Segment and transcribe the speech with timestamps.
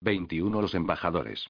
[0.00, 1.48] 21 los embajadores.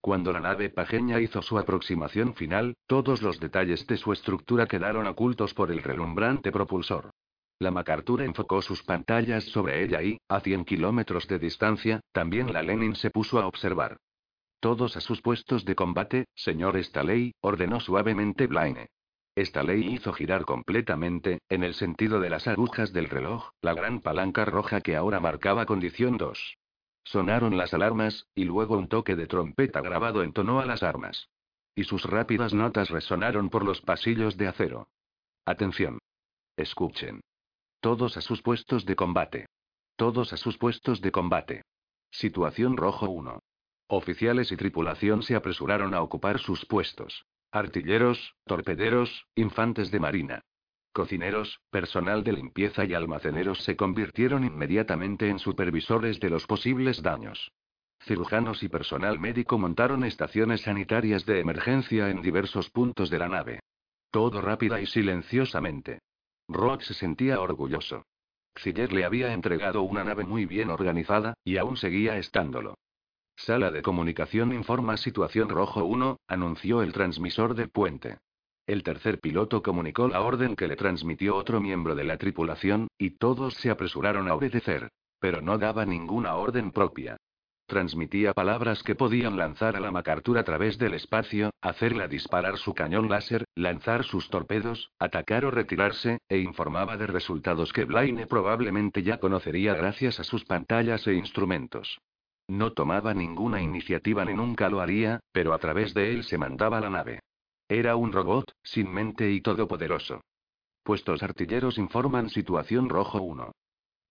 [0.00, 5.06] Cuando la nave pajeña hizo su aproximación final, todos los detalles de su estructura quedaron
[5.06, 7.10] ocultos por el relumbrante propulsor.
[7.58, 12.62] La MacArthur enfocó sus pantallas sobre ella y, a 100 kilómetros de distancia, también la
[12.62, 13.96] Lenin se puso a observar.
[14.60, 18.88] Todos a sus puestos de combate, señor Staley, ordenó suavemente Blaine.
[19.38, 24.44] Staley hizo girar completamente, en el sentido de las agujas del reloj, la gran palanca
[24.44, 26.56] roja que ahora marcaba condición 2.
[27.04, 31.28] Sonaron las alarmas, y luego un toque de trompeta grabado entonó a las armas.
[31.76, 34.88] Y sus rápidas notas resonaron por los pasillos de acero.
[35.44, 35.98] Atención.
[36.56, 37.20] Escuchen.
[37.80, 39.46] Todos a sus puestos de combate.
[39.96, 41.62] Todos a sus puestos de combate.
[42.10, 43.40] Situación rojo 1.
[43.88, 47.26] Oficiales y tripulación se apresuraron a ocupar sus puestos.
[47.52, 50.42] Artilleros, torpederos, infantes de marina.
[50.94, 57.50] Cocineros, personal de limpieza y almaceneros se convirtieron inmediatamente en supervisores de los posibles daños.
[58.04, 63.58] Cirujanos y personal médico montaron estaciones sanitarias de emergencia en diversos puntos de la nave.
[64.12, 65.98] Todo rápida y silenciosamente.
[66.46, 68.04] Rock se sentía orgulloso.
[68.54, 72.76] Xiller le había entregado una nave muy bien organizada, y aún seguía estándolo.
[73.34, 78.18] Sala de comunicación informa situación rojo 1, anunció el transmisor del puente.
[78.66, 83.10] El tercer piloto comunicó la orden que le transmitió otro miembro de la tripulación, y
[83.10, 84.88] todos se apresuraron a obedecer.
[85.20, 87.18] Pero no daba ninguna orden propia.
[87.66, 92.74] Transmitía palabras que podían lanzar a la MacArthur a través del espacio, hacerla disparar su
[92.74, 99.02] cañón láser, lanzar sus torpedos, atacar o retirarse, e informaba de resultados que Blaine probablemente
[99.02, 101.98] ya conocería gracias a sus pantallas e instrumentos.
[102.48, 106.80] No tomaba ninguna iniciativa ni nunca lo haría, pero a través de él se mandaba
[106.80, 107.20] la nave.
[107.68, 110.20] Era un robot, sin mente y todopoderoso.
[110.82, 113.52] Puestos artilleros informan situación rojo 1.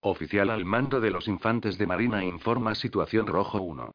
[0.02, 3.92] Oficial al mando de los infantes de Marina informa situación rojo 1.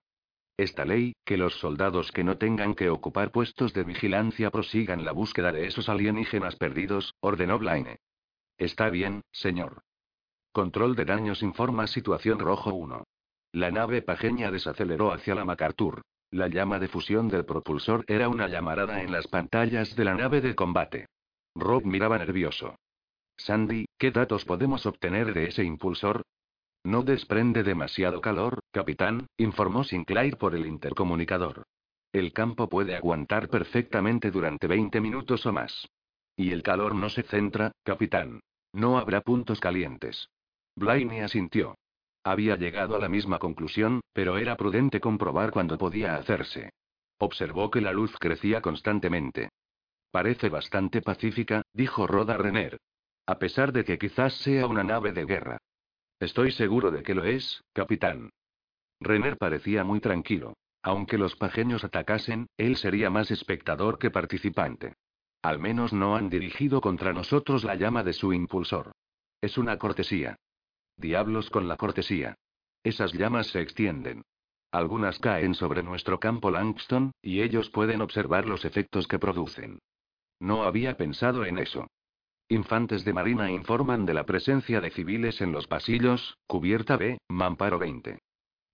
[0.56, 5.12] Esta ley, que los soldados que no tengan que ocupar puestos de vigilancia prosigan la
[5.12, 7.98] búsqueda de esos alienígenas perdidos, ordenó Blaine.
[8.56, 9.82] Está bien, señor.
[10.52, 13.04] Control de daños informa situación rojo 1.
[13.52, 16.02] La nave pajeña desaceleró hacia la MacArthur.
[16.30, 20.42] La llama de fusión del propulsor era una llamarada en las pantallas de la nave
[20.42, 21.06] de combate.
[21.54, 22.76] Rob miraba nervioso.
[23.36, 26.22] Sandy, ¿qué datos podemos obtener de ese impulsor?
[26.84, 31.64] No desprende demasiado calor, capitán, informó Sinclair por el intercomunicador.
[32.12, 35.88] El campo puede aguantar perfectamente durante 20 minutos o más.
[36.36, 38.40] Y el calor no se centra, capitán.
[38.72, 40.28] No habrá puntos calientes.
[40.76, 41.74] Blaney asintió.
[42.28, 46.68] Había llegado a la misma conclusión, pero era prudente comprobar cuando podía hacerse.
[47.16, 49.48] Observó que la luz crecía constantemente.
[50.10, 52.76] Parece bastante pacífica, dijo Roda Renner.
[53.24, 55.56] A pesar de que quizás sea una nave de guerra.
[56.20, 58.28] Estoy seguro de que lo es, capitán.
[59.00, 60.52] Renner parecía muy tranquilo.
[60.82, 64.92] Aunque los pajeños atacasen, él sería más espectador que participante.
[65.40, 68.92] Al menos no han dirigido contra nosotros la llama de su impulsor.
[69.40, 70.36] Es una cortesía.
[70.98, 72.34] Diablos con la cortesía.
[72.82, 74.24] Esas llamas se extienden.
[74.72, 79.78] Algunas caen sobre nuestro campo Langston, y ellos pueden observar los efectos que producen.
[80.40, 81.86] No había pensado en eso.
[82.48, 87.78] Infantes de Marina informan de la presencia de civiles en los pasillos, cubierta B, Mamparo
[87.78, 88.18] 20.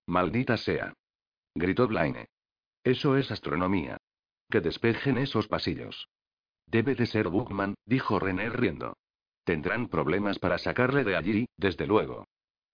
[0.07, 0.93] Maldita sea.
[1.53, 2.27] Gritó Blaine.
[2.83, 3.97] Eso es astronomía.
[4.49, 6.07] Que despejen esos pasillos.
[6.65, 8.95] Debe de ser Bookman, dijo René riendo.
[9.45, 12.25] Tendrán problemas para sacarle de allí, desde luego.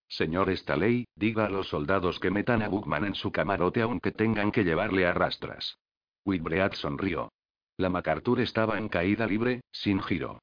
[0.08, 4.52] Señor Staley, diga a los soldados que metan a Bookman en su camarote aunque tengan
[4.52, 5.78] que llevarle a rastras.
[6.26, 7.32] Whitbread sonrió.
[7.78, 10.40] La MacArthur estaba en caída libre, sin giro.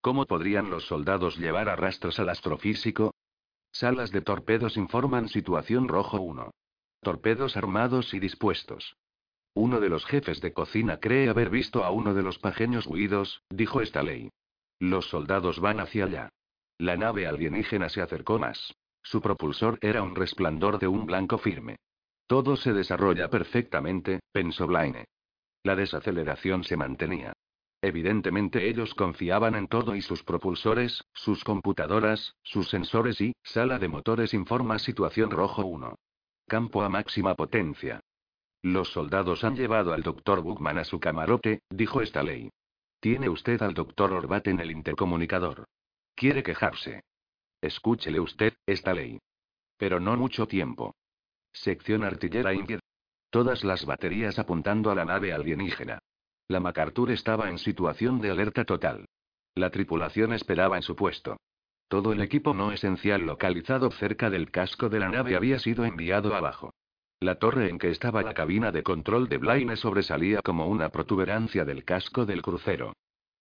[0.00, 3.14] ¿Cómo podrían los soldados llevar a rastros al astrofísico?
[3.72, 6.50] Salas de torpedos informan situación rojo 1.
[7.00, 8.96] Torpedos armados y dispuestos.
[9.54, 13.42] Uno de los jefes de cocina cree haber visto a uno de los pajeños huidos,
[13.50, 14.30] dijo Staley.
[14.84, 16.28] Los soldados van hacia allá.
[16.76, 18.74] La nave alienígena se acercó más.
[19.02, 21.76] Su propulsor era un resplandor de un blanco firme.
[22.26, 25.06] Todo se desarrolla perfectamente, pensó Blaine.
[25.62, 27.32] La desaceleración se mantenía.
[27.80, 33.88] Evidentemente ellos confiaban en todo y sus propulsores, sus computadoras, sus sensores y, sala de
[33.88, 35.94] motores informa situación rojo 1.
[36.46, 38.00] Campo a máxima potencia.
[38.60, 40.42] Los soldados han llevado al Dr.
[40.42, 42.50] Bookman a su camarote, dijo Staley.
[43.04, 44.14] Tiene usted al Dr.
[44.14, 45.66] Orbat en el intercomunicador.
[46.14, 47.02] Quiere quejarse.
[47.60, 49.18] Escúchele usted, Staley.
[49.76, 50.94] Pero no mucho tiempo.
[51.52, 52.80] Sección artillera India.
[53.28, 55.98] Todas las baterías apuntando a la nave alienígena.
[56.48, 59.04] La MacArthur estaba en situación de alerta total.
[59.54, 61.36] La tripulación esperaba en su puesto.
[61.88, 66.34] Todo el equipo no esencial localizado cerca del casco de la nave había sido enviado
[66.34, 66.72] abajo.
[67.24, 71.64] La torre en que estaba la cabina de control de Blaine sobresalía como una protuberancia
[71.64, 72.92] del casco del crucero.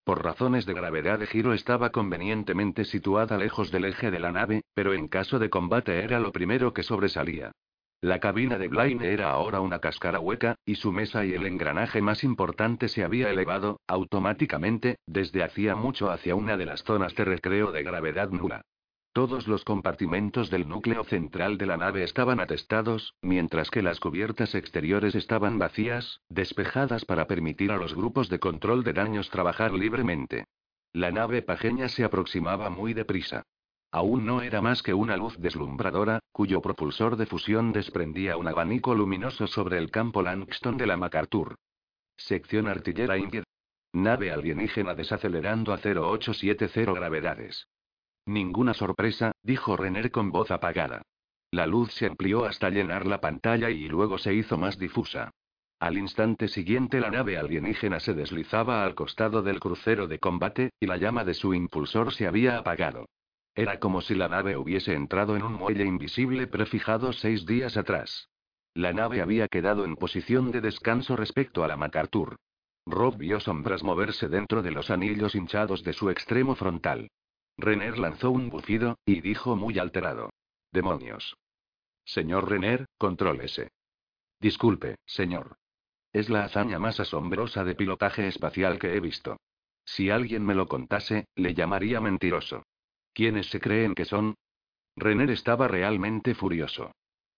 [0.05, 4.61] Por razones de gravedad de giro estaba convenientemente situada lejos del eje de la nave,
[4.73, 7.51] pero en caso de combate era lo primero que sobresalía.
[7.99, 12.01] La cabina de Blaine era ahora una cáscara hueca, y su mesa y el engranaje
[12.01, 17.25] más importante se había elevado, automáticamente, desde hacía mucho hacia una de las zonas de
[17.25, 18.61] recreo de gravedad nula.
[19.13, 24.55] Todos los compartimentos del núcleo central de la nave estaban atestados, mientras que las cubiertas
[24.55, 30.45] exteriores estaban vacías, despejadas para permitir a los grupos de control de daños trabajar libremente.
[30.93, 33.43] La nave pajeña se aproximaba muy deprisa.
[33.91, 38.95] Aún no era más que una luz deslumbradora, cuyo propulsor de fusión desprendía un abanico
[38.95, 41.53] luminoso sobre el campo Langston de la MacArthur.
[42.17, 43.43] Sección artillera India.
[43.91, 47.67] Nave alienígena desacelerando a 0870 gravedades.
[48.25, 51.01] Ninguna sorpresa, dijo Renner con voz apagada.
[51.51, 55.31] La luz se amplió hasta llenar la pantalla y luego se hizo más difusa.
[55.79, 60.85] Al instante siguiente la nave alienígena se deslizaba al costado del crucero de combate, y
[60.85, 63.05] la llama de su impulsor se había apagado.
[63.53, 68.29] Era como si la nave hubiese entrado en un muelle invisible prefijado seis días atrás.
[68.73, 72.37] La nave había quedado en posición de descanso respecto a la MacArthur.
[72.85, 77.09] Rob vio sombras moverse dentro de los anillos hinchados de su extremo frontal.
[77.57, 80.31] Renner lanzó un bufido, y dijo muy alterado.
[80.71, 81.37] Demonios.
[82.05, 83.71] Señor Renner, contrólese.
[84.39, 85.55] Disculpe, señor.
[86.11, 89.37] Es la hazaña más asombrosa de pilotaje espacial que he visto.
[89.85, 92.63] Si alguien me lo contase, le llamaría mentiroso.
[93.13, 94.35] ¿Quiénes se creen que son?
[94.95, 96.91] Renner estaba realmente furioso.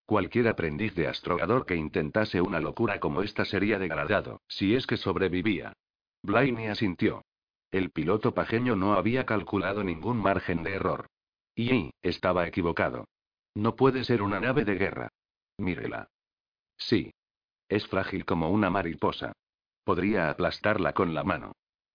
[0.06, 4.96] Cualquier aprendiz de astrogador que intentase una locura como esta sería degradado, si es que
[4.96, 5.72] sobrevivía.
[6.22, 7.24] Blaney asintió.
[7.70, 11.08] El piloto pajeño no había calculado ningún margen de error.
[11.54, 13.06] Y estaba equivocado.
[13.54, 15.08] No puede ser una nave de guerra.
[15.58, 16.08] Mírela.
[16.76, 17.12] Sí.
[17.68, 19.32] Es frágil como una mariposa.
[19.84, 21.52] Podría aplastarla con la mano.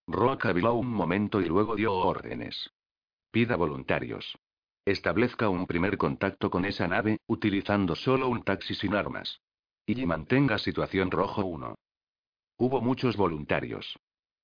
[0.07, 2.71] Rock habló un momento y luego dio órdenes.
[3.31, 4.38] Pida voluntarios.
[4.83, 9.39] Establezca un primer contacto con esa nave, utilizando solo un taxi sin armas.
[9.85, 11.75] Y mantenga situación rojo 1.
[12.57, 13.97] Hubo muchos voluntarios.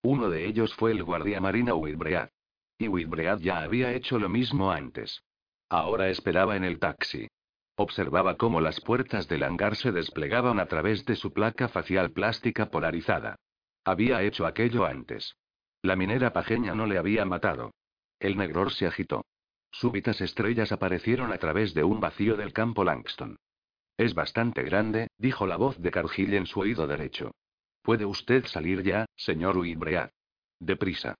[0.03, 2.29] Uno de ellos fue el guardia marina Whitbread.
[2.77, 5.23] Y Whitbread ya había hecho lo mismo antes.
[5.69, 7.27] Ahora esperaba en el taxi.
[7.75, 12.69] Observaba cómo las puertas del hangar se desplegaban a través de su placa facial plástica
[12.69, 13.35] polarizada.
[13.83, 15.35] Había hecho aquello antes.
[15.81, 17.71] La minera pajeña no le había matado.
[18.19, 19.25] El negror se agitó.
[19.71, 23.38] Súbitas estrellas aparecieron a través de un vacío del campo Langston.
[23.97, 27.31] Es bastante grande, dijo la voz de Cargill en su oído derecho.
[27.87, 30.09] ¿Puede usted salir ya, señor Whitbread?
[30.59, 31.15] Deprisa.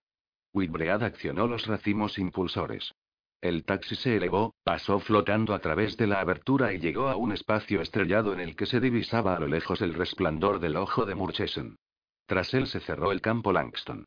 [0.54, 2.94] Whitbread accionó los racimos impulsores.
[3.40, 7.32] El taxi se elevó, pasó flotando a través de la abertura y llegó a un
[7.32, 11.16] espacio estrellado en el que se divisaba a lo lejos el resplandor del ojo de
[11.16, 11.78] Murchison.
[12.26, 14.04] Tras él se cerró el campo Langston.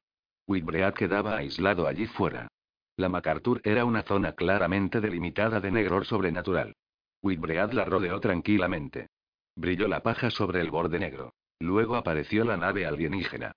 [0.47, 2.49] Whitbread quedaba aislado allí fuera.
[2.95, 6.75] La MacArthur era una zona claramente delimitada de negror sobrenatural.
[7.23, 9.09] Whitbread la rodeó tranquilamente.
[9.57, 11.33] Brilló la paja sobre el borde negro.
[11.61, 13.53] Luego apareció la nave alienígena.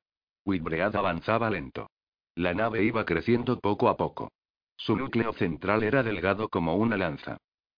[0.45, 1.89] Whitbread avanzaba lento.
[2.35, 4.31] La nave iba creciendo poco a poco.
[4.75, 7.37] Su núcleo central era delgado como una lanza.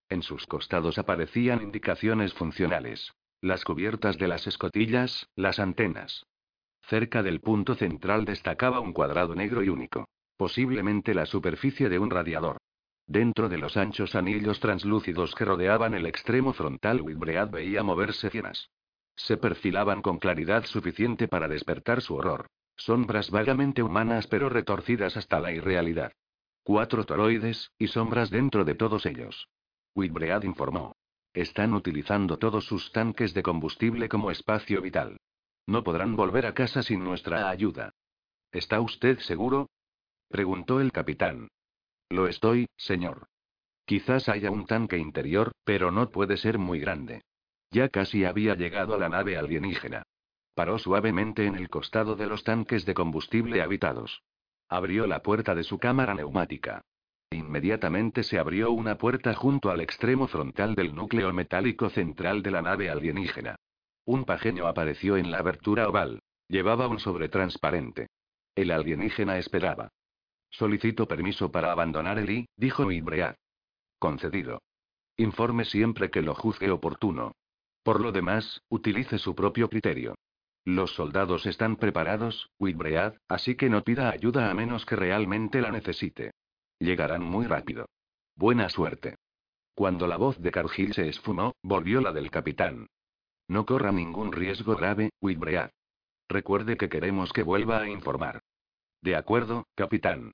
[0.10, 3.14] En sus costados aparecían indicaciones funcionales.
[3.42, 6.26] Las cubiertas de las escotillas, las antenas.
[6.82, 10.08] Cerca del punto central destacaba un cuadrado negro y único.
[10.38, 12.58] Posiblemente la superficie de un radiador.
[13.08, 18.70] Dentro de los anchos anillos translúcidos que rodeaban el extremo frontal, Whitbread veía moverse cienas.
[19.16, 22.48] Se perfilaban con claridad suficiente para despertar su horror.
[22.78, 26.12] Sombras vagamente humanas pero retorcidas hasta la irrealidad.
[26.64, 29.48] Cuatro toroides, y sombras dentro de todos ellos.
[29.96, 30.96] Whitbread informó.
[31.34, 35.18] Están utilizando todos sus tanques de combustible como espacio vital.
[35.68, 37.94] No podrán volver a casa sin nuestra ayuda.
[38.52, 39.70] ¿Está usted seguro?
[40.30, 41.50] preguntó el capitán.
[42.10, 43.28] Lo estoy, señor.
[43.86, 47.22] Quizás haya un tanque interior, pero no puede ser muy grande.
[47.76, 50.04] Ya casi había llegado a la nave alienígena.
[50.54, 54.24] Paró suavemente en el costado de los tanques de combustible habitados.
[54.70, 56.86] Abrió la puerta de su cámara neumática.
[57.32, 62.62] Inmediatamente se abrió una puerta junto al extremo frontal del núcleo metálico central de la
[62.62, 63.58] nave alienígena.
[64.06, 66.22] Un pajeño apareció en la abertura oval.
[66.48, 68.08] Llevaba un sobre transparente.
[68.56, 69.90] El alienígena esperaba.
[70.50, 73.36] Solicito permiso para abandonar el I, dijo Ibread.
[74.00, 74.62] Concedido.
[75.18, 77.34] Informe siempre que lo juzgue oportuno.
[77.86, 80.16] Por lo demás, utilice su propio criterio.
[80.66, 85.72] Los soldados están preparados, Whitbread, así que no pida ayuda a menos que realmente la
[85.72, 86.32] necesite.
[86.80, 87.86] Llegarán muy rápido.
[88.36, 89.18] Buena suerte.
[89.76, 92.88] Cuando la voz de Cargill se esfumó, volvió la del capitán.
[93.48, 95.70] No corra ningún riesgo grave, Whitbread.
[96.28, 98.42] Recuerde que queremos que vuelva a informar.
[99.04, 100.32] De acuerdo, capitán.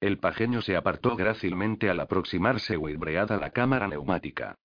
[0.00, 4.56] El pajeño se apartó grácilmente al aproximarse Whitbread a la cámara neumática.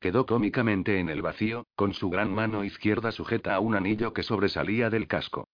[0.00, 4.22] Quedó cómicamente en el vacío, con su gran mano izquierda sujeta a un anillo que
[4.22, 5.46] sobresalía del casco.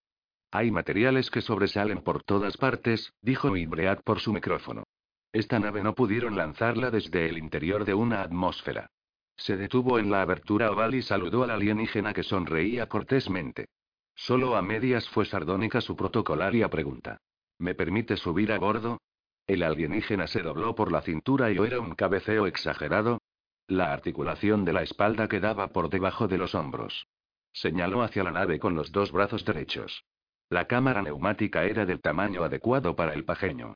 [0.53, 4.85] Hay materiales que sobresalen por todas partes, dijo Whitbread por su micrófono.
[5.33, 8.89] Esta nave no pudieron lanzarla desde el interior de una atmósfera.
[9.37, 13.67] Se detuvo en la abertura oval y saludó al alienígena que sonreía cortésmente.
[14.15, 17.19] Solo a medias fue sardónica su protocolaria pregunta.
[17.59, 19.01] ¿Me permite subir a bordo?
[19.47, 23.19] El alienígena se dobló por la cintura y era un cabeceo exagerado.
[23.69, 27.09] La articulación de la espalda quedaba por debajo de los hombros.
[27.53, 30.05] Señaló hacia la nave con los dos brazos derechos.
[30.49, 33.75] La cámara neumática era del tamaño adecuado para el pajeño.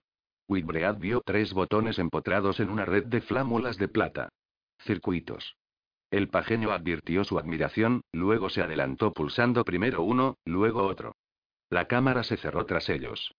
[0.49, 4.28] Whitbread vio tres botones empotrados en una red de flámulas de plata.
[4.85, 5.56] Circuitos.
[6.11, 11.16] El pajeño advirtió su admiración, luego se adelantó pulsando primero uno, luego otro.
[11.68, 13.35] La cámara se cerró tras ellos.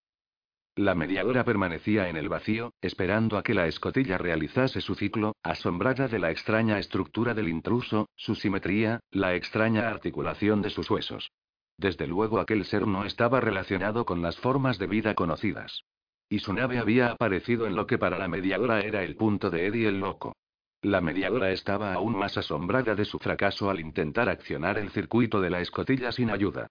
[0.76, 6.08] La mediadora permanecía en el vacío, esperando a que la escotilla realizase su ciclo, asombrada
[6.08, 11.32] de la extraña estructura del intruso, su simetría, la extraña articulación de sus huesos.
[11.78, 15.84] Desde luego aquel ser no estaba relacionado con las formas de vida conocidas.
[16.30, 19.66] Y su nave había aparecido en lo que para la mediadora era el punto de
[19.66, 20.38] Eddie el loco.
[20.82, 25.50] La mediadora estaba aún más asombrada de su fracaso al intentar accionar el circuito de
[25.50, 26.68] la escotilla sin ayuda.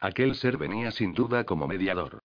[0.00, 2.22] Aquel ser venía sin duda como mediador.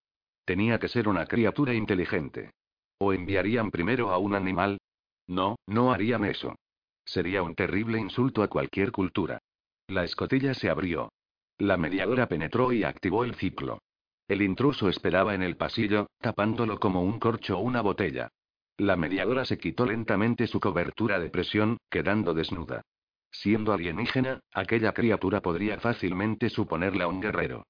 [0.48, 2.52] Tenía que ser una criatura inteligente.
[3.00, 4.78] ¿O enviarían primero a un animal?
[5.28, 6.56] No, no harían eso.
[7.04, 9.40] Sería un terrible insulto a cualquier cultura.
[9.90, 11.12] La escotilla se abrió.
[11.58, 13.80] La mediadora penetró y activó el ciclo.
[14.30, 18.30] El intruso esperaba en el pasillo, tapándolo como un corcho o una botella.
[18.78, 22.84] La mediadora se quitó lentamente su cobertura de presión, quedando desnuda.
[23.32, 27.66] Siendo alienígena, aquella criatura podría fácilmente suponerla un guerrero.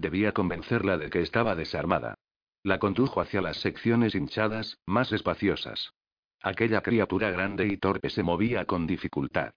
[0.00, 2.14] Debía convencerla de que estaba desarmada.
[2.62, 5.92] La condujo hacia las secciones hinchadas, más espaciosas.
[6.42, 9.50] Aquella criatura grande y torpe se movía con dificultad.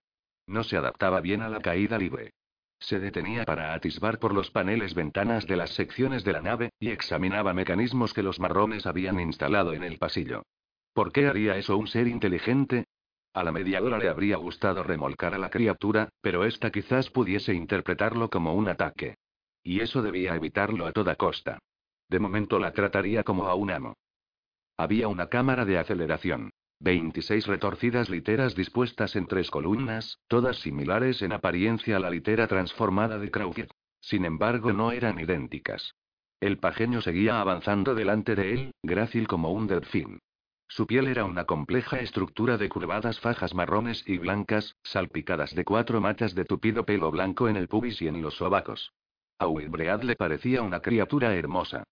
[0.46, 2.34] No se adaptaba bien a la caída libre.
[2.78, 6.90] Se detenía para atisbar por los paneles ventanas de las secciones de la nave, y
[6.90, 10.44] examinaba mecanismos que los marrones habían instalado en el pasillo.
[10.92, 12.84] ¿Por qué haría eso un ser inteligente?
[13.34, 18.30] A la mediadora le habría gustado remolcar a la criatura, pero ésta quizás pudiese interpretarlo
[18.30, 19.16] como un ataque.
[19.64, 21.60] Y eso debía evitarlo a toda costa.
[22.10, 23.96] De momento la trataría como a un amo.
[24.78, 26.52] Había una cámara de aceleración.
[26.80, 33.18] 26 retorcidas literas dispuestas en tres columnas, todas similares en apariencia a la litera transformada
[33.20, 33.70] de Crawford.
[34.02, 35.96] Sin embargo, no eran idénticas.
[36.42, 40.20] El pajeño seguía avanzando delante de él, grácil como un delfín.
[40.68, 46.02] Su piel era una compleja estructura de curvadas fajas marrones y blancas, salpicadas de cuatro
[46.02, 48.92] machas de tupido pelo blanco en el pubis y en los sobacos.
[49.44, 51.84] A Wilbread le parecía una criatura hermosa.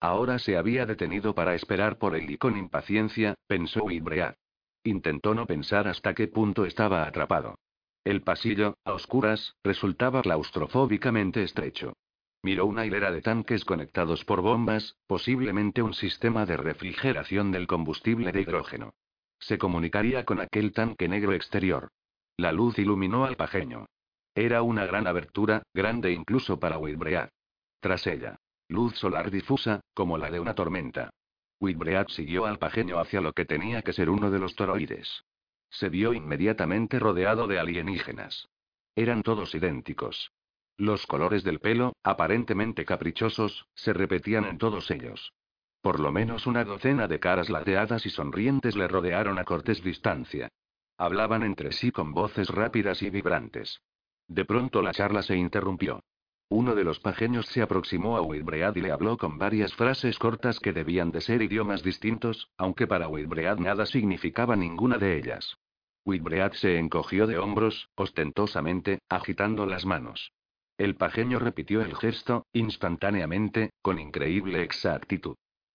[0.00, 4.36] Ahora se había detenido para esperar por él y con impaciencia, pensó Wilbread.
[4.84, 7.56] Intentó no pensar hasta qué punto estaba atrapado.
[8.04, 11.94] El pasillo, a oscuras, resultaba claustrofóbicamente estrecho.
[12.44, 18.30] Miró una hilera de tanques conectados por bombas, posiblemente un sistema de refrigeración del combustible
[18.30, 18.94] de hidrógeno.
[19.40, 21.88] Se comunicaría con aquel tanque negro exterior.
[22.36, 23.86] La luz iluminó al pajeño.
[24.40, 27.28] Era una gran abertura, grande incluso para Wilbread.
[27.78, 31.10] Tras ella, luz solar difusa, como la de una tormenta.
[31.60, 35.24] Wilbread siguió al pajeño hacia lo que tenía que ser uno de los toroides.
[35.68, 38.48] Se vio inmediatamente rodeado de alienígenas.
[38.96, 40.32] Eran todos idénticos.
[40.78, 45.34] Los colores del pelo, aparentemente caprichosos, se repetían en todos ellos.
[45.82, 50.48] Por lo menos una docena de caras lateadas y sonrientes le rodearon a cortes distancia.
[50.96, 53.82] Hablaban entre sí con voces rápidas y vibrantes.
[54.30, 56.04] De pronto la charla se interrumpió.
[56.48, 60.60] Uno de los pajeños se aproximó a Wilbread y le habló con varias frases cortas
[60.60, 65.56] que debían de ser idiomas distintos, aunque para Wilbread nada significaba ninguna de ellas.
[66.06, 70.32] Wilbread se encogió de hombros, ostentosamente, agitando las manos.
[70.78, 75.34] El pajeño repitió el gesto, instantáneamente, con increíble exactitud.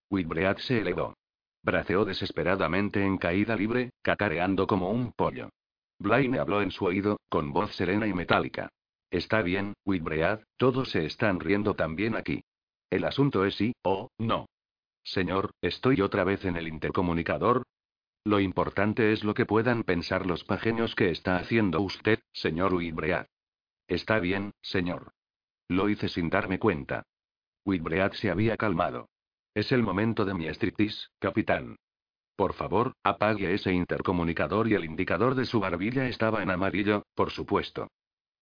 [0.09, 1.13] Whitbread se elevó.
[1.61, 5.49] Braceó desesperadamente en caída libre, cacareando como un pollo.
[5.99, 8.69] Blaine habló en su oído, con voz serena y metálica.
[9.11, 12.43] Está bien, Whitbread, todos se están riendo también aquí.
[12.89, 14.47] El asunto es sí, o, no.
[15.03, 17.63] Señor, ¿estoy otra vez en el intercomunicador?
[18.23, 23.27] Lo importante es lo que puedan pensar los pajeños que está haciendo usted, señor Whitbread.
[23.87, 25.11] Está bien, señor.
[25.67, 27.03] Lo hice sin darme cuenta.
[27.65, 29.09] Whitbread se había calmado.
[29.53, 31.77] Es el momento de mi striptease, capitán.
[32.35, 37.31] Por favor, apague ese intercomunicador y el indicador de su barbilla estaba en amarillo, por
[37.31, 37.87] supuesto.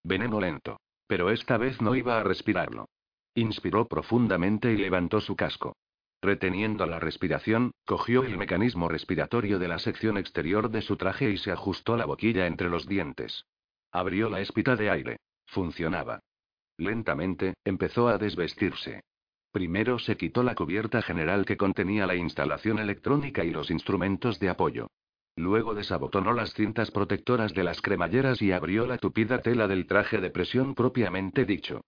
[0.03, 0.79] Veneno lento.
[1.07, 2.87] Pero esta vez no iba a respirarlo.
[3.35, 5.75] Inspiró profundamente y levantó su casco.
[6.21, 11.37] Reteniendo la respiración, cogió el mecanismo respiratorio de la sección exterior de su traje y
[11.37, 13.45] se ajustó la boquilla entre los dientes.
[13.91, 15.17] Abrió la espita de aire.
[15.45, 16.19] Funcionaba.
[16.77, 19.01] Lentamente, empezó a desvestirse.
[19.53, 24.49] Primero se quitó la cubierta general que contenía la instalación electrónica y los instrumentos de
[24.49, 24.87] apoyo.
[25.35, 30.17] Luego desabotonó las cintas protectoras de las cremalleras y abrió la tupida tela del traje
[30.17, 31.81] de presión propiamente dicho.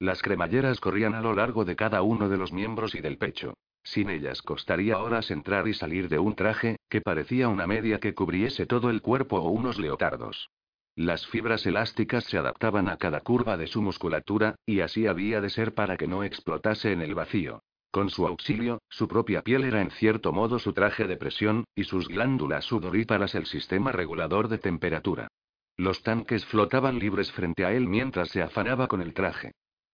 [0.00, 3.54] Las cremalleras corrían a lo largo de cada uno de los miembros y del pecho.
[3.84, 8.14] Sin ellas costaría horas entrar y salir de un traje, que parecía una media que
[8.14, 10.50] cubriese todo el cuerpo o unos leotardos.
[10.94, 15.48] Las fibras elásticas se adaptaban a cada curva de su musculatura, y así había de
[15.48, 17.62] ser para que no explotase en el vacío.
[17.90, 21.84] Con su auxilio, su propia piel era en cierto modo su traje de presión, y
[21.84, 25.28] sus glándulas sudoríparas el sistema regulador de temperatura.
[25.78, 29.52] Los tanques flotaban libres frente a él mientras se afanaba con el traje.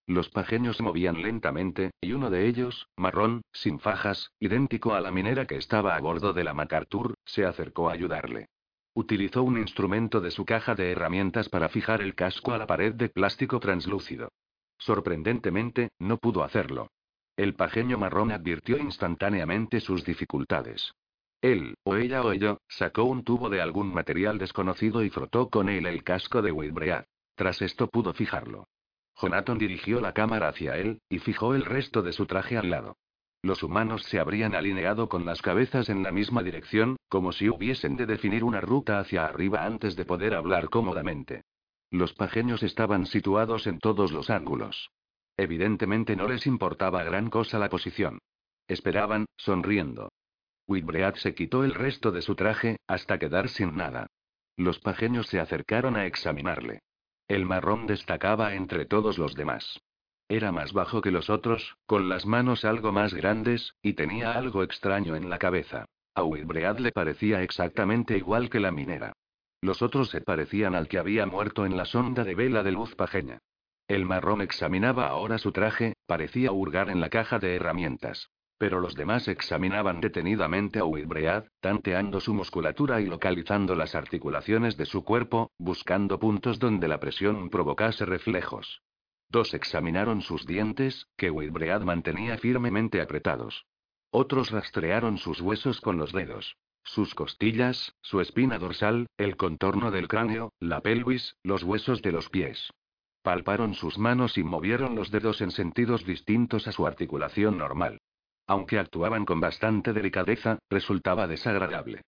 [0.09, 5.13] Los pajeños se movían lentamente, y uno de ellos, marrón, sin fajas, idéntico a la
[5.13, 8.49] minera que estaba a bordo de la MacArthur, se acercó a ayudarle.
[8.95, 12.95] Utilizó un instrumento de su caja de herramientas para fijar el casco a la pared
[12.95, 14.31] de plástico translúcido.
[14.79, 16.91] Sorprendentemente, no pudo hacerlo.
[17.37, 20.93] El pajeño marrón advirtió instantáneamente sus dificultades.
[21.41, 25.69] Él, o ella o ello, sacó un tubo de algún material desconocido y frotó con
[25.69, 27.05] él el casco de Wilbread.
[27.37, 28.67] Tras esto pudo fijarlo.
[29.21, 32.97] Jonathan dirigió la cámara hacia él, y fijó el resto de su traje al lado.
[33.43, 37.97] Los humanos se habrían alineado con las cabezas en la misma dirección, como si hubiesen
[37.97, 41.43] de definir una ruta hacia arriba antes de poder hablar cómodamente.
[41.91, 44.91] Los pajeños estaban situados en todos los ángulos.
[45.37, 48.19] Evidentemente no les importaba gran cosa la posición.
[48.67, 50.11] Esperaban, sonriendo.
[50.67, 54.09] Whitbread se quitó el resto de su traje, hasta quedar sin nada.
[54.57, 56.81] Los pajeños se acercaron a examinarle.
[57.29, 59.81] El marrón destacaba entre todos los demás.
[60.29, 64.63] Era más bajo que los otros, con las manos algo más grandes, y tenía algo
[64.63, 65.87] extraño en la cabeza.
[66.15, 69.15] A Wilbread le parecía exactamente igual que la minera.
[69.63, 72.95] Los otros se parecían al que había muerto en la sonda de vela de luz
[72.95, 73.39] pajeña.
[73.89, 78.29] El marrón examinaba ahora su traje, parecía hurgar en la caja de herramientas.
[78.59, 84.85] Pero los demás examinaban detenidamente a Wilbread, tanteando su musculatura y localizando las articulaciones de
[84.85, 88.83] su cuerpo, buscando puntos donde la presión provocase reflejos.
[89.31, 93.67] Dos examinaron sus dientes, que Wilbread mantenía firmemente apretados.
[94.11, 96.57] Otros rastrearon sus huesos con los dedos.
[96.83, 102.31] Sus costillas, su espina dorsal, el contorno del cráneo, la pelvis, los huesos de los
[102.31, 102.71] pies.
[103.23, 108.01] Palparon sus manos y movieron los dedos en sentidos distintos a su articulación normal.
[108.47, 112.01] Aunque actuaban con bastante delicadeza, resultaba desagradable.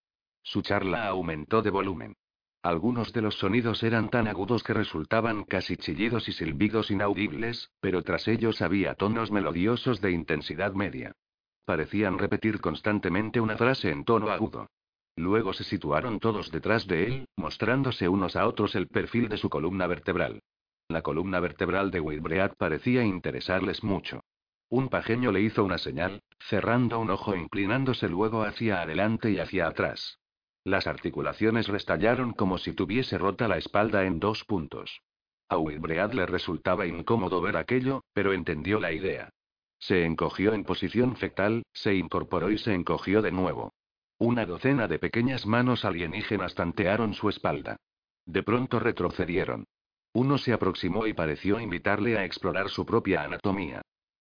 [0.42, 2.14] Su charla aumentó de volumen.
[2.62, 8.02] Algunos de los sonidos eran tan agudos que resultaban casi chillidos y silbidos inaudibles, pero
[8.02, 11.12] tras ellos había tonos melodiosos de intensidad media.
[11.64, 14.66] Parecían repetir constantemente una frase en tono agudo.
[15.16, 19.48] Luego se situaron todos detrás de él, mostrándose unos a otros el perfil de su
[19.48, 20.42] columna vertebral.
[20.88, 24.22] La columna vertebral de Wilbread parecía interesarles mucho.
[24.68, 29.66] Un pajeño le hizo una señal, cerrando un ojo inclinándose luego hacia adelante y hacia
[29.66, 30.19] atrás.
[30.64, 35.00] Las articulaciones restallaron como si tuviese rota la espalda en dos puntos.
[35.48, 39.30] A Wilbread le resultaba incómodo ver aquello, pero entendió la idea.
[39.78, 43.72] Se encogió en posición fetal, se incorporó y se encogió de nuevo.
[44.18, 47.76] Una docena de pequeñas manos alienígenas tantearon su espalda.
[48.26, 49.64] De pronto retrocedieron.
[50.12, 53.80] Uno se aproximó y pareció invitarle a explorar su propia anatomía.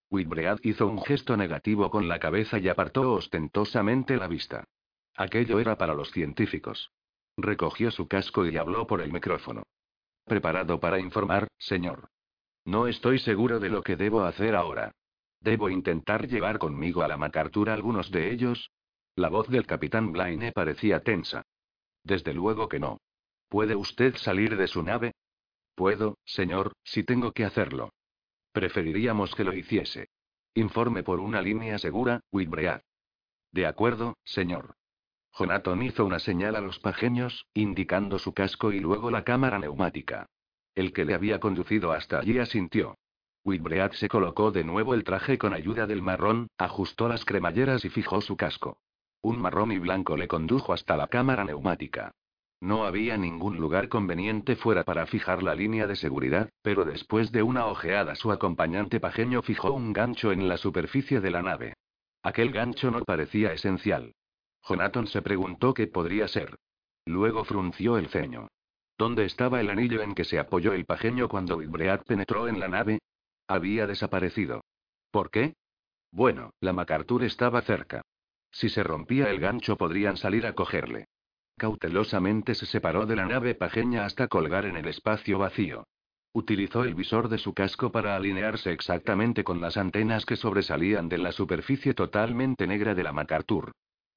[0.10, 4.64] Whitbread hizo un gesto negativo con la cabeza y apartó ostentosamente la vista.
[5.20, 6.94] Aquello era para los científicos.
[7.36, 9.64] Recogió su casco y habló por el micrófono.
[10.24, 12.08] Preparado para informar, señor.
[12.64, 14.94] No estoy seguro de lo que debo hacer ahora.
[15.42, 18.72] ¿Debo intentar llevar conmigo a la MacArthur algunos de ellos?
[19.18, 21.44] La voz del capitán Blaine parecía tensa.
[22.02, 23.02] Desde luego que no.
[23.50, 25.12] ¿Puede usted salir de su nave?
[25.76, 27.92] Puedo, señor, si tengo que hacerlo.
[28.54, 30.08] Preferiríamos que lo hiciese.
[30.54, 32.80] Informe por una línea segura, Whitbread.
[33.52, 34.79] De acuerdo, señor.
[35.38, 40.26] Jonathan hizo una señal a los pajeños, indicando su casco y luego la cámara neumática.
[40.76, 42.98] El que le había conducido hasta allí asintió.
[43.44, 47.90] Whitbread se colocó de nuevo el traje con ayuda del marrón, ajustó las cremalleras y
[47.90, 48.78] fijó su casco.
[49.22, 52.12] Un marrón y blanco le condujo hasta la cámara neumática.
[52.62, 57.42] No había ningún lugar conveniente fuera para fijar la línea de seguridad, pero después de
[57.42, 61.74] una ojeada su acompañante pajeño fijó un gancho en la superficie de la nave.
[62.22, 64.14] Aquel gancho no parecía esencial.
[64.70, 66.56] Jonathan se preguntó qué podría ser.
[67.06, 68.50] Luego frunció el ceño.
[69.00, 72.68] ¿Dónde estaba el anillo en que se apoyó el pajeño cuando Whitbread penetró en la
[72.68, 73.00] nave?
[73.48, 74.62] Había desaparecido.
[75.10, 75.56] ¿Por qué?
[76.12, 78.04] Bueno, la MacArthur estaba cerca.
[78.52, 81.06] Si se rompía el gancho podrían salir a cogerle.
[81.58, 85.88] Cautelosamente se separó de la nave pajeña hasta colgar en el espacio vacío.
[86.32, 91.18] Utilizó el visor de su casco para alinearse exactamente con las antenas que sobresalían de
[91.18, 93.72] la superficie totalmente negra de la MacArthur.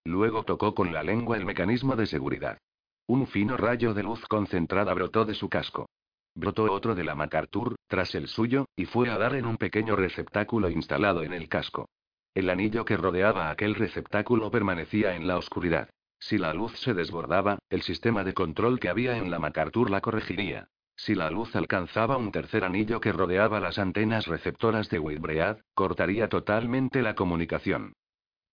[0.05, 2.59] Luego tocó con la lengua el mecanismo de seguridad.
[3.07, 5.89] Un fino rayo de luz concentrada brotó de su casco.
[6.35, 9.97] Brotó otro de la MacArthur, tras el suyo, y fue a dar en un pequeño
[9.97, 11.89] receptáculo instalado en el casco.
[12.35, 15.91] El anillo que rodeaba aquel receptáculo permanecía en la oscuridad.
[16.19, 20.01] Si la luz se desbordaba, el sistema de control que había en la MacArthur la
[20.01, 20.69] corregiría.
[20.97, 26.29] Si la luz alcanzaba un tercer anillo que rodeaba las antenas receptoras de Whitbread, cortaría
[26.29, 27.95] totalmente la comunicación.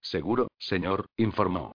[0.02, 1.74] Seguro, señor, informó.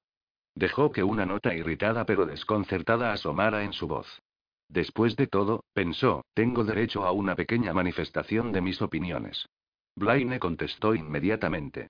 [0.55, 4.21] Dejó que una nota irritada pero desconcertada asomara en su voz.
[4.69, 9.47] Después de todo, pensó, tengo derecho a una pequeña manifestación de mis opiniones.
[9.97, 11.89] Blaine contestó inmediatamente.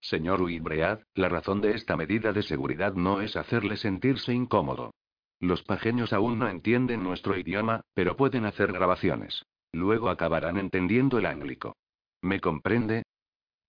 [0.00, 4.92] Señor Whitbread, la razón de esta medida de seguridad no es hacerle sentirse incómodo.
[5.40, 9.44] Los pajeños aún no entienden nuestro idioma, pero pueden hacer grabaciones.
[9.72, 11.76] Luego acabarán entendiendo el ánglico.
[12.22, 13.02] ¿Me comprende?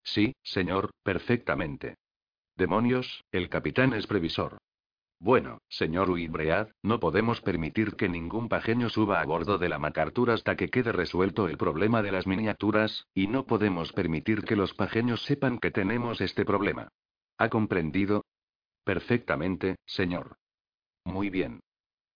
[0.08, 1.98] Sí, señor, perfectamente.
[2.56, 4.58] Demonios, el capitán es previsor.
[5.20, 10.32] Bueno, señor Whitbread, no podemos permitir que ningún pajeño suba a bordo de la MacArthur
[10.32, 14.74] hasta que quede resuelto el problema de las miniaturas, y no podemos permitir que los
[14.74, 16.88] pajeños sepan que tenemos este problema.
[17.38, 18.24] ¿Ha comprendido?
[18.86, 20.38] Perfectamente, señor.
[21.04, 21.60] Muy bien.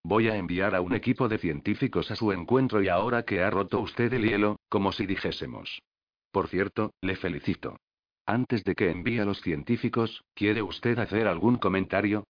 [0.02, 3.50] Voy a enviar a un equipo de científicos a su encuentro y ahora que ha
[3.50, 5.82] roto usted el hielo, como si dijésemos.
[6.32, 7.78] Por cierto, le felicito.
[8.26, 12.26] Antes de que envíe a los científicos, ¿quiere usted hacer algún comentario?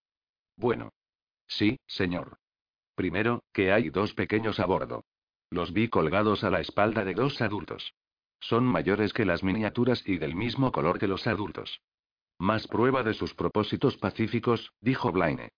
[0.57, 0.91] Bueno.
[1.47, 2.37] Sí, señor.
[2.95, 5.05] Primero, que hay dos pequeños a bordo.
[5.49, 7.93] Los vi colgados a la espalda de dos adultos.
[8.39, 11.79] Son mayores que las miniaturas y del mismo color que los adultos.
[12.37, 15.49] Más prueba de sus propósitos pacíficos, dijo Blaine.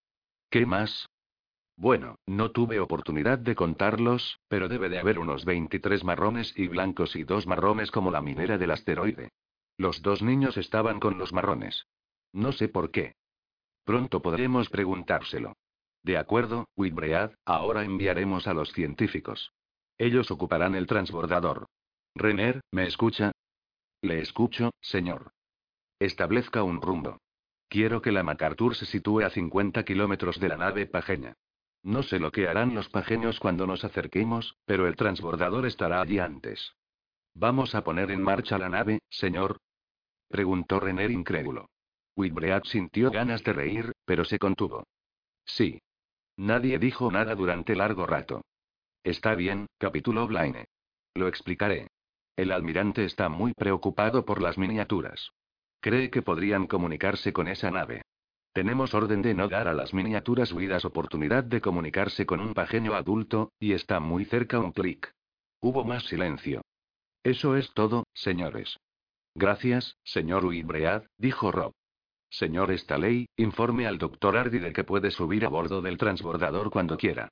[0.50, 1.08] ¿Qué más?
[1.78, 7.16] Bueno, no tuve oportunidad de contarlos, pero debe de haber unos 23 marrones y blancos
[7.16, 9.32] y dos marrones como la minera del asteroide.
[9.78, 11.86] Los dos niños estaban con los marrones.
[12.32, 13.16] No sé por qué.
[13.84, 15.54] Pronto podremos preguntárselo.
[16.02, 19.52] De acuerdo, Whitbread, ahora enviaremos a los científicos.
[19.98, 21.68] Ellos ocuparán el transbordador.
[22.16, 23.32] Renner, ¿me escucha?
[24.02, 25.32] Le escucho, señor.
[26.00, 27.18] Establezca un rumbo.
[27.68, 31.34] Quiero que la MacArthur se sitúe a 50 kilómetros de la nave pajeña.
[31.86, 36.18] No sé lo que harán los pajeños cuando nos acerquemos, pero el transbordador estará allí
[36.18, 36.74] antes.
[37.36, 39.60] ¿Vamos a poner en marcha la nave, señor?
[40.28, 41.70] Preguntó Renner incrédulo.
[42.16, 44.88] Whitbread sintió ganas de reír, pero se contuvo.
[45.46, 45.80] Sí.
[46.38, 48.42] Nadie dijo nada durante largo rato.
[49.04, 50.66] Está bien, capituló Blaine.
[51.14, 51.90] Lo explicaré.
[52.36, 55.30] El almirante está muy preocupado por las miniaturas.
[55.82, 58.02] Cree que podrían comunicarse con esa nave.
[58.56, 62.94] Tenemos orden de no dar a las miniaturas huidas oportunidad de comunicarse con un pajeño
[62.94, 65.12] adulto, y está muy cerca un clic.
[65.60, 66.62] Hubo más silencio.
[67.22, 68.78] Eso es todo, señores.
[69.36, 71.74] Gracias, señor Whitbread, dijo Rob.
[72.30, 76.96] Señor Staley, informe al doctor Hardy de que puede subir a bordo del transbordador cuando
[76.96, 77.28] quiera.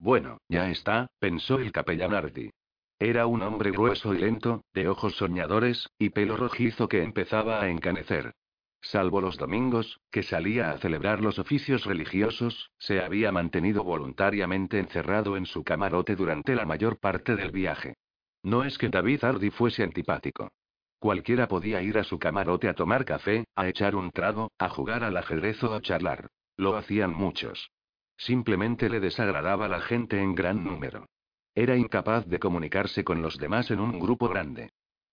[0.00, 2.50] Bueno, ya está, pensó el capellán Hardy.
[2.98, 7.68] Era un hombre grueso y lento, de ojos soñadores, y pelo rojizo que empezaba a
[7.68, 8.34] encanecer.
[8.84, 15.36] Salvo los domingos, que salía a celebrar los oficios religiosos, se había mantenido voluntariamente encerrado
[15.36, 17.94] en su camarote durante la mayor parte del viaje.
[18.42, 20.50] No es que David Hardy fuese antipático.
[20.98, 25.04] Cualquiera podía ir a su camarote a tomar café, a echar un trago, a jugar
[25.04, 26.28] al ajedrez o a charlar.
[26.56, 27.70] Lo hacían muchos.
[28.16, 31.06] Simplemente le desagradaba la gente en gran número.
[31.54, 34.70] Era incapaz de comunicarse con los demás en un grupo grande.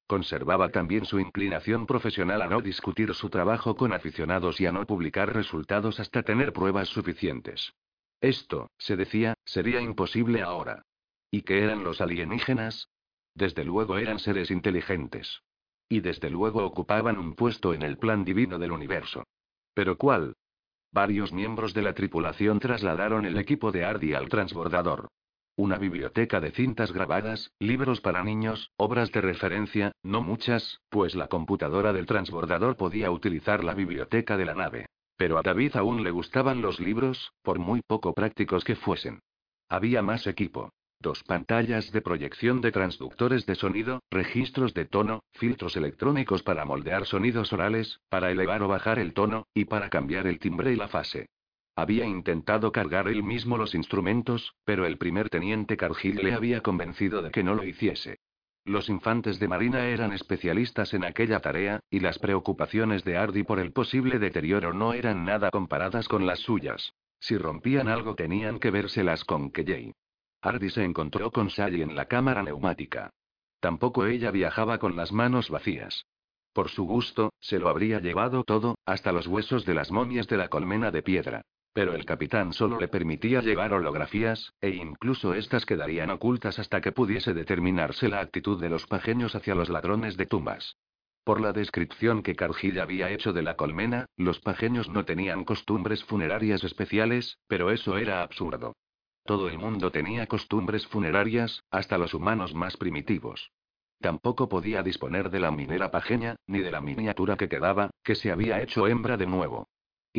[0.09, 4.83] Conservaba también su inclinación profesional a no discutir su trabajo con aficionados y a no
[4.87, 7.75] publicar resultados hasta tener pruebas suficientes.
[8.19, 10.81] Esto, se decía, sería imposible ahora.
[11.29, 12.89] ¿Y qué eran los alienígenas?
[13.35, 15.43] Desde luego eran seres inteligentes.
[15.87, 19.27] Y desde luego ocupaban un puesto en el plan divino del universo.
[19.75, 20.33] ¿Pero cuál?
[20.91, 25.07] Varios miembros de la tripulación trasladaron el equipo de Ardi al transbordador.
[25.59, 31.27] Una biblioteca de cintas grabadas, libros para niños, obras de referencia, no muchas, pues la
[31.27, 34.85] computadora del transbordador podía utilizar la biblioteca de la nave.
[35.17, 39.19] Pero a David aún le gustaban los libros, por muy poco prácticos que fuesen.
[39.67, 40.71] Había más equipo.
[41.01, 47.05] Dos pantallas de proyección de transductores de sonido, registros de tono, filtros electrónicos para moldear
[47.05, 50.87] sonidos orales, para elevar o bajar el tono, y para cambiar el timbre y la
[50.87, 51.27] fase.
[51.79, 57.21] Había intentado cargar él mismo los instrumentos, pero el primer teniente Cargill le había convencido
[57.21, 58.19] de que no lo hiciese.
[58.65, 63.59] Los infantes de Marina eran especialistas en aquella tarea, y las preocupaciones de Ardy por
[63.59, 66.95] el posible deterioro no eran nada comparadas con las suyas.
[67.17, 69.93] Si rompían algo tenían que vérselas con Keyay.
[70.41, 73.09] Ardy se encontró con Sally en la cámara neumática.
[73.61, 76.05] Tampoco ella viajaba con las manos vacías.
[76.51, 80.35] Por su gusto, se lo habría llevado todo, hasta los huesos de las momias de
[80.35, 81.45] la colmena de piedra.
[81.73, 86.91] Pero el capitán solo le permitía llevar holografías, e incluso estas quedarían ocultas hasta que
[86.91, 90.77] pudiese determinarse la actitud de los pajeños hacia los ladrones de tumbas.
[91.23, 96.03] Por la descripción que Cargill había hecho de la colmena, los pajeños no tenían costumbres
[96.03, 98.75] funerarias especiales, pero eso era absurdo.
[99.25, 103.51] Todo el mundo tenía costumbres funerarias, hasta los humanos más primitivos.
[103.99, 108.31] Tampoco podía disponer de la minera pajeña, ni de la miniatura que quedaba, que se
[108.31, 109.67] había hecho hembra de nuevo.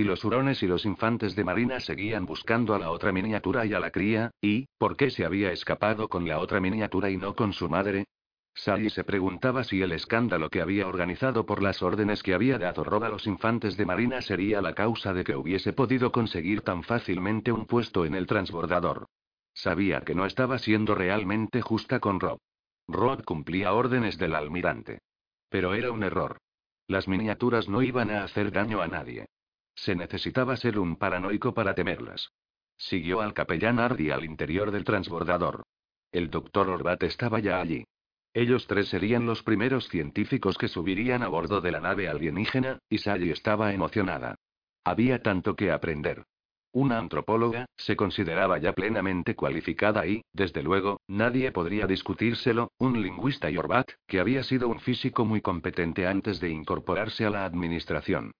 [0.01, 3.75] Y los hurones y los infantes de marina seguían buscando a la otra miniatura y
[3.75, 7.35] a la cría, y, ¿por qué se había escapado con la otra miniatura y no
[7.35, 8.07] con su madre?
[8.55, 12.83] Sally se preguntaba si el escándalo que había organizado por las órdenes que había dado
[12.83, 16.83] Rod a los infantes de marina sería la causa de que hubiese podido conseguir tan
[16.83, 19.05] fácilmente un puesto en el transbordador.
[19.53, 22.39] Sabía que no estaba siendo realmente justa con Rob.
[22.89, 25.01] Rod cumplía órdenes del almirante.
[25.51, 26.39] Pero era un error.
[26.87, 29.27] Las miniaturas no iban a hacer daño a nadie.
[29.75, 32.33] Se necesitaba ser un paranoico para temerlas.
[32.77, 35.63] Siguió al capellán Ardy al interior del transbordador.
[36.13, 37.85] El doctor Orbat estaba ya allí.
[38.33, 42.99] Ellos tres serían los primeros científicos que subirían a bordo de la nave alienígena, y
[42.99, 44.37] Sally estaba emocionada.
[44.85, 46.25] Había tanto que aprender.
[46.73, 53.51] Una antropóloga, se consideraba ya plenamente cualificada y, desde luego, nadie podría discutírselo, un lingüista
[53.51, 58.31] y Orbat, que había sido un físico muy competente antes de incorporarse a la administración.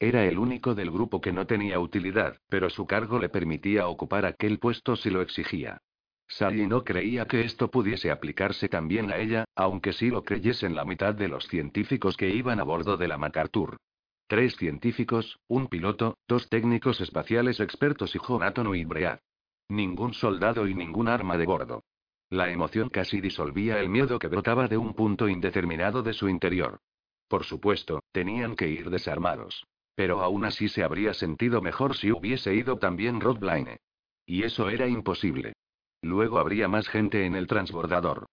[0.00, 4.26] Era el único del grupo que no tenía utilidad, pero su cargo le permitía ocupar
[4.26, 5.82] aquel puesto si lo exigía.
[6.28, 10.84] Sally no creía que esto pudiese aplicarse también a ella, aunque sí lo creyesen la
[10.84, 13.78] mitad de los científicos que iban a bordo de la MacArthur.
[14.28, 19.18] Tres científicos, un piloto, dos técnicos espaciales expertos y Jonathan y Bread.
[19.68, 21.82] Ningún soldado y ningún arma de bordo.
[22.30, 26.78] La emoción casi disolvía el miedo que brotaba de un punto indeterminado de su interior.
[27.26, 29.66] Por supuesto, tenían que ir desarmados.
[29.98, 33.80] Pero aún así se habría sentido mejor si hubiese ido también Rod Blaine.
[34.24, 35.54] Y eso era imposible.
[36.02, 38.26] Luego habría más gente en el transbordador.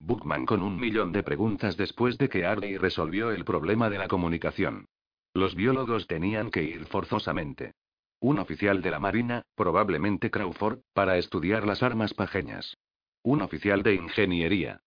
[0.00, 4.08] Bookman con un millón de preguntas después de que Arley resolvió el problema de la
[4.08, 4.86] comunicación.
[5.32, 7.70] Los biólogos tenían que ir forzosamente.
[8.18, 12.76] Un oficial de la Marina, probablemente Crawford, para estudiar las armas pajeñas.
[13.22, 14.80] Un oficial de ingeniería.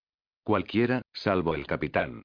[0.43, 2.23] Cualquiera, salvo el capitán.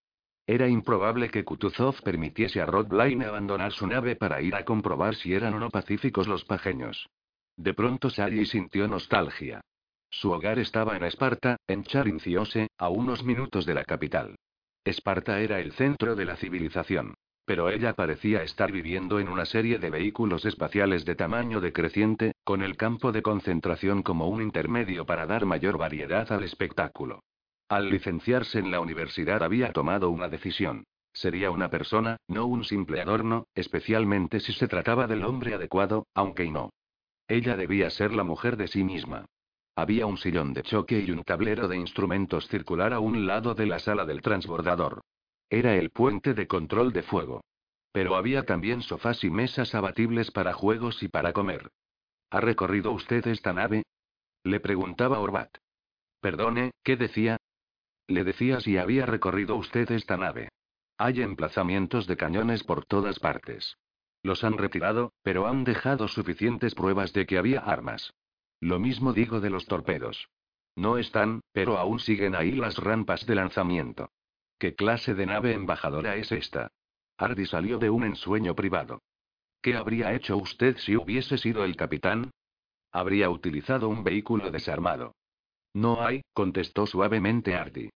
[0.51, 5.15] Era improbable que Kutuzov permitiese a Rod Blaine abandonar su nave para ir a comprobar
[5.15, 7.09] si eran o no pacíficos los pajeños.
[7.57, 9.61] De pronto Sally sintió nostalgia.
[10.11, 14.35] Su hogar estaba en Esparta, en Charinciose, a unos minutos de la capital.
[14.83, 17.15] Esparta era el centro de la civilización.
[17.45, 22.63] Pero ella parecía estar viviendo en una serie de vehículos espaciales de tamaño decreciente, con
[22.63, 27.21] el campo de concentración como un intermedio para dar mayor variedad al espectáculo.
[27.71, 30.83] Al licenciarse en la universidad había tomado una decisión.
[31.13, 36.51] Sería una persona, no un simple adorno, especialmente si se trataba del hombre adecuado, aunque
[36.51, 36.71] no.
[37.29, 39.27] Ella debía ser la mujer de sí misma.
[39.77, 43.67] Había un sillón de choque y un tablero de instrumentos circular a un lado de
[43.67, 45.03] la sala del transbordador.
[45.49, 47.41] Era el puente de control de fuego.
[47.93, 51.71] Pero había también sofás y mesas abatibles para juegos y para comer.
[52.31, 53.85] ¿Ha recorrido usted esta nave?
[54.43, 55.57] Le preguntaba Orbat.
[56.21, 57.37] Perdone, ¿qué decía?
[58.11, 60.49] Le decía si había recorrido usted esta nave.
[60.99, 63.77] Hay emplazamientos de cañones por todas partes.
[64.25, 68.13] Los han retirado, pero han dejado suficientes pruebas de que había armas.
[68.59, 70.29] Lo mismo digo de los torpedos.
[70.75, 74.11] No están, pero aún siguen ahí las rampas de lanzamiento.
[74.59, 76.73] ¿Qué clase de nave embajadora es esta?
[77.17, 79.03] Hardy salió de un ensueño privado.
[79.63, 82.33] ¿Qué habría hecho usted si hubiese sido el capitán?
[82.91, 85.15] Habría utilizado un vehículo desarmado.
[85.75, 87.89] No hay, contestó suavemente Hardy.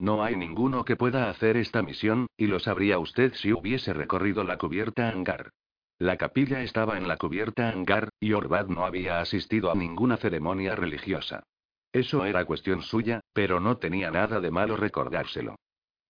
[0.00, 4.44] No hay ninguno que pueda hacer esta misión, y lo sabría usted si hubiese recorrido
[4.44, 5.50] la cubierta hangar.
[5.98, 10.74] La capilla estaba en la cubierta hangar, y Orbad no había asistido a ninguna ceremonia
[10.74, 11.42] religiosa.
[11.92, 15.56] Eso era cuestión suya, pero no tenía nada de malo recordárselo.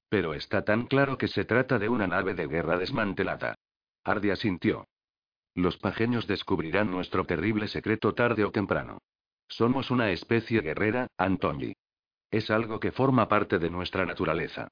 [0.09, 3.57] Pero está tan claro que se trata de una nave de guerra desmantelada.
[4.05, 4.87] Ardia sintió.
[5.57, 8.99] Los pajeños descubrirán nuestro terrible secreto tarde o temprano.
[9.49, 11.75] Somos una especie guerrera, Antoni.
[12.31, 14.69] Es algo que forma parte de nuestra naturaleza.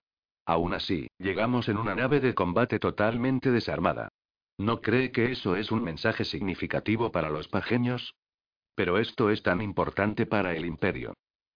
[0.46, 4.08] Aún así, llegamos en una nave de combate totalmente desarmada.
[4.56, 8.14] ¿No cree que eso es un mensaje significativo para los pajeños?
[8.74, 11.14] Pero esto es tan importante para el imperio.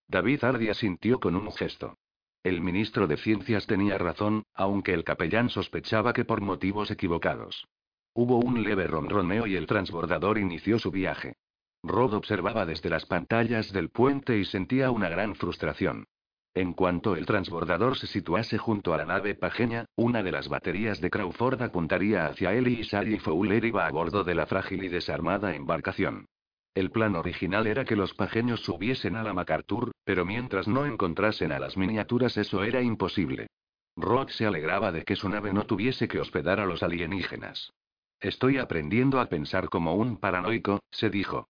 [0.08, 1.96] David Ardi asintió con un gesto.
[2.42, 7.66] El ministro de Ciencias tenía razón, aunque el capellán sospechaba que por motivos equivocados.
[8.12, 11.36] Hubo un leve ronroneo y el transbordador inició su viaje.
[11.82, 16.06] Rod observaba desde las pantallas del puente y sentía una gran frustración.
[16.54, 21.00] En cuanto el transbordador se situase junto a la nave pajeña, una de las baterías
[21.00, 24.88] de Crawford apuntaría hacia él y Sally Fowler iba a bordo de la frágil y
[24.88, 26.26] desarmada embarcación.
[26.74, 31.52] El plan original era que los pajeños subiesen a la MacArthur, pero mientras no encontrasen
[31.52, 33.48] a las miniaturas eso era imposible.
[33.96, 37.72] Rod se alegraba de que su nave no tuviese que hospedar a los alienígenas.
[38.20, 41.48] Estoy aprendiendo a pensar como un paranoico, se dijo.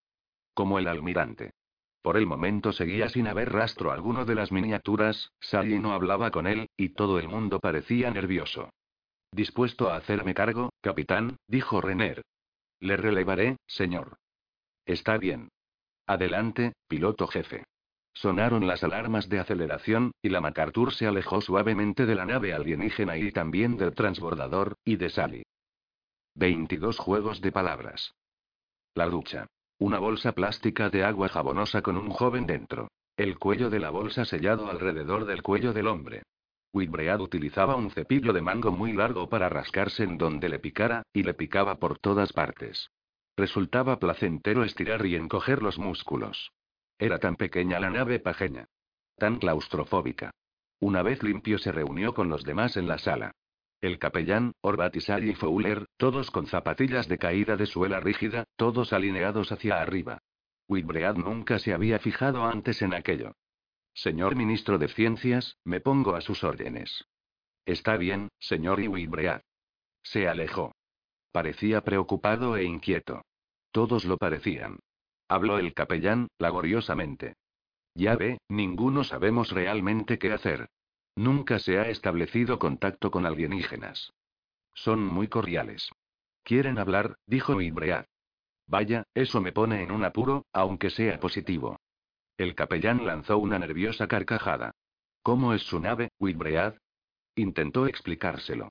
[0.54, 1.52] Como el almirante.
[2.02, 6.48] Por el momento seguía sin haber rastro alguno de las miniaturas, Sally no hablaba con
[6.48, 8.70] él, y todo el mundo parecía nervioso.
[9.30, 12.22] Dispuesto a hacerme cargo, capitán, dijo Renner.
[12.80, 14.16] Le relevaré, señor.
[14.84, 15.48] Está bien.
[16.06, 17.64] Adelante, piloto jefe.
[18.12, 23.16] Sonaron las alarmas de aceleración, y la MacArthur se alejó suavemente de la nave alienígena
[23.16, 25.44] y también del transbordador, y de Sally.
[26.34, 28.14] 22 juegos de palabras.
[28.94, 29.46] La ducha.
[29.82, 32.92] Una bolsa plástica de agua jabonosa con un joven dentro.
[33.16, 36.22] El cuello de la bolsa sellado alrededor del cuello del hombre.
[36.72, 41.24] Whitbread utilizaba un cepillo de mango muy largo para rascarse en donde le picara, y
[41.24, 42.92] le picaba por todas partes.
[43.36, 46.52] Resultaba placentero estirar y encoger los músculos.
[46.96, 48.66] Era tan pequeña la nave pajeña.
[49.16, 50.30] Tan claustrofóbica.
[50.78, 53.32] Una vez limpio se reunió con los demás en la sala.
[53.82, 59.50] El capellán, Orbat y Fowler, todos con zapatillas de caída de suela rígida, todos alineados
[59.50, 60.22] hacia arriba.
[60.68, 63.32] Whitbread nunca se había fijado antes en aquello.
[63.92, 67.06] Señor ministro de Ciencias, me pongo a sus órdenes.
[67.66, 69.42] Está bien, señor Whitbread.
[70.04, 70.76] Se alejó.
[71.32, 73.24] Parecía preocupado e inquieto.
[73.72, 74.78] Todos lo parecían.
[75.26, 77.34] Habló el capellán, laboriosamente.
[77.96, 80.68] Ya ve, ninguno sabemos realmente qué hacer.
[81.16, 84.12] Nunca se ha establecido contacto con alienígenas.
[84.74, 85.90] Son muy cordiales.
[86.42, 88.06] Quieren hablar, dijo Ibread.
[88.66, 91.78] Vaya, eso me pone en un apuro, aunque sea positivo.
[92.38, 94.72] El capellán lanzó una nerviosa carcajada.
[95.22, 96.74] ¿Cómo es su nave, Whitbread?
[97.36, 98.70] Intentó explicárselo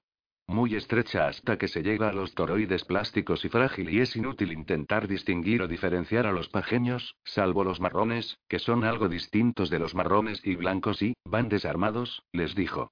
[0.52, 4.52] muy estrecha hasta que se llega a los toroides plásticos y frágil y es inútil
[4.52, 9.80] intentar distinguir o diferenciar a los pajeños, salvo los marrones, que son algo distintos de
[9.80, 12.92] los marrones y blancos y, van desarmados, les dijo.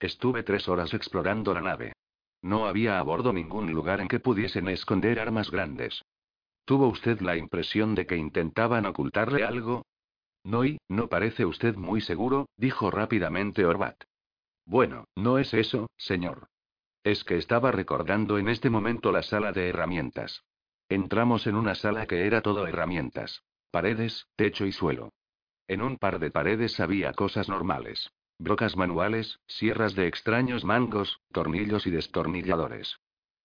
[0.00, 1.92] Estuve tres horas explorando la nave.
[2.42, 6.02] No había a bordo ningún lugar en que pudiesen esconder armas grandes.
[6.64, 9.84] ¿Tuvo usted la impresión de que intentaban ocultarle algo?
[10.42, 14.02] No y, no parece usted muy seguro, dijo rápidamente Orbat.
[14.66, 16.48] Bueno, no es eso, señor.
[17.04, 20.42] Es que estaba recordando en este momento la sala de herramientas.
[20.88, 23.42] Entramos en una sala que era todo herramientas.
[23.70, 25.12] Paredes, techo y suelo.
[25.68, 28.10] En un par de paredes había cosas normales.
[28.38, 32.96] Brocas manuales, sierras de extraños mangos, tornillos y destornilladores.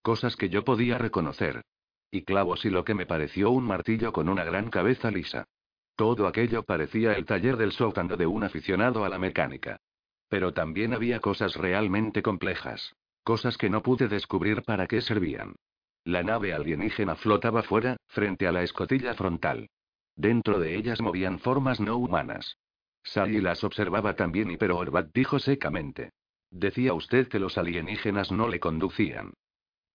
[0.02, 1.63] Cosas que yo podía reconocer.
[2.12, 5.50] Y clavos y lo que me pareció un martillo con una gran cabeza lisa.
[5.98, 9.82] Todo aquello parecía el taller del sótano de un aficionado a la mecánica.
[10.30, 12.95] Pero también había cosas realmente complejas.
[13.24, 15.56] Cosas que no pude descubrir para qué servían.
[16.04, 19.70] La nave alienígena flotaba fuera, frente a la escotilla frontal.
[20.16, 22.58] Dentro de ellas movían formas no humanas.
[23.04, 26.12] Sally las observaba también y pero Orbat dijo secamente.
[26.52, 29.34] Decía usted que los alienígenas no le conducían.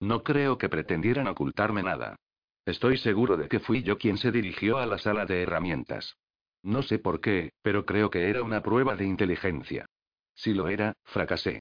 [0.01, 2.17] No creo que pretendieran ocultarme nada.
[2.65, 6.17] Estoy seguro de que fui yo quien se dirigió a la sala de herramientas.
[6.63, 9.87] No sé por qué, pero creo que era una prueba de inteligencia.
[10.35, 11.61] Si lo era, fracasé.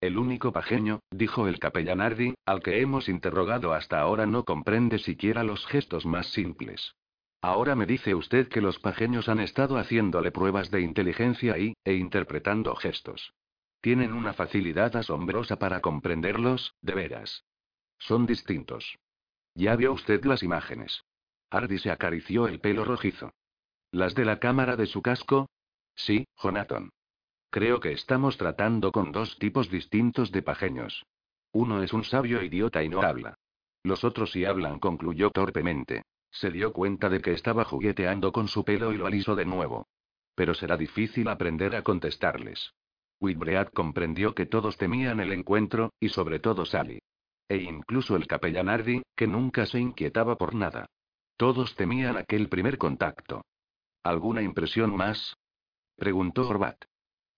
[0.00, 4.98] El único pajeño, dijo el capellán Ardi, al que hemos interrogado hasta ahora no comprende
[4.98, 6.94] siquiera los gestos más simples.
[7.40, 11.94] Ahora me dice usted que los pajeños han estado haciéndole pruebas de inteligencia y, e
[11.94, 13.32] interpretando gestos.
[13.80, 17.44] Tienen una facilidad asombrosa para comprenderlos, de veras.
[17.98, 18.98] Son distintos.
[19.54, 21.04] Ya vio usted las imágenes.
[21.50, 23.32] Ardi se acarició el pelo rojizo.
[23.92, 25.48] ¿Las de la cámara de su casco?
[25.94, 26.90] Sí, Jonathan.
[27.56, 31.06] Creo que estamos tratando con dos tipos distintos de pajeños.
[31.52, 33.38] Uno es un sabio idiota y no habla.
[33.82, 36.02] Los otros sí hablan, concluyó torpemente.
[36.30, 39.88] Se dio cuenta de que estaba jugueteando con su pelo y lo alisó de nuevo.
[40.34, 42.74] Pero será difícil aprender a contestarles.
[43.20, 46.98] Whitbread comprendió que todos temían el encuentro, y sobre todo Sally.
[47.48, 50.90] E incluso el capellán Ardi, que nunca se inquietaba por nada.
[51.38, 53.46] Todos temían aquel primer contacto.
[54.02, 55.38] ¿Alguna impresión más?
[55.96, 56.84] preguntó Orbat.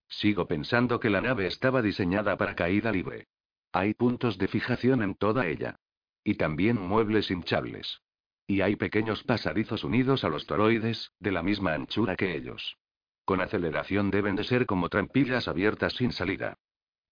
[0.09, 3.29] Sigo pensando que la nave estaba diseñada para caída libre.
[3.73, 5.77] Hay puntos de fijación en toda ella.
[6.25, 8.01] Y también muebles hinchables.
[8.47, 12.79] Y hay pequeños pasadizos unidos a los toroides, de la misma anchura que ellos.
[13.25, 16.57] Con aceleración deben de ser como trampillas abiertas sin salida.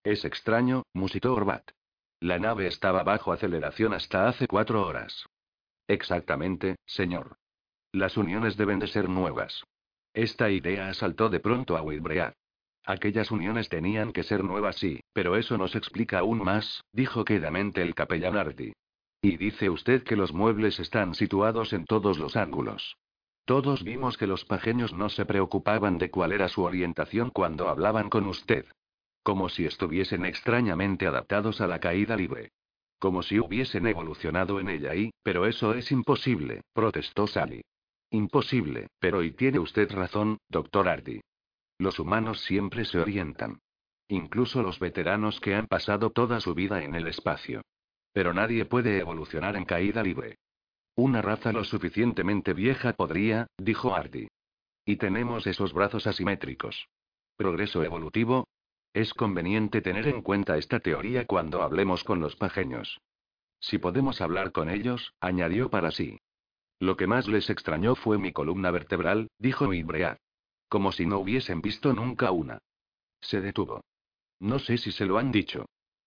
[0.02, 1.70] Es extraño, musitó Orbat.
[2.20, 5.26] La nave estaba bajo aceleración hasta hace cuatro horas.
[5.88, 7.36] Exactamente, señor.
[7.92, 9.64] Las uniones deben de ser nuevas.
[10.14, 12.32] Esta idea asaltó de pronto a Wilbread.
[12.86, 17.82] Aquellas uniones tenían que ser nuevas, sí, pero eso nos explica aún más, dijo quedamente
[17.82, 18.72] el capellán Arti.
[19.20, 22.96] Y dice usted que los muebles están situados en todos los ángulos.
[23.44, 28.08] Todos vimos que los pajeños no se preocupaban de cuál era su orientación cuando hablaban
[28.08, 28.66] con usted.
[29.24, 32.52] Como si estuviesen extrañamente adaptados a la caída libre.
[33.00, 37.62] Como si hubiesen evolucionado en ella y, pero eso es imposible, protestó Sally.
[38.10, 41.20] Imposible, pero y tiene usted razón, doctor Ardy.
[41.78, 43.60] Los humanos siempre se orientan.
[44.08, 47.62] Incluso los veteranos que han pasado toda su vida en el espacio.
[48.12, 50.38] Pero nadie puede evolucionar en caída libre.
[50.94, 54.28] Una raza lo suficientemente vieja podría, dijo Ardy.
[54.86, 56.88] Y tenemos esos brazos asimétricos.
[57.36, 58.48] Progreso evolutivo.
[58.94, 62.98] Es conveniente tener en cuenta esta teoría cuando hablemos con los pajeños.
[63.60, 66.20] Si podemos hablar con ellos, añadió para sí.
[66.78, 70.18] Lo que más les extrañó fue mi columna vertebral, dijo Ibrea.
[70.76, 72.58] Como si no hubiesen visto nunca una.
[73.22, 73.80] Se detuvo.
[74.40, 75.64] No sé si se lo han dicho.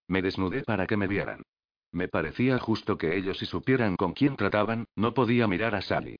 [0.07, 1.41] Me desnudé para que me vieran.
[1.91, 6.19] Me parecía justo que ellos si supieran con quién trataban, no podía mirar a Sally.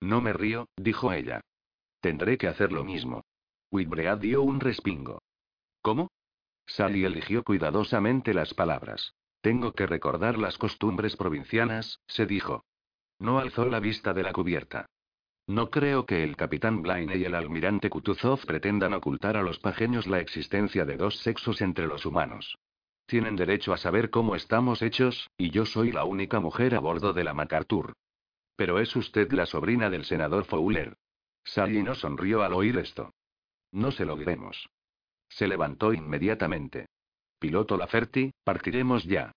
[0.00, 1.42] No me río, dijo ella.
[2.00, 3.26] Tendré que hacer lo mismo.
[3.70, 5.20] Whitbread dio un respingo.
[5.82, 6.10] ¿Cómo?
[6.64, 9.12] Sally eligió cuidadosamente las palabras.
[9.42, 12.64] Tengo que recordar las costumbres provincianas, se dijo.
[13.18, 14.86] No alzó la vista de la cubierta.
[15.46, 20.06] No creo que el capitán Blaine y el almirante Kutuzov pretendan ocultar a los pajeños
[20.06, 22.58] la existencia de dos sexos entre los humanos.
[23.06, 27.12] Tienen derecho a saber cómo estamos hechos, y yo soy la única mujer a bordo
[27.12, 27.94] de la MacArthur.
[28.56, 30.96] Pero es usted la sobrina del senador Fowler.
[31.44, 33.12] Sally no sonrió al oír esto.
[33.72, 34.68] No se lo diremos.
[35.28, 36.86] Se levantó inmediatamente.
[37.38, 39.32] Piloto Laferti, partiremos ya.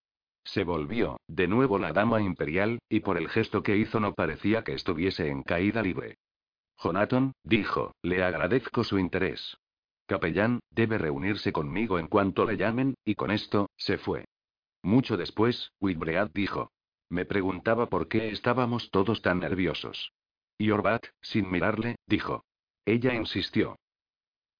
[0.45, 4.63] Se volvió, de nuevo la dama imperial, y por el gesto que hizo no parecía
[4.63, 6.17] que estuviese en caída libre.
[6.77, 9.57] Jonathon, dijo, le agradezco su interés.
[10.05, 14.25] Capellán, debe reunirse conmigo en cuanto le llamen, y con esto, se fue.
[14.83, 16.71] Mucho después, Whitbread dijo.
[17.09, 20.13] Me preguntaba por qué estábamos todos tan nerviosos.
[20.59, 22.43] Y Orbat, sin mirarle, dijo.
[22.85, 23.77] Ella insistió.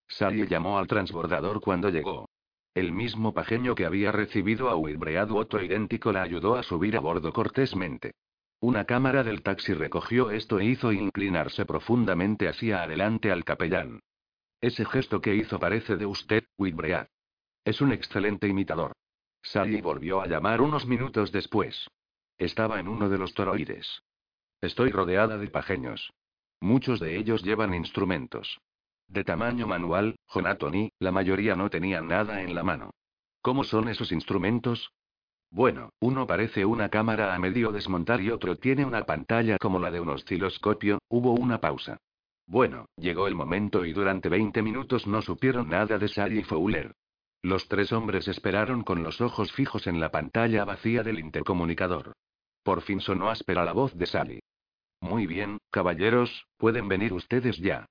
[0.07, 2.24] Sally llamó al transbordador cuando llegó.
[2.76, 6.99] El mismo pajeño que había recibido a Wilbread otro idéntico la ayudó a subir a
[6.99, 8.11] bordo cortésmente.
[8.59, 14.01] Una cámara del taxi recogió esto e hizo inclinarse profundamente hacia adelante al capellán.
[14.59, 17.07] Ese gesto que hizo parece de usted, Wilbread.
[17.63, 18.91] Es un excelente imitador.
[19.41, 21.88] Sally volvió a llamar unos minutos después.
[22.38, 24.01] Estaba en uno de los toroides.
[24.59, 26.11] Estoy rodeada de pajeños.
[26.59, 28.59] Muchos de ellos llevan instrumentos.
[29.07, 32.91] De tamaño manual, Jonathan la mayoría no tenían nada en la mano.
[33.41, 34.91] ¿Cómo son esos instrumentos?
[35.49, 39.91] Bueno, uno parece una cámara a medio desmontar y otro tiene una pantalla como la
[39.91, 41.97] de un osciloscopio, hubo una pausa.
[42.47, 46.93] Bueno, llegó el momento y durante 20 minutos no supieron nada de Sally Fowler.
[47.41, 52.13] Los tres hombres esperaron con los ojos fijos en la pantalla vacía del intercomunicador.
[52.63, 54.39] Por fin sonó áspera la voz de Sally.
[54.99, 57.86] Muy bien, caballeros, pueden venir ustedes ya.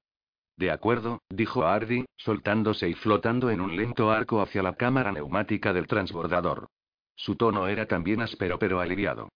[0.56, 5.72] De acuerdo, dijo Ardy, soltándose y flotando en un lento arco hacia la cámara neumática
[5.72, 6.68] del transbordador.
[7.16, 9.28] Su tono era también áspero pero aliviado.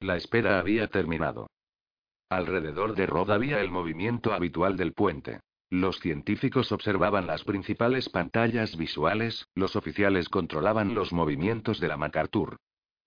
[0.00, 1.48] La espera había terminado.
[2.28, 5.40] Alrededor de Rod había el movimiento habitual del puente.
[5.70, 12.56] Los científicos observaban las principales pantallas visuales, los oficiales controlaban los movimientos de la MacArthur.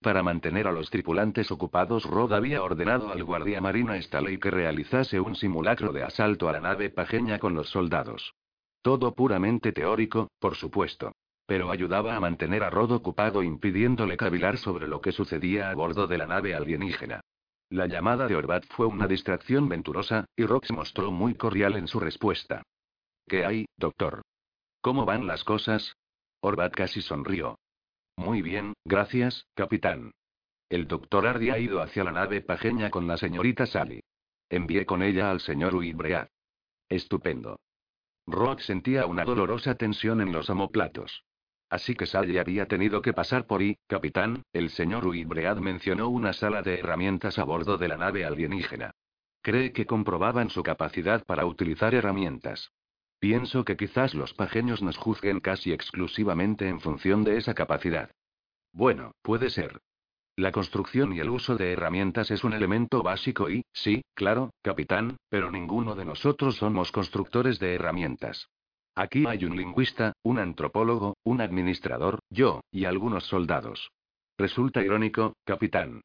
[0.02, 5.20] Para mantener a los tripulantes ocupados, Rod había ordenado al guardia marina Staley que realizase
[5.20, 8.34] un simulacro de asalto a la nave pajeña con los soldados.
[8.82, 11.12] Todo puramente teórico, por supuesto.
[11.45, 16.08] Pero ayudaba a mantener a Rod ocupado impidiéndole cavilar sobre lo que sucedía a bordo
[16.08, 17.20] de la nave alienígena.
[17.70, 21.88] La llamada de Orbat fue una distracción venturosa, y Rock se mostró muy cordial en
[21.88, 22.64] su respuesta.
[23.28, 24.22] ¿Qué hay, doctor?
[24.82, 25.93] ¿Cómo van las cosas?
[26.41, 27.58] Orbat casi sonrió.
[28.20, 30.11] Muy bien, gracias, capitán.
[30.70, 34.01] El doctor Ardi ha ido hacia la nave pajeña con la señorita Sally.
[34.49, 36.28] Envié con ella al señor Uibread.
[36.89, 37.61] Estupendo.
[38.28, 41.24] Rock sentía una dolorosa tensión en los omoplatos.
[41.70, 46.34] Así que Sally había tenido que pasar por ahí, capitán, el señor Uibread mencionó una
[46.34, 48.91] sala de herramientas a bordo de la nave alienígena.
[49.41, 52.74] Cree que comprobaban su capacidad para utilizar herramientas.
[53.20, 58.11] Pienso que quizás los pajeños nos juzguen casi exclusivamente en función de esa capacidad.
[58.72, 59.82] Bueno, puede ser.
[60.38, 65.17] La construcción y el uso de herramientas es un elemento básico y, sí, claro, capitán,
[65.28, 68.47] pero ninguno de nosotros somos constructores de herramientas.
[68.95, 73.91] Aquí hay un lingüista, un antropólogo, un administrador, yo, y algunos soldados.
[74.38, 76.01] Resulta irónico, capitán.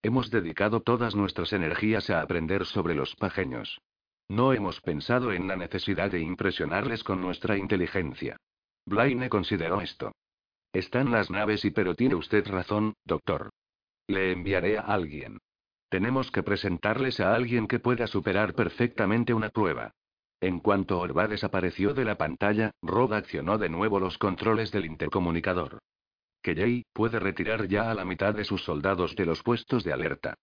[0.00, 3.80] Hemos dedicado todas nuestras energías a aprender sobre los pajeños.
[4.28, 8.36] No hemos pensado en la necesidad de impresionarles con nuestra inteligencia.
[8.86, 10.12] Blaine consideró esto.
[10.72, 13.50] Están las naves y pero tiene usted razón, doctor.
[14.06, 15.38] Le enviaré a alguien.
[15.88, 19.92] Tenemos que presentarles a alguien que pueda superar perfectamente una prueba.
[20.40, 25.78] En cuanto Orba desapareció de la pantalla, Rod accionó de nuevo los controles del intercomunicador.
[26.42, 29.92] Que Jay puede retirar ya a la mitad de sus soldados de los puestos de
[29.92, 30.34] alerta.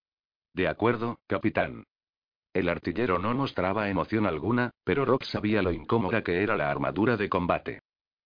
[0.54, 1.84] De acuerdo, capitán.
[2.60, 7.16] El artillero no mostraba emoción alguna, pero Rock sabía lo incómoda que era la armadura
[7.16, 7.80] de combate.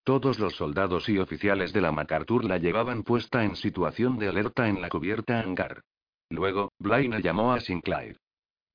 [0.04, 4.68] Todos los soldados y oficiales de la MacArthur la llevaban puesta en situación de alerta
[4.68, 5.82] en la cubierta hangar.
[6.32, 8.18] Luego, Blaine llamó a Sinclair.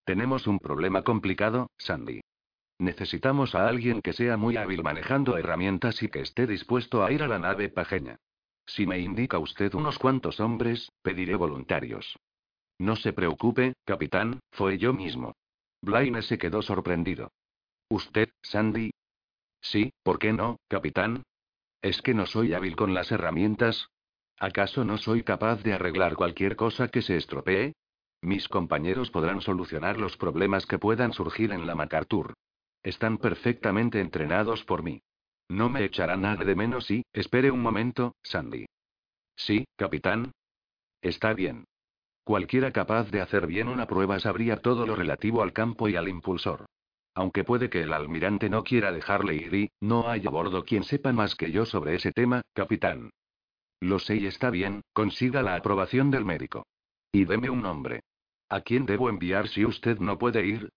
[0.05, 2.21] Tenemos un problema complicado, Sandy.
[2.79, 7.25] Necesitamos a alguien que sea muy hábil manejando herramientas y que esté dispuesto a ir
[7.25, 8.17] a la nave pajeña.
[8.65, 12.17] Si me indica usted unos cuantos hombres, pediré voluntarios.
[12.79, 15.35] No se preocupe, capitán, fue yo mismo.
[15.81, 17.33] Blaine se quedó sorprendido.
[17.89, 18.91] ¿Usted, Sandy?
[19.61, 21.25] Sí, ¿por qué no, capitán?
[21.83, 23.89] ¿Es que no soy hábil con las herramientas?
[24.39, 27.75] ¿Acaso no soy capaz de arreglar cualquier cosa que se estropee?
[28.21, 32.35] Mis compañeros podrán solucionar los problemas que puedan surgir en la MacArthur.
[32.83, 35.03] Están perfectamente entrenados por mí.
[35.49, 38.67] No me echarán nada de menos y, espere un momento, Sandy.
[39.37, 40.33] Sí, capitán.
[41.01, 41.65] Está bien.
[42.29, 46.11] Cualquiera capaz de hacer bien una prueba sabría todo lo relativo al campo y al
[46.11, 46.67] impulsor.
[47.15, 50.85] Aunque puede que el almirante no quiera dejarle ir y, no hay a bordo quien
[50.85, 53.09] sepa más que yo sobre ese tema, capitán.
[53.81, 56.67] Lo sé y está bien, consiga la aprobación del médico.
[57.13, 58.03] Y deme un nombre.
[58.51, 60.69] ¿A quién debo enviar si usted no puede ir?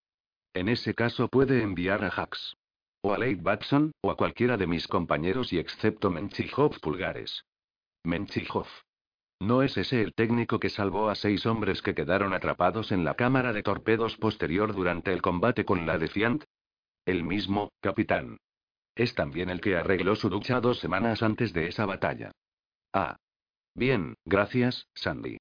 [0.53, 2.55] En ese caso puede enviar a Hax.
[3.01, 7.43] O a Leigh Batson, o a cualquiera de mis compañeros y excepto Menchikov Pulgares.
[8.05, 8.67] Menchikov.
[9.41, 13.15] ¿No es ese el técnico que salvó a seis hombres que quedaron atrapados en la
[13.15, 16.43] cámara de torpedos posterior durante el combate con la Defiant?
[17.07, 18.37] El mismo, capitán.
[18.93, 22.31] Es también el que arregló su ducha dos semanas antes de esa batalla.
[22.93, 23.17] Ah.
[23.73, 25.39] Bien, gracias, Sandy.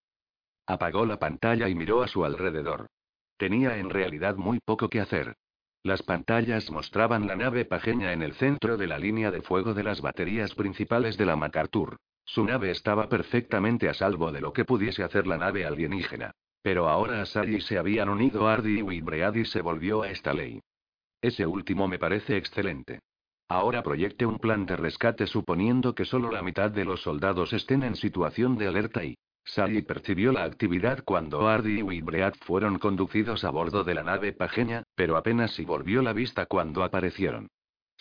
[0.66, 2.86] Apagó la pantalla y miró a su alrededor.
[3.36, 5.34] Tenía en realidad muy poco que hacer.
[5.82, 9.82] Las pantallas mostraban la nave pajeña en el centro de la línea de fuego de
[9.82, 11.98] las baterías principales de la MacArthur.
[12.33, 16.31] Su nave estaba perfectamente a salvo de lo que pudiese hacer la nave alienígena.
[16.62, 20.33] Pero ahora a Sally se habían unido Ardy y Whitbread y se volvió a esta
[20.33, 20.61] ley.
[21.20, 23.01] Ese último me parece excelente.
[23.49, 27.83] Ahora proyecte un plan de rescate suponiendo que solo la mitad de los soldados estén
[27.83, 29.16] en situación de alerta y...
[29.45, 34.33] Sally percibió la actividad cuando Ardy y Whitbread fueron conducidos a bordo de la nave
[34.33, 37.49] pajeña, pero apenas si volvió la vista cuando aparecieron.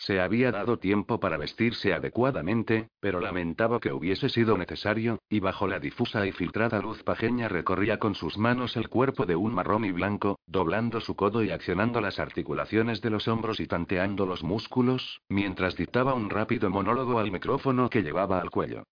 [0.00, 5.66] Se había dado tiempo para vestirse adecuadamente, pero lamentaba que hubiese sido necesario, y bajo
[5.66, 9.84] la difusa y filtrada luz pajeña recorría con sus manos el cuerpo de un marrón
[9.84, 14.42] y blanco, doblando su codo y accionando las articulaciones de los hombros y tanteando los
[14.42, 18.84] músculos, mientras dictaba un rápido monólogo al micrófono que llevaba al cuello.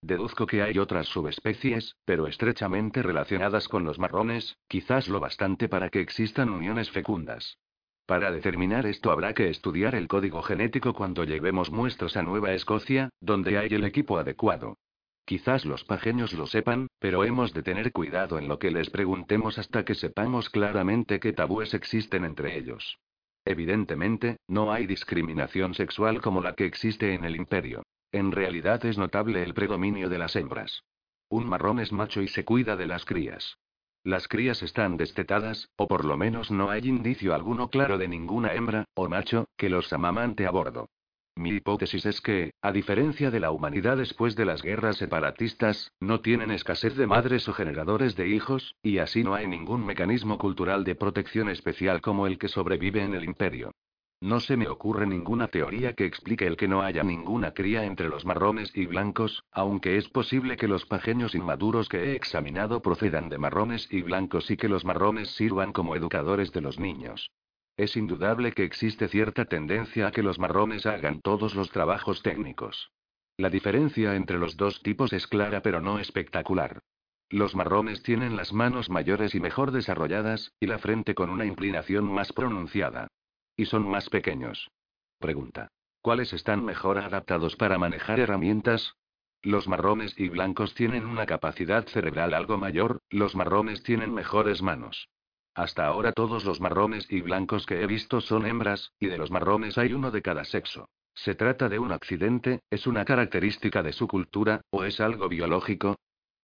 [0.00, 5.90] Deduzco que hay otras subespecies, pero estrechamente relacionadas con los marrones, quizás lo bastante para
[5.90, 7.58] que existan uniones fecundas.
[8.06, 13.10] Para determinar esto habrá que estudiar el código genético cuando llevemos muestras a Nueva Escocia,
[13.20, 14.78] donde hay el equipo adecuado.
[15.24, 19.58] Quizás los pajeños lo sepan, pero hemos de tener cuidado en lo que les preguntemos
[19.58, 23.00] hasta que sepamos claramente qué tabúes existen entre ellos.
[23.44, 27.82] Evidentemente, no hay discriminación sexual como la que existe en el imperio.
[28.12, 30.84] En realidad es notable el predominio de las hembras.
[31.28, 33.58] Un marrón es macho y se cuida de las crías.
[34.06, 38.54] Las crías están destetadas, o por lo menos no hay indicio alguno claro de ninguna
[38.54, 40.88] hembra, o macho, que los amamante a bordo.
[41.34, 46.20] Mi hipótesis es que, a diferencia de la humanidad después de las guerras separatistas, no
[46.20, 50.84] tienen escasez de madres o generadores de hijos, y así no hay ningún mecanismo cultural
[50.84, 53.72] de protección especial como el que sobrevive en el imperio.
[54.20, 58.08] No se me ocurre ninguna teoría que explique el que no haya ninguna cría entre
[58.08, 63.28] los marrones y blancos, aunque es posible que los pajeños inmaduros que he examinado procedan
[63.28, 67.30] de marrones y blancos y que los marrones sirvan como educadores de los niños.
[67.76, 72.90] Es indudable que existe cierta tendencia a que los marrones hagan todos los trabajos técnicos.
[73.36, 76.80] La diferencia entre los dos tipos es clara pero no espectacular.
[77.28, 82.10] Los marrones tienen las manos mayores y mejor desarrolladas, y la frente con una inclinación
[82.10, 83.08] más pronunciada.
[83.56, 84.70] ¿Y son más pequeños?
[85.18, 85.68] Pregunta.
[86.02, 88.94] ¿Cuáles están mejor adaptados para manejar herramientas?
[89.42, 95.08] Los marrones y blancos tienen una capacidad cerebral algo mayor, los marrones tienen mejores manos.
[95.54, 99.30] Hasta ahora todos los marrones y blancos que he visto son hembras, y de los
[99.30, 100.88] marrones hay uno de cada sexo.
[101.14, 105.96] ¿Se trata de un accidente, es una característica de su cultura, o es algo biológico?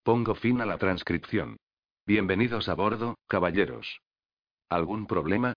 [0.03, 1.59] Pongo fin a la transcripción.
[2.07, 4.01] Bienvenidos a bordo, caballeros.
[4.71, 5.53] ¿Algún problema?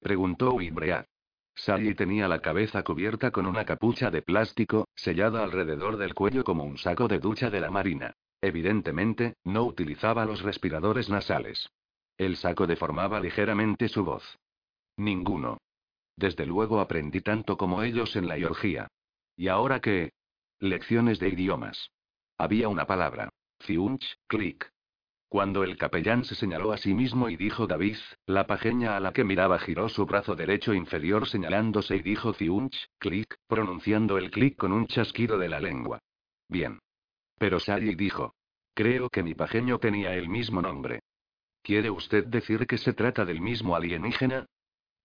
[0.00, 1.06] Preguntó Wibread.
[1.54, 6.64] Sally tenía la cabeza cubierta con una capucha de plástico, sellada alrededor del cuello como
[6.64, 8.14] un saco de ducha de la marina.
[8.42, 11.70] Evidentemente, no utilizaba los respiradores nasales.
[12.18, 14.38] El saco deformaba ligeramente su voz.
[14.98, 15.58] Ninguno.
[16.16, 18.88] Desde luego aprendí tanto como ellos en la Georgia.
[19.36, 20.12] ¿Y ahora qué?
[20.60, 21.90] Lecciones de idiomas.
[22.38, 23.30] Había una palabra.
[23.60, 24.70] Fiunch, clic.
[25.36, 29.12] Cuando el capellán se señaló a sí mismo y dijo David, la pajeña a la
[29.12, 34.56] que miraba giró su brazo derecho inferior señalándose y dijo Fiunch, clic, pronunciando el clic
[34.56, 35.98] con un chasquido de la lengua.
[36.48, 36.78] Bien.
[37.36, 38.32] Pero Sally dijo.
[38.72, 41.00] Creo que mi pajeño tenía el mismo nombre.
[41.62, 44.46] ¿Quiere usted decir que se trata del mismo alienígena?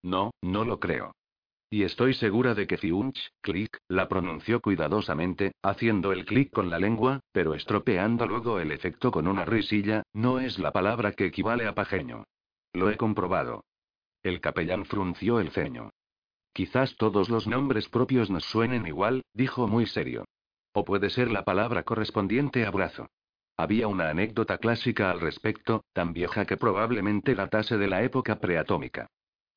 [0.01, 1.11] No, no lo creo.
[1.73, 6.77] Y estoy segura de que Fiunch, clic, la pronunció cuidadosamente, haciendo el clic con la
[6.77, 11.65] lengua, pero estropeando luego el efecto con una risilla, no es la palabra que equivale
[11.67, 12.25] a pajeño.
[12.73, 13.63] Lo he comprobado.
[14.21, 15.91] El capellán frunció el ceño.
[16.51, 20.25] Quizás todos los nombres propios nos suenen igual, dijo muy serio.
[20.73, 23.07] O puede ser la palabra correspondiente a brazo.
[23.55, 29.07] Había una anécdota clásica al respecto, tan vieja que probablemente datase de la época preatómica.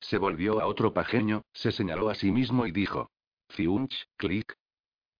[0.07, 3.09] Se volvió a otro pajeño, se señaló a sí mismo y dijo:
[3.49, 4.55] Fiunch, clic.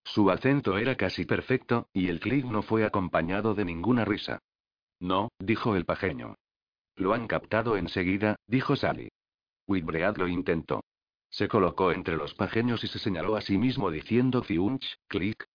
[0.03, 4.43] Su acento era casi perfecto, y el clic no fue acompañado de ninguna risa.
[4.99, 6.35] No, dijo el pajeño.
[6.97, 9.09] Lo han captado enseguida, dijo Sally.
[9.67, 10.83] Whitbread lo intentó.
[11.31, 15.47] Se colocó entre los pajeños y se señaló a sí mismo diciendo Fiunch, clic,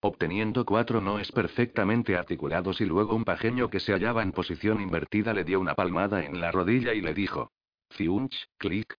[0.00, 5.32] obteniendo cuatro noes perfectamente articulados y luego un pajeño que se hallaba en posición invertida
[5.32, 7.50] le dio una palmada en la rodilla y le dijo.
[7.90, 8.96] Fiunch, clic.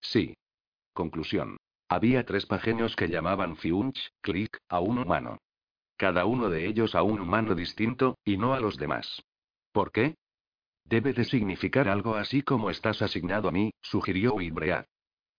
[0.00, 0.34] Sí.
[0.92, 1.56] Conclusión.
[1.88, 5.38] Había tres pajeños que llamaban Fiunch, clic, a un humano.
[5.96, 9.22] Cada uno de ellos a un humano distinto, y no a los demás.
[9.72, 10.16] ¿Por qué?
[10.84, 14.84] Debe de significar algo así como estás asignado a mí, sugirió Ibread.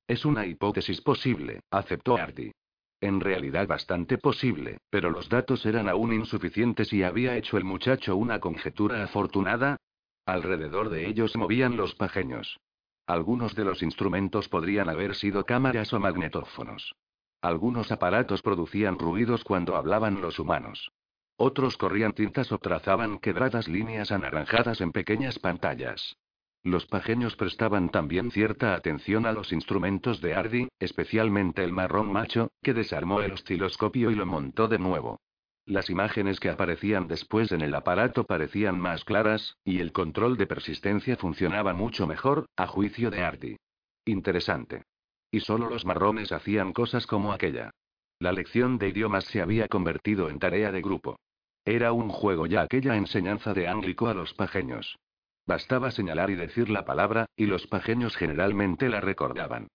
[0.07, 2.53] Es una hipótesis posible, aceptó Artie.
[3.01, 8.15] En realidad bastante posible, pero los datos eran aún insuficientes y había hecho el muchacho
[8.15, 9.77] una conjetura afortunada.
[10.25, 12.59] Alrededor de ellos movían los pajeños.
[13.05, 16.95] Algunos de los instrumentos podrían haber sido cámaras o magnetófonos.
[17.41, 20.91] Algunos aparatos producían ruidos cuando hablaban los humanos.
[21.35, 26.15] Otros corrían tintas o trazaban quebradas líneas anaranjadas en pequeñas pantallas.
[26.63, 32.51] Los pajeños prestaban también cierta atención a los instrumentos de Ardi, especialmente el marrón macho,
[32.61, 35.19] que desarmó el osciloscopio y lo montó de nuevo.
[35.65, 40.45] Las imágenes que aparecían después en el aparato parecían más claras, y el control de
[40.45, 43.57] persistencia funcionaba mucho mejor, a juicio de Ardi.
[44.05, 44.83] Interesante.
[45.31, 47.71] Y solo los marrones hacían cosas como aquella.
[48.19, 51.17] La lección de idiomas se había convertido en tarea de grupo.
[51.65, 54.97] Era un juego ya aquella enseñanza de Ánglico a los pajeños.
[55.45, 59.67] Bastaba señalar y decir la palabra, y los pajeños generalmente la recordaban.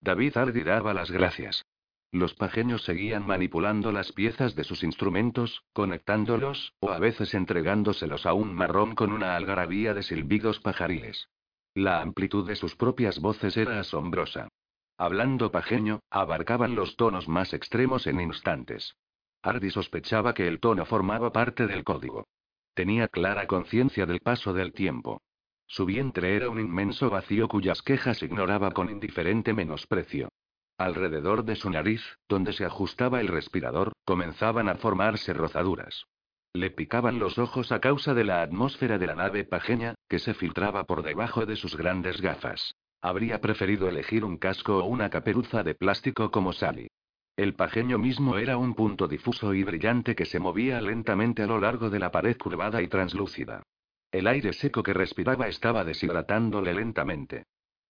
[0.00, 1.64] David Ardi daba las gracias.
[2.12, 8.32] Los pajeños seguían manipulando las piezas de sus instrumentos, conectándolos, o a veces entregándoselos a
[8.32, 11.28] un marrón con una algarabía de silbidos pajariles.
[11.74, 14.48] La amplitud de sus propias voces era asombrosa.
[14.96, 18.96] Hablando pajeño, abarcaban los tonos más extremos en instantes.
[19.42, 22.26] Ardi sospechaba que el tono formaba parte del código.
[22.72, 25.20] Tenía clara conciencia del paso del tiempo.
[25.66, 30.30] Su vientre era un inmenso vacío cuyas quejas ignoraba con indiferente menosprecio.
[30.78, 36.04] Alrededor de su nariz, donde se ajustaba el respirador, comenzaban a formarse rozaduras.
[36.52, 40.34] Le picaban los ojos a causa de la atmósfera de la nave pajeña, que se
[40.34, 42.74] filtraba por debajo de sus grandes gafas.
[43.00, 46.88] Habría preferido elegir un casco o una caperuza de plástico como Sally.
[47.36, 51.60] El pajeño mismo era un punto difuso y brillante que se movía lentamente a lo
[51.60, 53.62] largo de la pared curvada y translúcida.
[54.10, 57.44] El aire seco que respiraba estaba deshidratándole lentamente.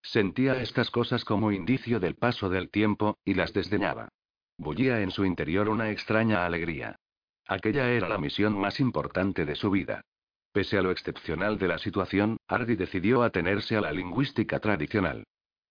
[0.06, 4.08] Sentía estas cosas como indicio del paso del tiempo, y las desdeñaba.
[4.56, 6.96] Bullía en su interior una extraña alegría.
[7.48, 10.02] Aquella era la misión más importante de su vida.
[10.52, 15.24] Pese a lo excepcional de la situación, Hardy decidió atenerse a la lingüística tradicional.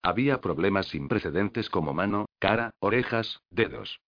[0.03, 3.99] Había problemas sin precedentes como mano, cara, orejas, dedos.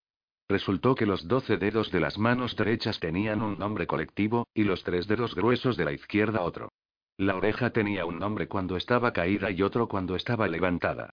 [0.50, 4.84] Resultó que los doce dedos de las manos derechas tenían un nombre colectivo, y los
[4.84, 6.70] tres dedos gruesos de la izquierda otro.
[7.18, 11.10] La oreja tenía un nombre cuando estaba caída y otro cuando estaba levantada.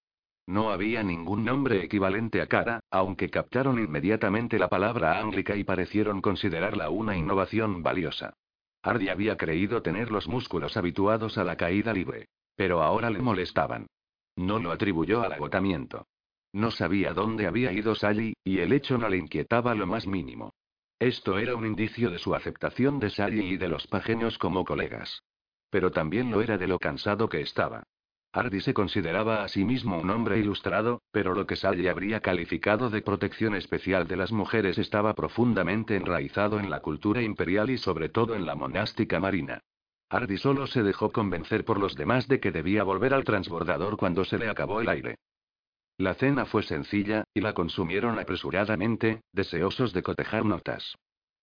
[0.46, 6.20] No había ningún nombre equivalente a cara, aunque captaron inmediatamente la palabra ánglica y parecieron
[6.20, 8.34] considerarla una innovación valiosa.
[8.82, 12.28] Hardy había creído tener los músculos habituados a la caída libre.
[12.55, 13.86] Pero ahora le molestaban.
[14.36, 16.07] No lo atribuyó al agotamiento.
[16.52, 20.52] No sabía dónde había ido Sally, y el hecho no le inquietaba lo más mínimo.
[20.98, 25.22] Esto era un indicio de su aceptación de Sally y de los pajeños como colegas.
[25.74, 27.82] Pero también lo era de lo cansado que estaba.
[28.32, 32.90] Hardy se consideraba a sí mismo un hombre ilustrado, pero lo que Sally habría calificado
[32.90, 38.08] de protección especial de las mujeres estaba profundamente enraizado en la cultura imperial y sobre
[38.08, 39.62] todo en la monástica marina.
[40.10, 44.24] Hardy solo se dejó convencer por los demás de que debía volver al transbordador cuando
[44.24, 45.16] se le acabó el aire.
[45.98, 50.94] La cena fue sencilla, y la consumieron apresuradamente, deseosos de cotejar notas.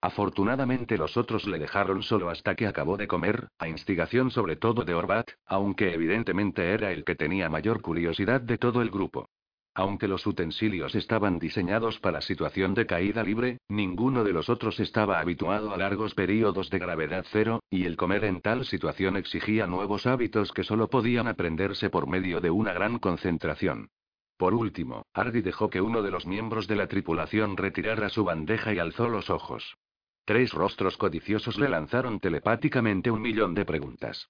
[0.04, 4.84] Afortunadamente los otros le dejaron solo hasta que acabó de comer, a instigación sobre todo
[4.84, 9.30] de Orbat, aunque evidentemente era el que tenía mayor curiosidad de todo el grupo.
[9.76, 15.20] Aunque los utensilios estaban diseñados para situación de caída libre, ninguno de los otros estaba
[15.20, 20.08] habituado a largos periodos de gravedad cero, y el comer en tal situación exigía nuevos
[20.08, 23.90] hábitos que solo podían aprenderse por medio de una gran concentración.
[24.36, 28.74] Por último, Hardy dejó que uno de los miembros de la tripulación retirara su bandeja
[28.74, 29.78] y alzó los ojos.
[30.26, 34.30] Tres rostros codiciosos le lanzaron telepáticamente un millón de preguntas.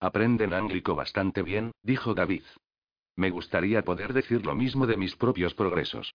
[0.00, 2.44] Aprenden ánglico bastante bien, dijo David.
[3.16, 6.14] Me gustaría poder decir lo mismo de mis propios progresos.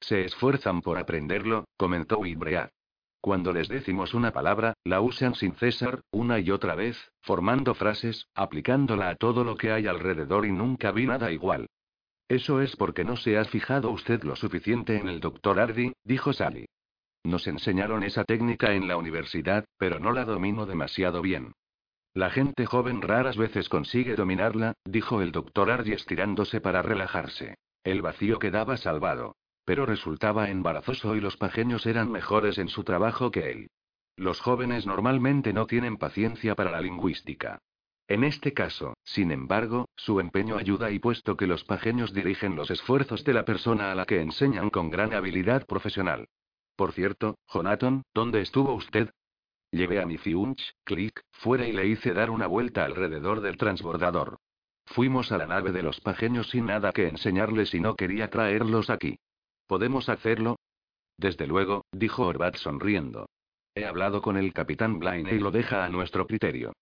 [0.00, 2.70] Se esfuerzan por aprenderlo, comentó Wibread.
[3.20, 8.26] Cuando les decimos una palabra, la usan sin cesar, una y otra vez, formando frases,
[8.34, 11.68] aplicándola a todo lo que hay alrededor y nunca vi nada igual.
[12.26, 16.32] Eso es porque no se ha fijado usted lo suficiente en el doctor Hardy, dijo
[16.32, 16.66] Sally.
[17.24, 21.52] Nos enseñaron esa técnica en la universidad, pero no la domino demasiado bien.
[22.14, 27.56] La gente joven raras veces consigue dominarla, dijo el doctor Argy estirándose para relajarse.
[27.84, 29.36] El vacío quedaba salvado.
[29.64, 33.70] Pero resultaba embarazoso y los pajeños eran mejores en su trabajo que él.
[34.16, 37.58] Los jóvenes normalmente no tienen paciencia para la lingüística.
[38.08, 42.70] En este caso, sin embargo, su empeño ayuda y puesto que los pajeños dirigen los
[42.70, 46.26] esfuerzos de la persona a la que enseñan con gran habilidad profesional.
[46.76, 49.10] Por cierto, Jonathan, ¿dónde estuvo usted?
[49.70, 54.38] Llevé a mi fiunch, clic, fuera y le hice dar una vuelta alrededor del transbordador.
[54.86, 58.90] Fuimos a la nave de los pajeños sin nada que enseñarles y no quería traerlos
[58.90, 59.18] aquí.
[59.66, 60.56] ¿Podemos hacerlo?
[61.16, 63.26] Desde luego, dijo Orbat sonriendo.
[63.74, 66.72] He hablado con el capitán Blaine y lo deja a nuestro criterio.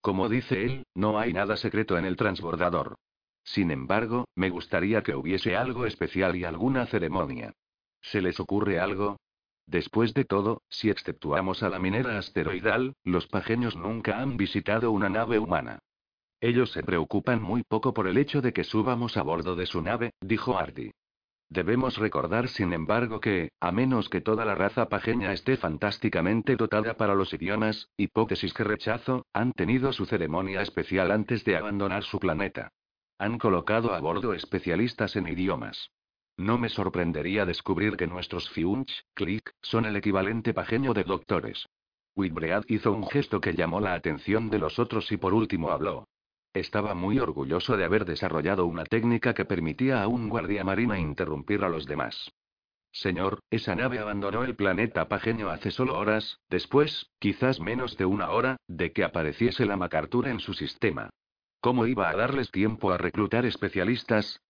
[0.00, 2.96] Como dice él, no hay nada secreto en el transbordador.
[3.44, 7.52] Sin embargo, me gustaría que hubiese algo especial y alguna ceremonia.
[8.00, 9.18] ¿Se les ocurre algo?
[9.70, 15.08] Después de todo, si exceptuamos a la minera asteroidal, los pajeños nunca han visitado una
[15.08, 15.78] nave humana.
[16.40, 19.80] Ellos se preocupan muy poco por el hecho de que subamos a bordo de su
[19.80, 20.90] nave, dijo Artie.
[21.48, 26.94] Debemos recordar, sin embargo, que, a menos que toda la raza pajeña esté fantásticamente dotada
[26.94, 32.18] para los idiomas, hipótesis que rechazo, han tenido su ceremonia especial antes de abandonar su
[32.18, 32.72] planeta.
[33.18, 35.92] Han colocado a bordo especialistas en idiomas.
[36.40, 41.68] No me sorprendería descubrir que nuestros Fiunch, Click, son el equivalente pajeño de doctores.
[42.16, 46.08] Whitbread hizo un gesto que llamó la atención de los otros y por último habló.
[46.54, 51.62] Estaba muy orgulloso de haber desarrollado una técnica que permitía a un guardia marina interrumpir
[51.62, 52.32] a los demás.
[52.90, 58.30] Señor, esa nave abandonó el planeta pajeño hace solo horas, después, quizás menos de una
[58.30, 61.10] hora, de que apareciese la MacArthur en su sistema.
[61.60, 64.40] ¿Cómo iba a darles tiempo a reclutar especialistas?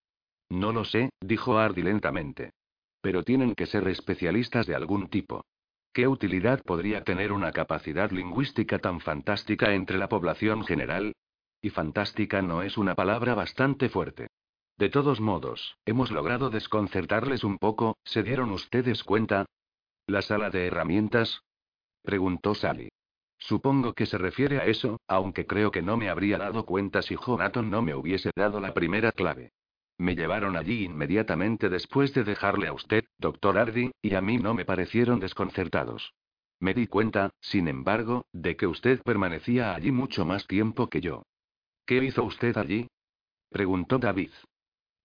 [0.51, 2.53] No lo sé, dijo Ardy lentamente.
[3.01, 5.45] Pero tienen que ser especialistas de algún tipo.
[5.93, 11.15] ¿Qué utilidad podría tener una capacidad lingüística tan fantástica entre la población general?
[11.63, 14.29] Y fantástica no es una palabra bastante fuerte.
[14.77, 19.47] De todos modos, hemos logrado desconcertarles un poco, ¿se dieron ustedes cuenta?
[20.07, 21.43] ¿La sala de herramientas?
[22.03, 22.89] preguntó Sally.
[23.39, 27.17] Supongo que se refiere a eso, aunque creo que no me habría dado cuenta si
[27.17, 29.51] Jonathan no me hubiese dado la primera clave.
[30.01, 34.55] Me llevaron allí inmediatamente después de dejarle a usted, doctor Hardy, y a mí no
[34.55, 36.15] me parecieron desconcertados.
[36.59, 41.25] Me di cuenta, sin embargo, de que usted permanecía allí mucho más tiempo que yo.
[41.85, 42.89] ¿Qué hizo usted allí?
[43.51, 44.31] preguntó David.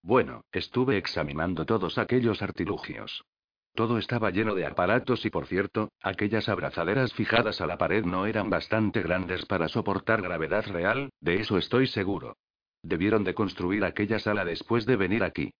[0.01, 3.25] Bueno, estuve examinando todos aquellos artilugios.
[3.73, 8.27] Todo estaba lleno de aparatos y por cierto, aquellas abrazaderas fijadas a la pared no
[8.27, 12.37] eran bastante grandes para soportar gravedad real, de eso estoy seguro.
[12.85, 15.51] Debieron de construir aquella sala después de venir aquí.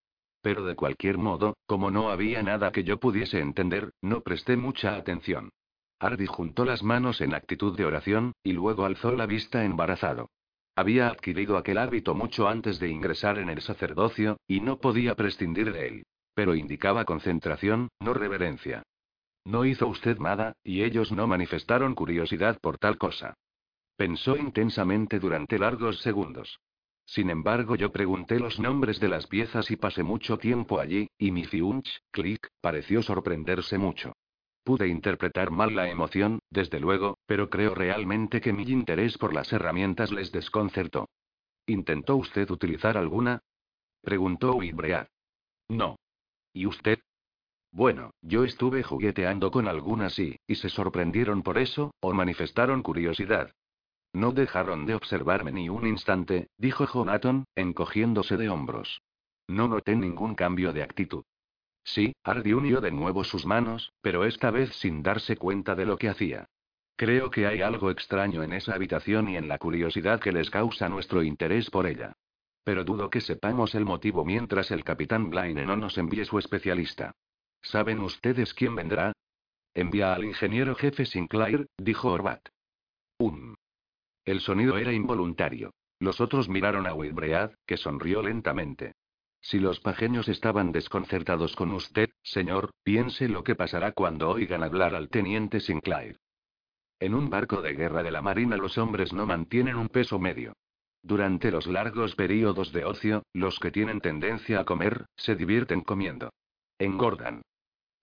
[0.43, 4.95] Pero de cualquier modo, como no había nada que yo pudiese entender, no presté mucha
[4.95, 5.49] atención.
[5.97, 10.29] Ardi juntó las manos en actitud de oración, y luego alzó la vista embarazado.
[10.75, 15.73] Había adquirido aquel hábito mucho antes de ingresar en el sacerdocio, y no podía prescindir
[15.73, 16.05] de él.
[16.35, 18.83] Pero indicaba concentración, no reverencia.
[19.45, 23.33] No hizo usted nada, y ellos no manifestaron curiosidad por tal cosa.
[23.95, 26.59] Pensó intensamente durante largos segundos.
[27.05, 31.31] Sin embargo, yo pregunté los nombres de las piezas y pasé mucho tiempo allí, y
[31.31, 34.13] mi fiunch, click, pareció sorprenderse mucho.
[34.63, 39.53] Pude interpretar mal la emoción, desde luego, pero creo realmente que mi interés por las
[39.53, 41.07] herramientas les desconcertó.
[41.67, 43.41] ¿Intentó usted utilizar alguna?
[44.01, 45.07] Preguntó Wibread.
[45.69, 45.97] No.
[46.53, 46.99] ¿Y usted?
[47.71, 53.51] Bueno, yo estuve jugueteando con algunas y, y se sorprendieron por eso, o manifestaron curiosidad.
[54.15, 59.01] No dejaron de observarme ni un instante, dijo Jonathan, encogiéndose de hombros.
[59.45, 61.25] No noté ningún cambio de actitud.
[61.83, 65.97] Sí, Hardy unió de nuevo sus manos, pero esta vez sin darse cuenta de lo
[65.97, 66.47] que hacía.
[66.95, 70.87] Creo que hay algo extraño en esa habitación y en la curiosidad que les causa
[70.87, 72.13] nuestro interés por ella.
[72.63, 77.11] Pero dudo que sepamos el motivo mientras el capitán Blaine no nos envíe su especialista.
[77.61, 79.11] ¿Saben ustedes quién vendrá?
[79.73, 82.47] Envía al ingeniero jefe Sinclair, dijo Orbat.
[83.19, 83.55] Un.
[84.25, 85.71] El sonido era involuntario.
[85.99, 88.93] Los otros miraron a Wilbread, que sonrió lentamente.
[89.39, 94.95] Si los pajeños estaban desconcertados con usted, señor, piense lo que pasará cuando oigan hablar
[94.95, 96.17] al teniente Sinclair.
[96.99, 100.53] En un barco de guerra de la Marina los hombres no mantienen un peso medio.
[101.03, 106.31] Durante los largos períodos de ocio, los que tienen tendencia a comer, se divierten comiendo.
[106.79, 107.43] Engordan.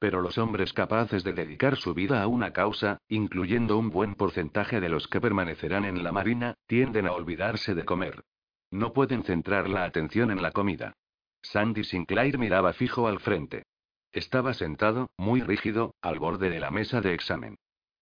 [0.03, 4.81] Pero los hombres capaces de dedicar su vida a una causa, incluyendo un buen porcentaje
[4.81, 8.25] de los que permanecerán en la Marina, tienden a olvidarse de comer.
[8.73, 10.95] No pueden centrar la atención en la comida.
[11.41, 13.63] Sandy Sinclair miraba fijo al frente.
[14.11, 17.55] Estaba sentado, muy rígido, al borde de la mesa de examen.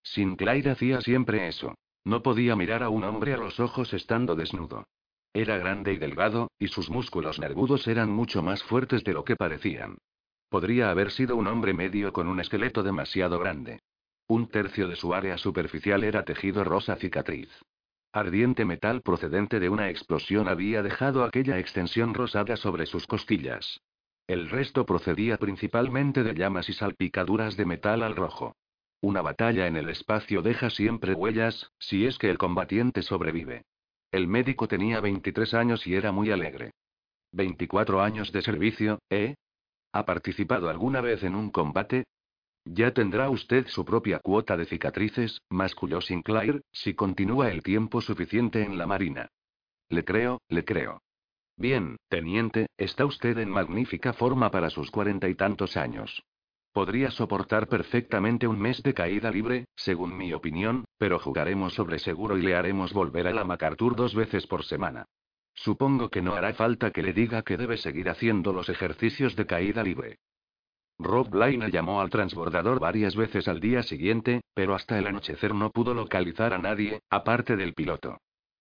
[0.03, 1.75] Sinclair hacía siempre eso.
[2.05, 4.87] No podía mirar a un hombre a los ojos estando desnudo.
[5.35, 9.37] Era grande y delgado, y sus músculos nervudos eran mucho más fuertes de lo que
[9.37, 9.99] parecían.
[10.51, 13.81] Podría haber sido un hombre medio con un esqueleto demasiado grande.
[14.27, 17.49] Un tercio de su área superficial era tejido rosa cicatriz.
[18.13, 23.81] Ardiente metal procedente de una explosión había dejado aquella extensión rosada sobre sus costillas.
[24.27, 28.57] El resto procedía principalmente de llamas y salpicaduras de metal al rojo.
[29.01, 33.63] Una batalla en el espacio deja siempre huellas, si es que el combatiente sobrevive.
[34.11, 36.73] El médico tenía 23 años y era muy alegre.
[37.31, 39.37] 24 años de servicio, ¿eh?
[39.93, 42.05] ¿Ha participado alguna vez en un combate?
[42.65, 48.63] Ya tendrá usted su propia cuota de cicatrices, masculló Sinclair, si continúa el tiempo suficiente
[48.63, 49.31] en la Marina.
[49.89, 51.03] Le creo, le creo.
[51.57, 56.23] Bien, teniente, está usted en magnífica forma para sus cuarenta y tantos años.
[56.73, 62.39] Podría soportar perfectamente un mes de caída libre, según mi opinión, pero jugaremos sobre seguro
[62.39, 65.07] y le haremos volver a la MacArthur dos veces por semana.
[65.61, 69.45] Supongo que no hará falta que le diga que debe seguir haciendo los ejercicios de
[69.45, 70.19] caída libre.
[70.99, 75.71] Rob Blaine llamó al transbordador varias veces al día siguiente, pero hasta el anochecer no
[75.71, 78.17] pudo localizar a nadie, aparte del piloto.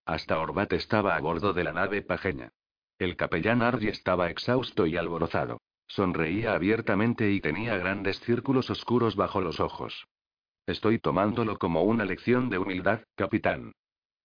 [0.05, 2.49] Hasta Orbat estaba a bordo de la nave pajeña.
[2.97, 5.61] El capellán Ardy estaba exhausto y alborozado.
[5.87, 10.05] Sonreía abiertamente y tenía grandes círculos oscuros bajo los ojos.
[10.67, 13.71] Estoy tomándolo como una lección de humildad, capitán.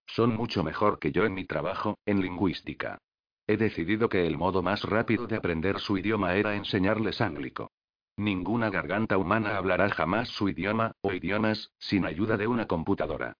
[0.07, 2.99] Son mucho mejor que yo en mi trabajo, en lingüística.
[3.47, 7.71] He decidido que el modo más rápido de aprender su idioma era enseñarles ánglico.
[8.17, 13.33] Ninguna garganta humana hablará jamás su idioma, o idiomas, sin ayuda de una computadora.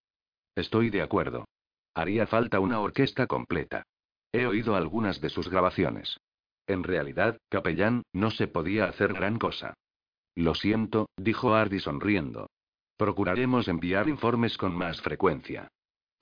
[0.56, 1.46] Estoy de acuerdo.
[1.94, 3.84] Haría falta una orquesta completa.
[4.32, 6.20] He oído algunas de sus grabaciones.
[6.68, 9.76] En realidad, capellán, no se podía hacer gran cosa.
[10.36, 12.50] Lo siento, dijo Ardy sonriendo.
[12.98, 15.70] Procuraremos enviar informes con más frecuencia.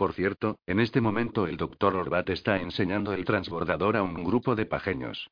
[0.03, 4.53] Por cierto, en este momento el doctor Orbat está enseñando el transbordador a un grupo
[4.53, 5.29] de pajeños.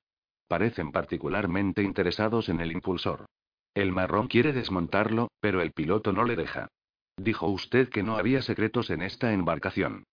[0.47, 3.25] Parecen particularmente interesados en el impulsor.
[3.73, 6.69] El marrón quiere desmontarlo, pero el piloto no le deja.
[7.17, 10.05] Dijo usted que no había secretos en esta embarcación.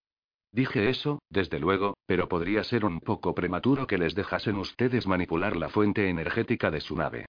[0.51, 5.57] Dije eso, desde luego, pero podría ser un poco prematuro que les dejasen ustedes manipular
[5.57, 7.27] la fuente energética de su nave.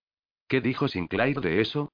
[0.47, 1.91] ¿Qué dijo Sinclair de eso?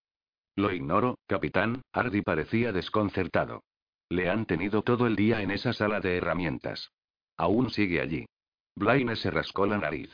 [0.55, 3.63] Lo ignoro, capitán, Hardy parecía desconcertado.
[4.09, 6.91] Le han tenido todo el día en esa sala de herramientas.
[7.37, 8.25] Aún sigue allí.
[8.75, 10.11] Blaine se rascó la nariz.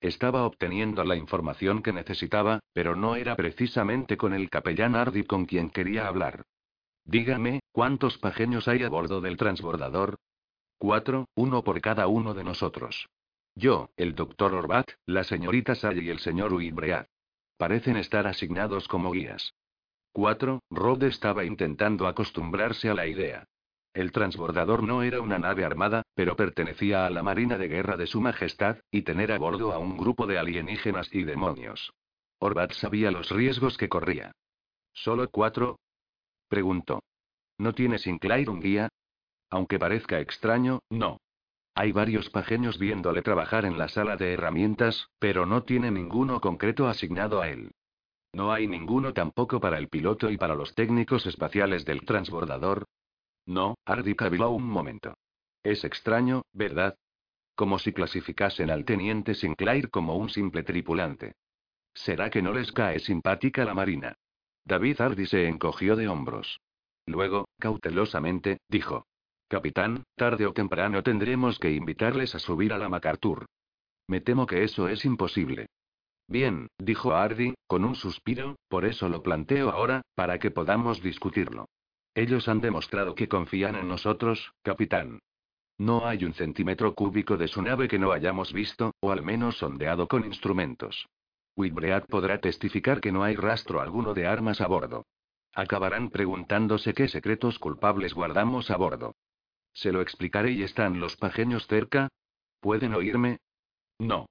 [0.00, 5.46] Estaba obteniendo la información que necesitaba, pero no era precisamente con el capellán Hardy con
[5.46, 6.42] quien quería hablar.
[7.04, 10.18] Dígame, ¿cuántos pajeños hay a bordo del transbordador?
[10.78, 13.08] Cuatro, uno por cada uno de nosotros.
[13.54, 17.06] Yo, el doctor Orbat, la señorita Sally y el señor Uibreat.
[17.56, 19.54] Parecen estar asignados como guías.
[20.12, 23.46] Cuatro, Rod estaba intentando acostumbrarse a la idea.
[23.94, 28.06] El transbordador no era una nave armada, pero pertenecía a la Marina de Guerra de
[28.06, 31.92] Su Majestad, y tener a bordo a un grupo de alienígenas y demonios.
[32.38, 34.32] Orbat sabía los riesgos que corría.
[34.92, 35.78] ¿Solo cuatro?
[36.48, 37.02] Preguntó.
[37.56, 38.88] ¿No tiene Sinclair un guía?
[39.48, 41.18] Aunque parezca extraño, no.
[41.74, 46.86] Hay varios pajeños viéndole trabajar en la sala de herramientas, pero no tiene ninguno concreto
[46.86, 47.70] asignado a él.
[48.34, 52.86] No hay ninguno tampoco para el piloto y para los técnicos espaciales del transbordador.
[53.46, 55.14] No, Hardy caviló un momento.
[55.62, 56.96] Es extraño, ¿verdad?
[57.54, 61.34] Como si clasificasen al teniente Sinclair como un simple tripulante.
[61.94, 64.16] ¿Será que no les cae simpática la marina?
[64.64, 66.60] David Hardy se encogió de hombros.
[67.06, 69.06] Luego, cautelosamente, dijo.
[69.48, 73.44] Capitán, tarde o temprano tendremos que invitarles a subir a la MacArthur.
[74.08, 75.66] Me temo que eso es imposible.
[76.32, 81.68] Bien, dijo Hardy, con un suspiro, por eso lo planteo ahora, para que podamos discutirlo.
[82.14, 85.18] Ellos han demostrado que confían en nosotros, capitán.
[85.76, 89.58] No hay un centímetro cúbico de su nave que no hayamos visto, o al menos
[89.58, 91.06] sondeado con instrumentos.
[91.54, 95.04] Whitbread podrá testificar que no hay rastro alguno de armas a bordo.
[95.52, 99.16] Acabarán preguntándose qué secretos culpables guardamos a bordo.
[99.74, 102.08] Se lo explicaré y están los pajeños cerca.
[102.60, 103.36] ¿Pueden oírme?
[103.98, 104.30] No.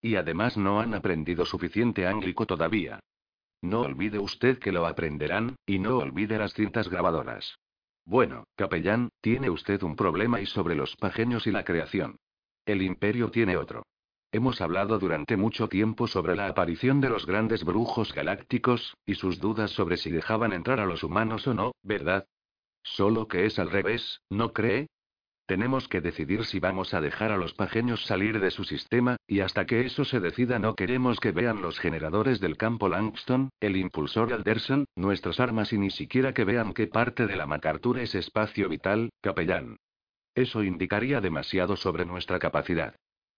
[0.00, 3.00] Y además no han aprendido suficiente ánglico todavía.
[3.62, 7.56] No olvide usted que lo aprenderán, y no olvide las cintas grabadoras.
[8.04, 12.16] Bueno, capellán, tiene usted un problema y sobre los pajeños y la creación.
[12.64, 13.84] El imperio tiene otro.
[14.32, 19.40] Hemos hablado durante mucho tiempo sobre la aparición de los grandes brujos galácticos, y sus
[19.40, 22.26] dudas sobre si dejaban entrar a los humanos o no, ¿verdad?
[22.82, 24.88] Solo que es al revés, ¿no cree?
[25.50, 29.40] Tenemos que decidir si vamos a dejar a los pajeños salir de su sistema, y
[29.40, 33.76] hasta que eso se decida no queremos que vean los generadores del campo Langston, el
[33.76, 38.14] impulsor Alderson, nuestras armas y ni siquiera que vean qué parte de la MacArthur es
[38.14, 39.78] espacio vital, capellán.
[40.36, 42.94] Eso indicaría demasiado sobre nuestra capacidad.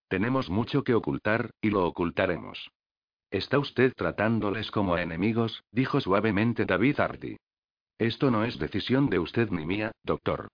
[0.08, 2.72] Tenemos mucho que ocultar, y lo ocultaremos.
[3.30, 7.36] Está usted tratándoles como a enemigos, dijo suavemente David Hardy.
[7.96, 10.50] Esto no es decisión de usted ni mía, doctor.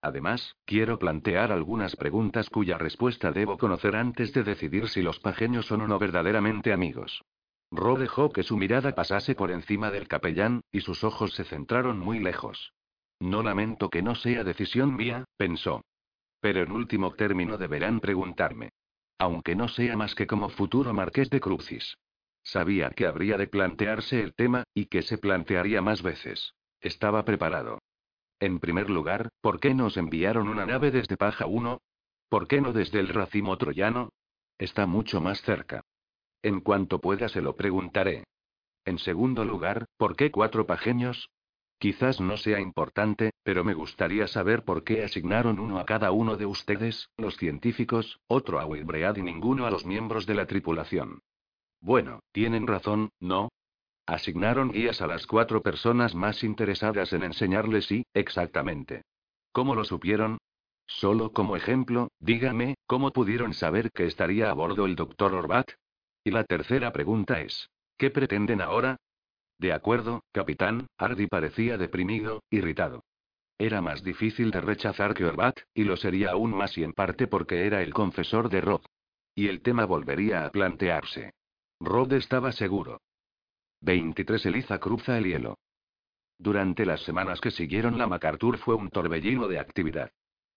[0.00, 5.66] Además, quiero plantear algunas preguntas cuya respuesta debo conocer antes de decidir si los pajeños
[5.66, 7.24] son o no verdaderamente amigos.
[7.70, 11.98] Ro dejó que su mirada pasase por encima del capellán, y sus ojos se centraron
[11.98, 12.72] muy lejos.
[13.20, 15.82] No lamento que no sea decisión mía, pensó.
[16.40, 18.70] Pero en último término deberán preguntarme.
[19.18, 21.98] Aunque no sea más que como futuro marqués de Crucis.
[22.44, 26.54] Sabía que habría de plantearse el tema, y que se plantearía más veces.
[26.80, 27.80] Estaba preparado.
[28.40, 31.80] En primer lugar, ¿por qué nos enviaron una nave desde Paja 1?
[32.28, 34.10] ¿Por qué no desde el racimo troyano?
[34.58, 35.82] Está mucho más cerca.
[36.42, 38.24] En cuanto pueda se lo preguntaré.
[38.84, 41.30] En segundo lugar, ¿por qué cuatro pajeños?
[41.78, 46.36] Quizás no sea importante, pero me gustaría saber por qué asignaron uno a cada uno
[46.36, 51.22] de ustedes, los científicos, otro a Wilbread y ninguno a los miembros de la tripulación.
[51.80, 53.48] Bueno, tienen razón, ¿no?
[54.08, 59.02] Asignaron guías a las cuatro personas más interesadas en enseñarles sí, exactamente.
[59.52, 60.38] ¿Cómo lo supieron?
[60.86, 65.72] Solo como ejemplo, dígame, ¿cómo pudieron saber que estaría a bordo el doctor Orbat?
[66.24, 68.96] Y la tercera pregunta es, ¿qué pretenden ahora?
[69.58, 73.04] De acuerdo, capitán, Hardy parecía deprimido, irritado.
[73.58, 77.26] Era más difícil de rechazar que Orbat, y lo sería aún más y en parte
[77.26, 78.80] porque era el confesor de Rod.
[79.34, 81.34] Y el tema volvería a plantearse.
[81.78, 83.02] Rod estaba seguro.
[83.80, 85.58] 23 Eliza cruza el hielo.
[86.38, 90.10] Durante las semanas que siguieron la MacArthur fue un torbellino de actividad.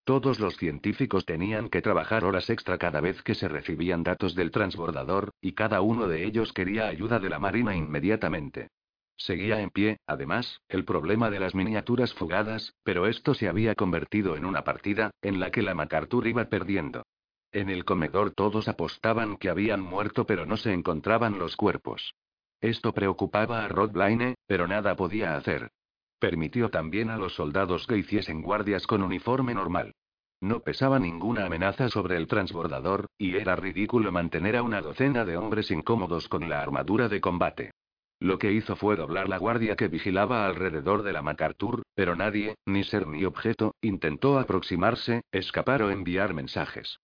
[0.04, 4.50] Todos los científicos tenían que trabajar horas extra cada vez que se recibían datos del
[4.50, 8.70] transbordador, y cada uno de ellos quería ayuda de la Marina inmediatamente.
[9.16, 14.36] Seguía en pie, además, el problema de las miniaturas fugadas, pero esto se había convertido
[14.36, 17.04] en una partida, en la que la MacArthur iba perdiendo.
[17.52, 22.16] En el comedor todos apostaban que habían muerto pero no se encontraban los cuerpos.
[22.62, 25.72] Esto preocupaba a Rod Blaine, pero nada podía hacer.
[26.20, 29.95] Permitió también a los soldados que hiciesen guardias con uniforme normal.
[30.39, 35.38] No pesaba ninguna amenaza sobre el transbordador, y era ridículo mantener a una docena de
[35.38, 37.72] hombres incómodos con la armadura de combate.
[38.20, 42.55] Lo que hizo fue doblar la guardia que vigilaba alrededor de la MacArthur, pero nadie,
[42.68, 46.99] ni ser ni objeto, intentó aproximarse, escapar o enviar mensajes.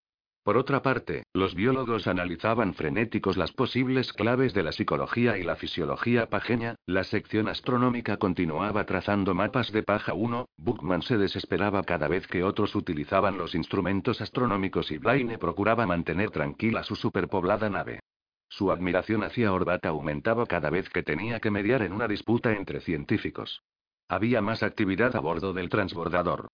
[0.48, 5.58] Por otra parte, los biólogos analizaban frenéticos las posibles claves de la psicología y la
[5.58, 12.08] fisiología pajeña, la sección astronómica continuaba trazando mapas de paja 1, Buckman se desesperaba cada
[12.08, 18.00] vez que otros utilizaban los instrumentos astronómicos y Blaine procuraba mantener tranquila su superpoblada nave.
[18.48, 22.80] Su admiración hacia Orbat aumentaba cada vez que tenía que mediar en una disputa entre
[22.80, 23.64] científicos.
[24.08, 26.48] Había más actividad a bordo del transbordador.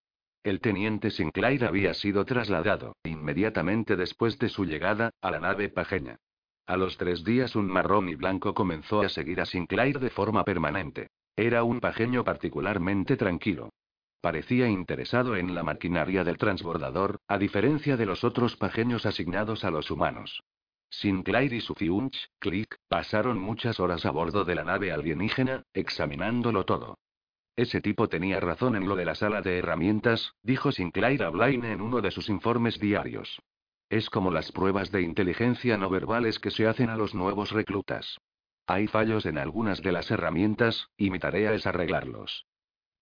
[0.43, 6.17] El teniente Sinclair había sido trasladado, inmediatamente después de su llegada, a la nave pajeña.
[6.65, 10.43] A los tres días un marrón y blanco comenzó a seguir a Sinclair de forma
[10.43, 11.07] permanente.
[11.37, 13.69] Era un pajeño particularmente tranquilo.
[14.19, 19.71] Parecía interesado en la maquinaria del transbordador, a diferencia de los otros pajeños asignados a
[19.71, 20.43] los humanos.
[20.89, 26.65] Sinclair y su fiunch, Click, pasaron muchas horas a bordo de la nave alienígena, examinándolo
[26.65, 26.97] todo.
[27.55, 31.71] Ese tipo tenía razón en lo de la sala de herramientas, dijo Sinclair a Blaine
[31.71, 33.41] en uno de sus informes diarios.
[33.89, 38.17] Es como las pruebas de inteligencia no verbales que se hacen a los nuevos reclutas.
[38.65, 42.47] Hay fallos en algunas de las herramientas, y mi tarea es arreglarlos.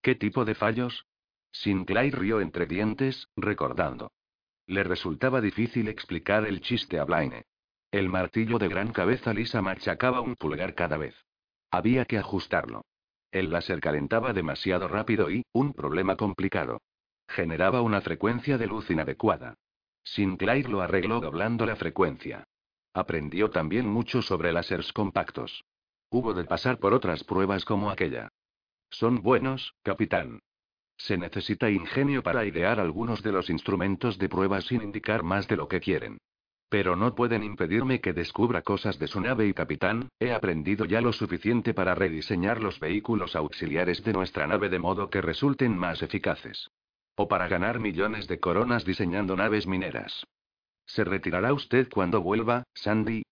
[0.01, 1.05] ¿Qué tipo de fallos?
[1.51, 4.11] Sinclair rió entre dientes, recordando.
[4.65, 7.45] Le resultaba difícil explicar el chiste a Blaine.
[7.91, 11.15] El martillo de gran cabeza lisa machacaba un pulgar cada vez.
[11.69, 12.85] Había que ajustarlo.
[13.31, 16.81] El láser calentaba demasiado rápido y, un problema complicado.
[17.27, 19.55] Generaba una frecuencia de luz inadecuada.
[20.03, 22.43] Sinclair lo arregló doblando la frecuencia.
[22.93, 25.63] Aprendió también mucho sobre láseres compactos.
[26.09, 28.27] Hubo de pasar por otras pruebas como aquella.
[28.89, 30.41] Son buenos, capitán.
[30.97, 35.55] Se necesita ingenio para idear algunos de los instrumentos de prueba sin indicar más de
[35.55, 36.17] lo que quieren.
[36.71, 41.01] Pero no pueden impedirme que descubra cosas de su nave y capitán, he aprendido ya
[41.01, 46.01] lo suficiente para rediseñar los vehículos auxiliares de nuestra nave de modo que resulten más
[46.01, 46.71] eficaces.
[47.15, 50.25] O para ganar millones de coronas diseñando naves mineras.
[50.85, 53.23] ¿Se retirará usted cuando vuelva, Sandy?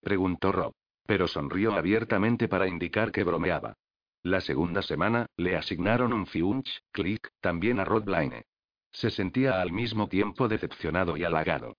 [0.00, 0.72] preguntó Rob.
[1.04, 3.74] Pero sonrió abiertamente para indicar que bromeaba.
[4.22, 8.44] La segunda semana, le asignaron un Fiunch, Click, también a Rod Blaine.
[8.92, 11.74] Se sentía al mismo tiempo decepcionado y halagado.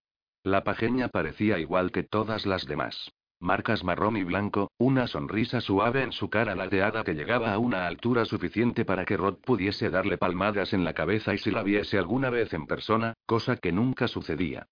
[0.50, 3.12] La pajeña parecía igual que todas las demás.
[3.39, 7.86] Marcas marrón y blanco, una sonrisa suave en su cara ladeada que llegaba a una
[7.86, 12.00] altura suficiente para que Rod pudiese darle palmadas en la cabeza y si la viese
[12.00, 14.66] alguna vez en persona, cosa que nunca sucedía.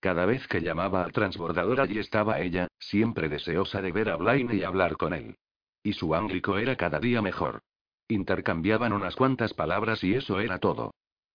[0.00, 4.54] Cada vez que llamaba al transbordador allí estaba ella, siempre deseosa de ver a Blaine
[4.54, 5.36] y hablar con él.
[5.82, 7.62] Y su ánglico era cada día mejor.
[8.06, 10.92] Intercambiaban unas cuantas palabras y eso era todo.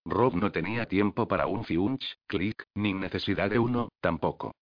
[0.09, 4.53] Rob no tenía tiempo para un fiunch, clic, ni necesidad de uno, tampoco.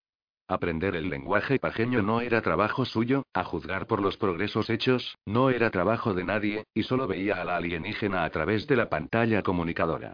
[0.47, 5.49] Aprender el lenguaje pajeño no era trabajo suyo, a juzgar por los progresos hechos, no
[5.49, 9.41] era trabajo de nadie, y solo veía a la alienígena a través de la pantalla
[9.43, 10.13] comunicadora.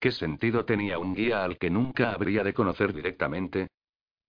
[0.00, 3.68] ¿Qué sentido tenía un guía al que nunca habría de conocer directamente?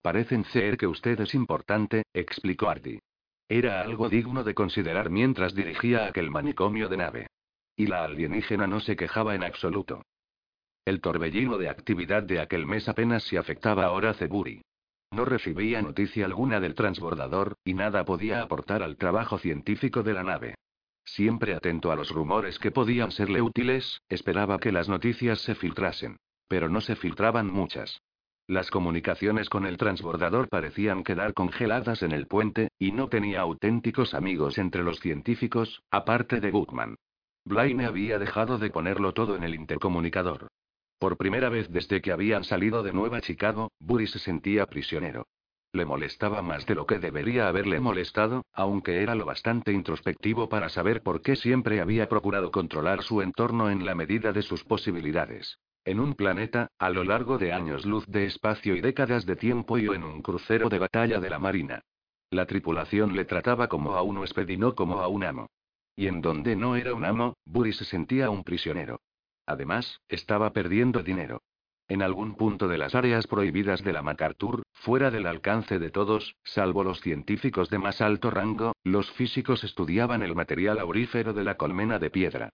[0.04, 3.00] Parecen ser que usted es importante, explicó Artie.
[3.48, 7.28] Era algo digno de considerar mientras dirigía aquel manicomio de nave.
[7.76, 10.04] Y la alienígena no se quejaba en absoluto.
[10.86, 14.62] El torbellino de actividad de aquel mes apenas si afectaba ahora a Ceburi.
[15.12, 20.24] No recibía noticia alguna del transbordador, y nada podía aportar al trabajo científico de la
[20.24, 20.56] nave.
[21.06, 26.18] Siempre atento a los rumores que podían serle útiles, esperaba que las noticias se filtrasen.
[26.50, 28.02] Pero no se filtraban muchas.
[28.48, 34.14] Las comunicaciones con el transbordador parecían quedar congeladas en el puente, y no tenía auténticos
[34.14, 36.96] amigos entre los científicos, aparte de Gutman.
[37.46, 40.50] Blaine había dejado de ponerlo todo en el intercomunicador.
[41.00, 45.28] Por primera vez desde que habían salido de Nueva Chicago, Burry se sentía prisionero.
[45.74, 50.70] Le molestaba más de lo que debería haberle molestado, aunque era lo bastante introspectivo para
[50.70, 55.58] saber por qué siempre había procurado controlar su entorno en la medida de sus posibilidades.
[55.84, 59.80] En un planeta, a lo largo de años luz de espacio y décadas de tiempo
[59.80, 61.82] y en un crucero de batalla de la Marina.
[62.30, 65.50] La tripulación le trataba como a un huésped y no como a un amo.
[65.96, 69.02] Y en donde no era un amo, Burry se sentía un prisionero.
[69.46, 71.42] Además, estaba perdiendo dinero.
[71.90, 76.36] En algún punto de las áreas prohibidas de la MacArthur, fuera del alcance de todos,
[76.44, 81.58] salvo los científicos de más alto rango, los físicos estudiaban el material aurífero de la
[81.58, 82.50] colmena de piedra.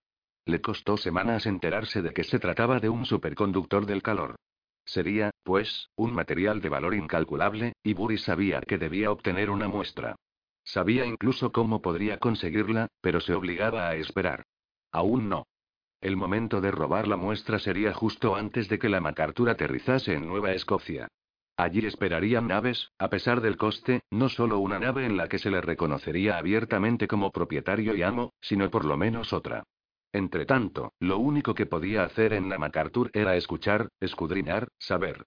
[0.45, 4.35] Le costó semanas enterarse de que se trataba de un superconductor del calor.
[4.83, 10.15] Sería, pues, un material de valor incalculable, y Buri sabía que debía obtener una muestra.
[10.63, 14.43] Sabía incluso cómo podría conseguirla, pero se obligaba a esperar.
[14.91, 15.45] Aún no.
[16.01, 20.27] El momento de robar la muestra sería justo antes de que la MacArthur aterrizase en
[20.27, 21.09] Nueva Escocia.
[21.57, 25.51] Allí esperarían naves, a pesar del coste, no solo una nave en la que se
[25.51, 29.65] le reconocería abiertamente como propietario y amo, sino por lo menos otra.
[30.13, 35.25] Entretanto, lo único que podía hacer en la MacArthur era escuchar, escudriñar, saber.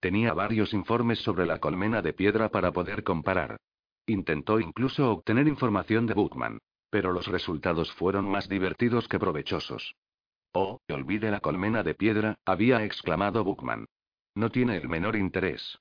[0.00, 3.58] Tenía varios informes sobre la colmena de piedra para poder comparar.
[4.06, 6.58] Intentó incluso obtener información de Bookman.
[6.88, 9.94] Pero los resultados fueron más divertidos que provechosos.
[10.58, 13.84] Oh, olvide la colmena de piedra, había exclamado Buckman.
[14.34, 15.78] No tiene el menor interés.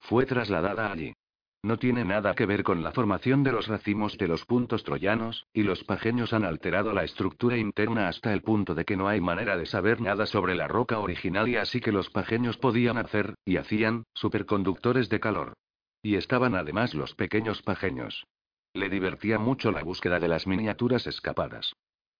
[0.00, 1.14] Fue trasladada allí.
[1.62, 5.46] No tiene nada que ver con la formación de los racimos de los puntos troyanos,
[5.54, 9.22] y los pajeños han alterado la estructura interna hasta el punto de que no hay
[9.22, 13.34] manera de saber nada sobre la roca original y así que los pajeños podían hacer,
[13.46, 15.54] y hacían, superconductores de calor.
[16.02, 18.26] Y estaban además los pequeños pajeños.
[18.74, 21.72] Le divertía mucho la búsqueda de las miniaturas escapadas.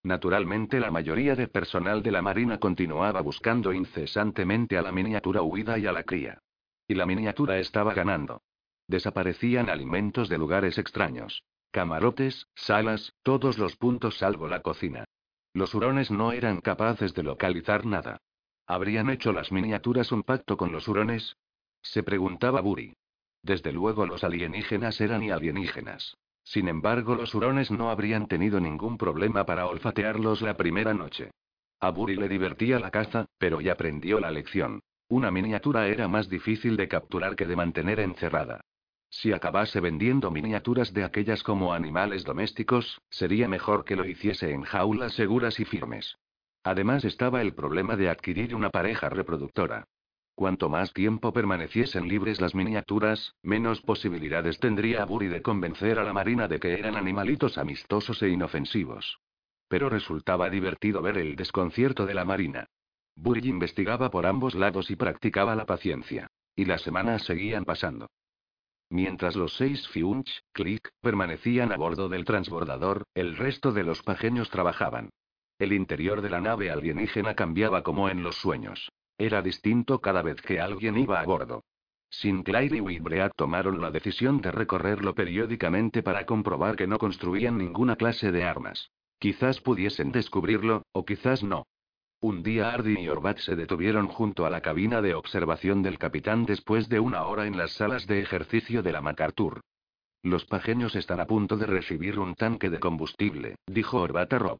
[0.03, 5.77] Naturalmente la mayoría de personal de la Marina continuaba buscando incesantemente a la miniatura huida
[5.77, 6.41] y a la cría.
[6.87, 8.41] Y la miniatura estaba ganando.
[8.87, 11.43] Desaparecían alimentos de lugares extraños.
[11.71, 15.05] Camarotes, salas, todos los puntos salvo la cocina.
[15.53, 18.17] Los hurones no eran capaces de localizar nada.
[18.65, 21.35] ¿Habrían hecho las miniaturas un pacto con los hurones?
[21.81, 22.93] Se preguntaba Buri.
[23.43, 26.17] Desde luego los alienígenas eran y alienígenas.
[26.43, 31.31] Sin embargo, los hurones no habrían tenido ningún problema para olfatearlos la primera noche.
[31.79, 34.81] A Buri le divertía la caza, pero ya aprendió la lección.
[35.07, 38.61] Una miniatura era más difícil de capturar que de mantener encerrada.
[39.09, 44.63] Si acabase vendiendo miniaturas de aquellas como animales domésticos, sería mejor que lo hiciese en
[44.63, 46.17] jaulas seguras y firmes.
[46.63, 49.85] Además estaba el problema de adquirir una pareja reproductora.
[50.39, 56.13] Cuanto más tiempo permaneciesen libres las miniaturas, menos posibilidades tendría Buri de convencer a la
[56.13, 59.19] marina de que eran animalitos amistosos e inofensivos.
[59.67, 62.67] Pero resultaba divertido ver el desconcierto de la marina.
[63.17, 66.27] Buri investigaba por ambos lados y practicaba la paciencia.
[66.55, 68.07] Y las semanas seguían pasando.
[68.89, 74.49] Mientras los seis Fiunch, Click, permanecían a bordo del transbordador, el resto de los pajeños
[74.49, 75.09] trabajaban.
[75.57, 78.89] El interior de la nave alienígena cambiaba como en los sueños.
[79.19, 81.65] Era distinto cada vez que alguien iba a bordo.
[82.09, 87.97] Sinclair y Wibreat tomaron la decisión de recorrerlo periódicamente para comprobar que no construían ninguna
[87.97, 88.91] clase de armas.
[89.19, 91.67] Quizás pudiesen descubrirlo, o quizás no.
[92.21, 96.45] Un día Ardi y Orbat se detuvieron junto a la cabina de observación del capitán
[96.45, 99.59] después de una hora en las salas de ejercicio de la MacArthur.
[100.23, 104.59] Los pajeños están a punto de recibir un tanque de combustible, dijo Orbat a Rob.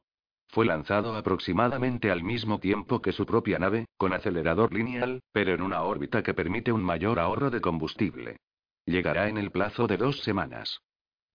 [0.50, 5.62] Fue lanzado aproximadamente al mismo tiempo que su propia nave, con acelerador lineal, pero en
[5.62, 8.38] una órbita que permite un mayor ahorro de combustible.
[8.86, 10.82] Llegará en el plazo de dos semanas.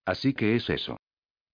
[0.04, 0.96] Así que es eso.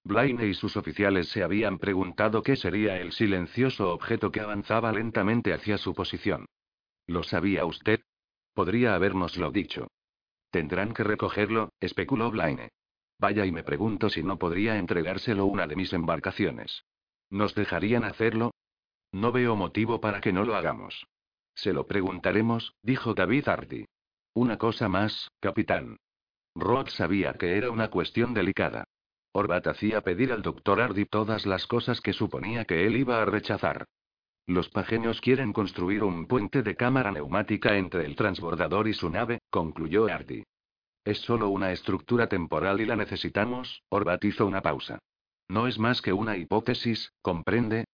[0.05, 5.53] Blaine y sus oficiales se habían preguntado qué sería el silencioso objeto que avanzaba lentamente
[5.53, 6.47] hacia su posición.
[7.07, 8.01] ¿Lo sabía usted?
[8.55, 9.89] Podría habérnoslo dicho.
[10.51, 12.71] Tendrán que recogerlo, especuló Blaine.
[13.19, 16.85] Vaya y me pregunto si no podría entregárselo una de mis embarcaciones.
[17.31, 18.53] ¿Nos dejarían hacerlo?
[19.13, 21.07] No veo motivo para que no lo hagamos.
[21.55, 23.87] Se lo preguntaremos, dijo David Hardy.
[24.35, 25.97] Una cosa más, capitán.
[26.55, 28.85] Rod sabía que era una cuestión delicada.
[29.33, 33.25] Orbat hacía pedir al doctor Hardy todas las cosas que suponía que él iba a
[33.25, 33.87] rechazar.
[34.47, 39.39] Los pajeños quieren construir un puente de cámara neumática entre el transbordador y su nave,
[39.51, 40.43] concluyó Hardy.
[41.05, 44.99] Es solo una estructura temporal y la necesitamos, Orbat hizo una pausa.
[45.51, 47.85] No es más que una hipótesis, ¿comprende?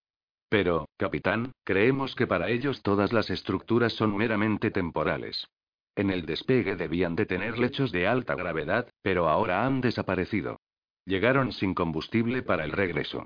[0.50, 5.48] Pero, capitán, creemos que para ellos todas las estructuras son meramente temporales.
[5.94, 10.60] En el despegue debían de tener lechos de alta gravedad, pero ahora han desaparecido.
[11.06, 13.24] Llegaron sin combustible para el regreso.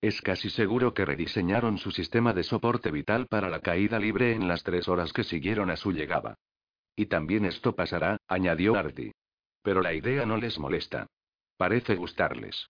[0.00, 4.46] Es casi seguro que rediseñaron su sistema de soporte vital para la caída libre en
[4.46, 6.36] las tres horas que siguieron a su llegada.
[6.94, 9.10] Y también esto pasará, añadió Artie.
[9.60, 11.08] Pero la idea no les molesta.
[11.56, 12.68] Parece gustarles.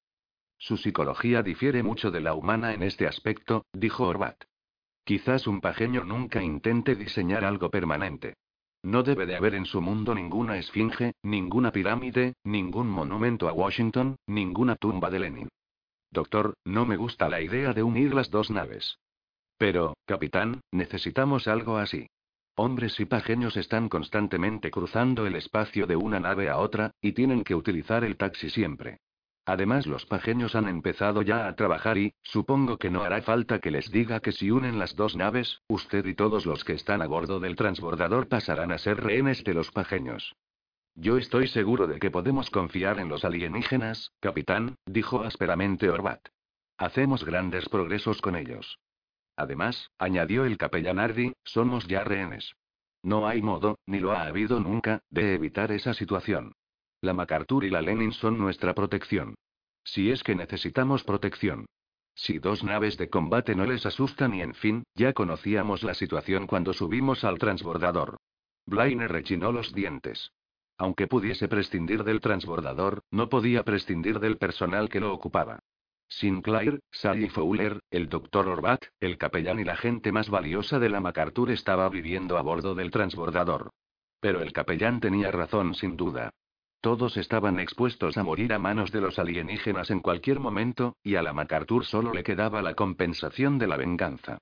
[0.63, 4.45] Su psicología difiere mucho de la humana en este aspecto, dijo Orbat.
[5.05, 8.35] Quizás un pajeño nunca intente diseñar algo permanente.
[8.85, 14.15] No debe de haber en su mundo ninguna esfinge, ninguna pirámide, ningún monumento a Washington,
[14.29, 15.49] ninguna tumba de Lenin.
[16.13, 19.01] Doctor, no me gusta la idea de unir las dos naves.
[19.59, 22.07] Pero, capitán, necesitamos algo así.
[22.55, 27.43] Hombres y pajeños están constantemente cruzando el espacio de una nave a otra, y tienen
[27.43, 28.99] que utilizar el taxi siempre.
[29.45, 33.73] Además los pajeños han empezado ya a trabajar y, supongo que no hará falta que
[33.73, 37.07] les diga que si unen las dos naves, usted y todos los que están a
[37.07, 40.37] bordo del transbordador pasarán a ser rehenes de los pajeños.
[40.95, 46.21] Yo estoy seguro de que podemos confiar en los alienígenas, capitán, dijo ásperamente Orbat.
[46.77, 48.79] Hacemos grandes progresos con ellos.
[49.37, 52.55] Además, añadió el capellán Ardi, somos ya rehenes.
[53.03, 56.55] No hay modo, ni lo ha habido nunca, de evitar esa situación.
[57.03, 59.35] La MacArthur y la Lenin son nuestra protección.
[59.83, 61.67] Si es que necesitamos protección.
[62.15, 66.47] Si dos naves de combate no les asustan y en fin, ya conocíamos la situación
[66.47, 68.19] cuando subimos al transbordador.
[68.67, 70.31] Blaine rechinó los dientes.
[70.79, 75.59] Aunque pudiese prescindir del transbordador, no podía prescindir del personal que lo ocupaba.
[76.07, 78.47] Sinclair, Sally Fowler, el Dr.
[78.47, 82.77] Orbat, el capellán y la gente más valiosa de la MacArthur estaba viviendo a bordo
[82.77, 83.71] del transbordador.
[84.21, 86.31] Pero el capellán tenía razón sin duda.
[86.83, 91.23] Todos estaban expuestos a morir a manos de los alienígenas en cualquier momento, y a
[91.23, 94.39] la MacArthur solo le quedaba la compensación de la venganza.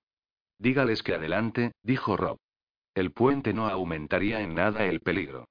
[0.59, 2.39] Dígales que adelante, dijo Rob.
[2.95, 5.49] El puente no aumentaría en nada el peligro.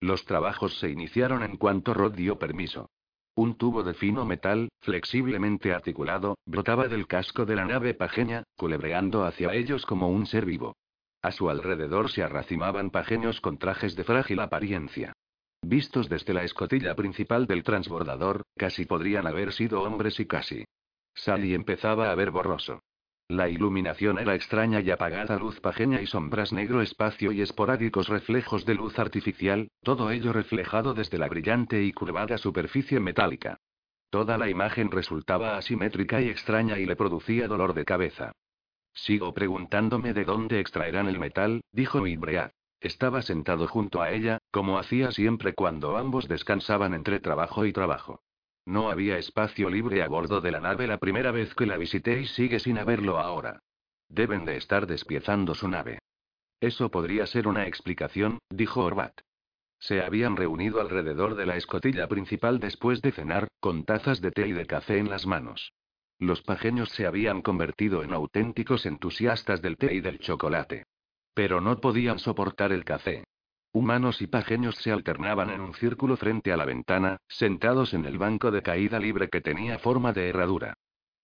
[0.00, 2.90] Los trabajos se iniciaron en cuanto Rod dio permiso.
[3.34, 9.24] Un tubo de fino metal, flexiblemente articulado, brotaba del casco de la nave pajeña, culebreando
[9.24, 10.76] hacia ellos como un ser vivo.
[11.22, 15.14] A su alrededor se arracimaban pajeños con trajes de frágil apariencia.
[15.62, 20.64] Vistos desde la escotilla principal del transbordador, casi podrían haber sido hombres y casi.
[21.14, 22.80] Sally empezaba a ver borroso.
[23.28, 28.66] La iluminación era extraña y apagada luz pajeña y sombras negro espacio y esporádicos reflejos
[28.66, 33.58] de luz artificial, todo ello reflejado desde la brillante y curvada superficie metálica.
[34.10, 38.32] Toda la imagen resultaba asimétrica y extraña y le producía dolor de cabeza.
[38.92, 42.52] Sigo preguntándome de dónde extraerán el metal, dijo Ibreat.
[42.82, 48.22] Estaba sentado junto a ella, como hacía siempre cuando ambos descansaban entre trabajo y trabajo.
[48.66, 52.20] No había espacio libre a bordo de la nave la primera vez que la visité
[52.20, 53.60] y sigue sin haberlo ahora.
[54.08, 56.00] Deben de estar despiezando su nave.
[56.60, 59.20] Eso podría ser una explicación, dijo Orbat.
[59.78, 64.48] Se habían reunido alrededor de la escotilla principal después de cenar, con tazas de té
[64.48, 65.72] y de café en las manos.
[66.18, 70.84] Los pajeños se habían convertido en auténticos entusiastas del té y del chocolate.
[71.34, 73.24] Pero no podían soportar el café.
[73.72, 78.18] Humanos y pajeños se alternaban en un círculo frente a la ventana, sentados en el
[78.18, 80.74] banco de caída libre que tenía forma de herradura.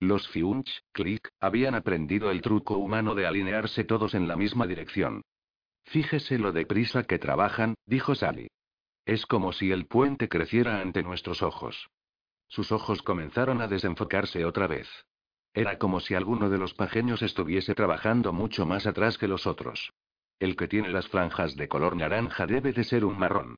[0.00, 5.22] Los Fiunch, Click, habían aprendido el truco humano de alinearse todos en la misma dirección.
[5.84, 8.48] Fíjese lo deprisa que trabajan, dijo Sally.
[9.04, 11.88] Es como si el puente creciera ante nuestros ojos.
[12.46, 14.88] Sus ojos comenzaron a desenfocarse otra vez.
[15.58, 19.92] Era como si alguno de los pajeños estuviese trabajando mucho más atrás que los otros.
[20.38, 23.56] El que tiene las franjas de color naranja debe de ser un marrón.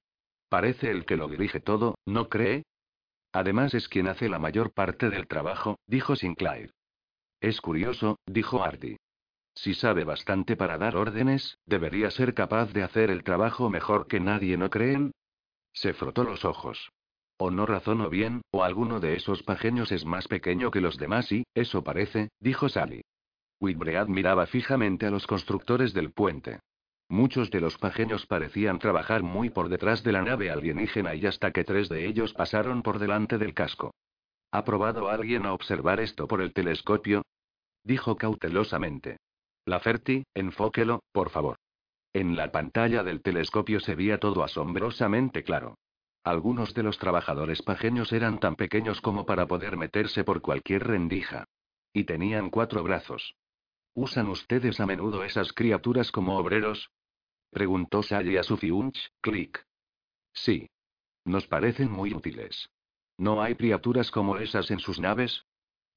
[0.48, 2.62] Parece el que lo dirige todo, ¿no cree?
[3.32, 6.70] Además es quien hace la mayor parte del trabajo, dijo Sinclair.
[7.38, 8.96] Es curioso, dijo Artie.
[9.54, 14.20] Si sabe bastante para dar órdenes, debería ser capaz de hacer el trabajo mejor que
[14.20, 15.12] nadie, ¿no creen?
[15.74, 16.90] Se frotó los ojos.
[17.42, 21.32] O no razono bien, o alguno de esos pajeños es más pequeño que los demás
[21.32, 23.00] y, eso parece, dijo Sally.
[23.60, 26.60] Whitbread miraba fijamente a los constructores del puente.
[27.08, 31.50] Muchos de los pajeños parecían trabajar muy por detrás de la nave alienígena y hasta
[31.50, 33.94] que tres de ellos pasaron por delante del casco.
[34.52, 37.22] ¿Ha probado alguien a observar esto por el telescopio?
[37.82, 39.16] Dijo cautelosamente.
[39.64, 41.56] La Ferti, enfóquelo, por favor.
[42.12, 45.76] En la pantalla del telescopio se veía todo asombrosamente claro.
[46.22, 51.46] Algunos de los trabajadores pajeños eran tan pequeños como para poder meterse por cualquier rendija.
[51.92, 53.34] Y tenían cuatro brazos.
[53.94, 56.90] ¿Usan ustedes a menudo esas criaturas como obreros?
[57.50, 59.64] Preguntó Sally a su fiunch, click.
[60.32, 60.68] Sí.
[61.24, 62.70] Nos parecen muy útiles.
[63.18, 65.44] ¿No hay criaturas como esas en sus naves?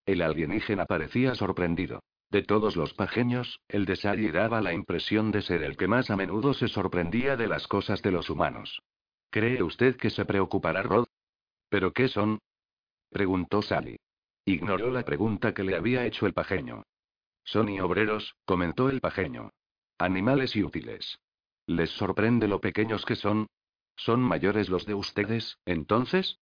[0.05, 2.01] El alienígena parecía sorprendido.
[2.29, 6.09] De todos los pajeños, el de Sally daba la impresión de ser el que más
[6.09, 8.81] a menudo se sorprendía de las cosas de los humanos.
[9.33, 11.07] ¿Cree usted que se preocupará Rod?
[11.67, 12.37] ¿Pero qué son?
[13.09, 13.97] preguntó Sally.
[14.45, 16.83] Ignoró la pregunta que le había hecho el pajeño.
[17.43, 19.49] Son y obreros, comentó el pajeño.
[19.97, 21.17] Animales y útiles.
[21.65, 23.47] ¿Les sorprende lo pequeños que son?
[23.95, 26.37] ¿Son mayores los de ustedes, entonces?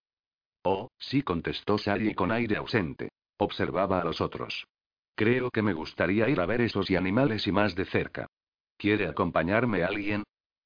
[0.62, 3.14] Oh, sí, contestó Sally con aire ausente.
[3.38, 4.68] Observaba a los otros.
[5.16, 8.28] Creo que me gustaría ir a ver esos y animales y más de cerca.
[8.76, 10.24] ¿Quiere acompañarme alguien?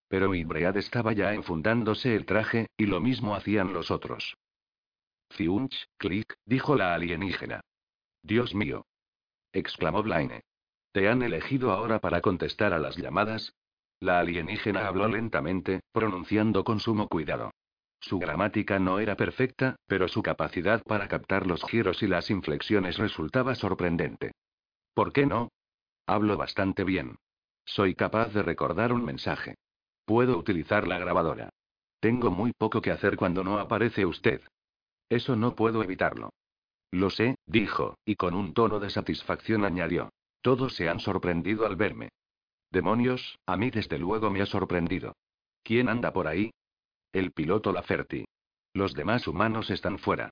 [0.07, 4.35] Pero Ibread estaba ya enfundándose el traje, y lo mismo hacían los otros.
[5.29, 7.61] Fiunch, clic, dijo la alienígena.
[8.21, 8.85] Dios mío.
[9.53, 10.41] exclamó Blaine.
[10.91, 13.53] ¿Te han elegido ahora para contestar a las llamadas?
[13.99, 17.51] La alienígena habló lentamente, pronunciando con sumo cuidado.
[17.99, 22.97] Su gramática no era perfecta, pero su capacidad para captar los giros y las inflexiones
[22.97, 24.31] resultaba sorprendente.
[24.93, 25.49] ¿Por qué no?
[26.05, 27.17] Hablo bastante bien.
[27.65, 29.55] Soy capaz de recordar un mensaje.
[30.05, 31.49] Puedo utilizar la grabadora.
[31.99, 34.41] Tengo muy poco que hacer cuando no aparece usted.
[35.09, 36.29] Eso no puedo evitarlo.
[36.91, 40.09] Lo sé, dijo, y con un tono de satisfacción añadió.
[40.41, 42.09] Todos se han sorprendido al verme.
[42.71, 45.15] Demonios, a mí desde luego me ha sorprendido.
[45.63, 46.51] ¿Quién anda por ahí?
[47.11, 48.25] El piloto Laferti.
[48.73, 50.29] Los demás humanos están fuera.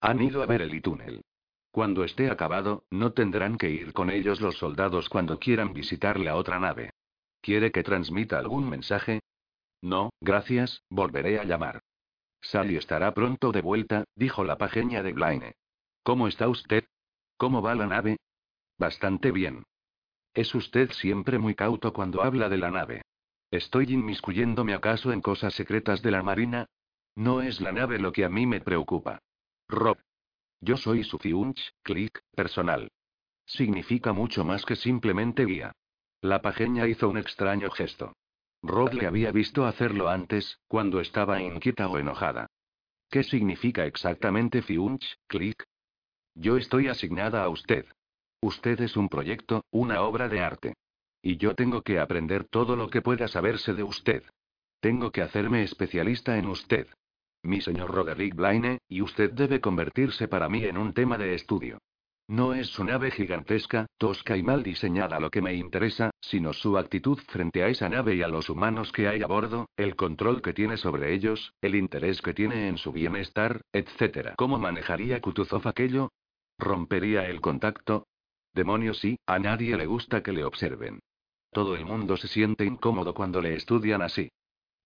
[0.00, 1.22] Han ido a ver el túnel.
[1.70, 6.36] Cuando esté acabado, no tendrán que ir con ellos los soldados cuando quieran visitar la
[6.36, 6.90] otra nave.
[7.46, 9.20] ¿Quiere que transmita algún mensaje?
[9.80, 11.80] No, gracias, volveré a llamar.
[12.40, 15.54] Sally estará pronto de vuelta, dijo la pajeña de Blaine.
[16.02, 16.86] ¿Cómo está usted?
[17.36, 18.16] ¿Cómo va la nave?
[18.78, 19.62] Bastante bien.
[20.34, 23.02] Es usted siempre muy cauto cuando habla de la nave.
[23.52, 26.66] ¿Estoy inmiscuyéndome acaso en cosas secretas de la Marina?
[27.14, 29.20] No es la nave lo que a mí me preocupa.
[29.68, 29.98] Rob.
[30.60, 32.90] Yo soy su fiunch, click, personal.
[33.44, 35.76] Significa mucho más que simplemente guía.
[36.22, 38.14] La pajeña hizo un extraño gesto.
[38.62, 42.48] Rob le había visto hacerlo antes, cuando estaba inquieta o enojada.
[43.10, 45.64] ¿Qué significa exactamente fiunch, click?
[46.34, 47.86] Yo estoy asignada a usted.
[48.40, 50.74] Usted es un proyecto, una obra de arte.
[51.22, 54.22] Y yo tengo que aprender todo lo que pueda saberse de usted.
[54.80, 56.88] Tengo que hacerme especialista en usted.
[57.42, 61.78] Mi señor Roderick Blaine, y usted debe convertirse para mí en un tema de estudio.
[62.28, 66.76] No es su nave gigantesca, tosca y mal diseñada lo que me interesa, sino su
[66.76, 70.42] actitud frente a esa nave y a los humanos que hay a bordo, el control
[70.42, 74.34] que tiene sobre ellos, el interés que tiene en su bienestar, etc.
[74.36, 76.10] ¿Cómo manejaría Kutuzov aquello?
[76.58, 78.08] ¿Rompería el contacto?
[78.52, 80.98] Demonios sí, a nadie le gusta que le observen.
[81.52, 84.30] Todo el mundo se siente incómodo cuando le estudian así.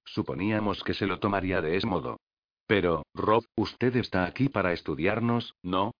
[0.04, 2.18] Suponíamos que se lo tomaría de ese modo.
[2.66, 5.92] Pero, Rob, usted está aquí para estudiarnos, ¿no?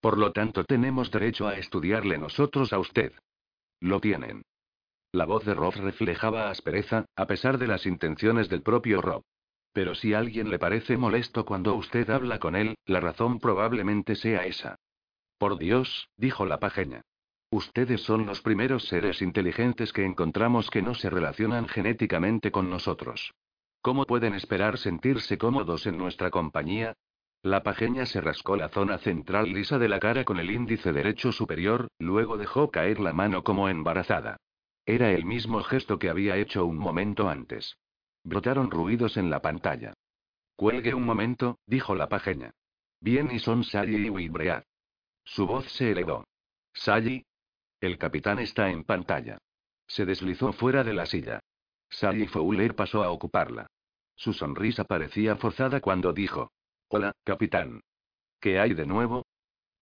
[0.00, 3.12] Por lo tanto, tenemos derecho a estudiarle nosotros a usted.
[3.80, 4.42] Lo tienen.
[5.12, 9.22] La voz de Rob reflejaba aspereza, a pesar de las intenciones del propio Rob.
[9.72, 14.16] Pero si a alguien le parece molesto cuando usted habla con él, la razón probablemente
[14.16, 14.76] sea esa.
[15.38, 17.02] Por Dios, dijo la pajeña.
[17.50, 23.32] Ustedes son los primeros seres inteligentes que encontramos que no se relacionan genéticamente con nosotros.
[23.82, 26.94] ¿Cómo pueden esperar sentirse cómodos en nuestra compañía?
[27.42, 31.32] La pajeña se rascó la zona central lisa de la cara con el índice derecho
[31.32, 34.36] superior, luego dejó caer la mano como embarazada.
[34.84, 37.78] Era el mismo gesto que había hecho un momento antes.
[38.24, 39.94] Brotaron ruidos en la pantalla.
[40.54, 42.52] Cuelgue un momento, dijo la pajeña.
[43.00, 44.64] Bien y son Sally y Wibreat.
[45.24, 46.24] Su voz se elevó.
[46.74, 47.24] Sally.
[47.80, 49.38] El capitán está en pantalla.
[49.86, 51.40] Se deslizó fuera de la silla.
[51.88, 53.66] Sally Fowler pasó a ocuparla.
[54.14, 56.50] Su sonrisa parecía forzada cuando dijo:
[56.92, 57.82] Hola, capitán.
[58.40, 59.24] ¿Qué hay de nuevo?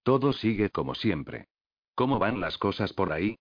[0.03, 1.47] Todo sigue como siempre.
[1.95, 3.39] ¿Cómo van las cosas por ahí?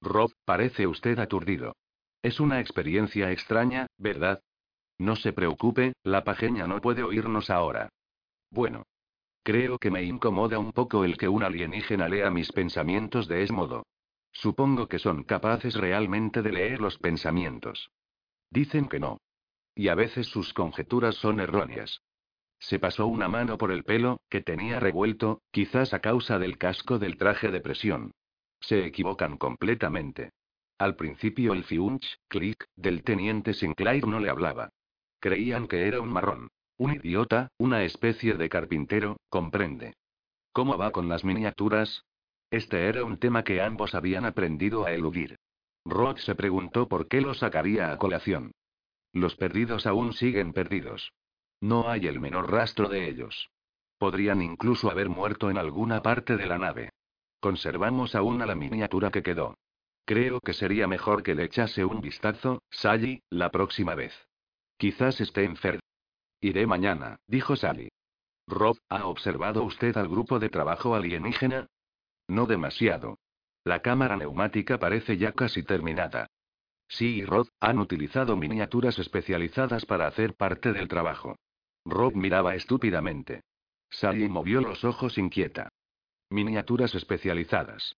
[0.00, 1.76] Rob, parece usted aturdido.
[2.22, 4.40] Es una experiencia extraña, ¿verdad?
[4.96, 7.90] No se preocupe, la pajeña no puede oírnos ahora.
[8.50, 8.86] Bueno.
[9.42, 13.52] Creo que me incomoda un poco el que un alienígena lea mis pensamientos de ese
[13.52, 13.84] modo.
[14.32, 17.90] Supongo que son capaces realmente de leer los pensamientos.
[18.48, 19.18] Dicen que no.
[19.74, 22.00] Y a veces sus conjeturas son erróneas.
[22.62, 27.00] Se pasó una mano por el pelo, que tenía revuelto, quizás a causa del casco
[27.00, 28.12] del traje de presión.
[28.60, 30.30] Se equivocan completamente.
[30.78, 34.70] Al principio el fiunch, click, del teniente Sinclair no le hablaba.
[35.18, 36.50] Creían que era un marrón.
[36.78, 39.94] Un idiota, una especie de carpintero, comprende.
[40.52, 42.04] ¿Cómo va con las miniaturas?
[42.48, 45.36] Este era un tema que ambos habían aprendido a eludir.
[45.84, 48.52] Rod se preguntó por qué lo sacaría a colación.
[49.12, 51.12] Los perdidos aún siguen perdidos.
[51.62, 53.48] No hay el menor rastro de ellos.
[53.96, 56.90] Podrían incluso haber muerto en alguna parte de la nave.
[57.38, 59.54] Conservamos aún a la miniatura que quedó.
[60.04, 64.12] Creo que sería mejor que le echase un vistazo, Sally, la próxima vez.
[64.76, 65.80] Quizás esté enfermo.
[66.40, 67.90] Iré mañana, dijo Sally.
[68.48, 71.68] Rob, ¿ha observado usted al grupo de trabajo alienígena?
[72.26, 73.18] No demasiado.
[73.62, 76.26] La cámara neumática parece ya casi terminada.
[76.88, 81.36] Sí y Rod, han utilizado miniaturas especializadas para hacer parte del trabajo.
[81.84, 83.42] Rob miraba estúpidamente.
[83.90, 85.68] Sally movió los ojos inquieta.
[86.30, 87.96] Miniaturas especializadas.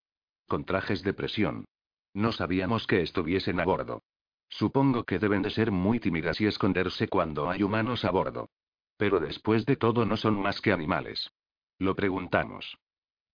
[0.48, 1.66] Con trajes de presión.
[2.14, 4.02] No sabíamos que estuviesen a bordo.
[4.48, 8.50] Supongo que deben de ser muy tímidas y esconderse cuando hay humanos a bordo.
[8.96, 11.30] Pero después de todo no son más que animales.
[11.78, 12.76] Lo preguntamos.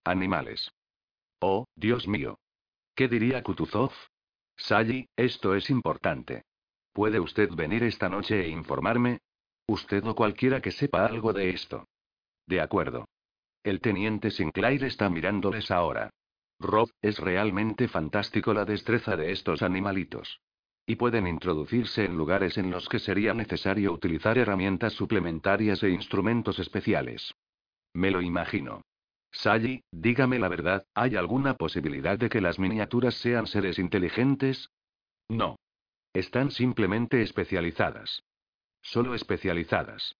[0.03, 0.71] Animales.
[1.39, 2.39] Oh, Dios mío.
[2.95, 3.91] ¿Qué diría Kutuzov?
[4.57, 6.43] Sally, esto es importante.
[6.91, 9.19] ¿Puede usted venir esta noche e informarme?
[9.71, 11.87] Usted o cualquiera que sepa algo de esto.
[12.45, 13.07] De acuerdo.
[13.63, 16.09] El teniente Sinclair está mirándoles ahora.
[16.59, 20.41] Rob, es realmente fantástico la destreza de estos animalitos.
[20.85, 26.59] Y pueden introducirse en lugares en los que sería necesario utilizar herramientas suplementarias e instrumentos
[26.59, 27.33] especiales.
[27.93, 28.81] Me lo imagino.
[29.31, 34.69] Sally, dígame la verdad, ¿hay alguna posibilidad de que las miniaturas sean seres inteligentes?
[35.29, 35.55] No.
[36.11, 38.21] Están simplemente especializadas.
[38.81, 40.15] Solo especializadas.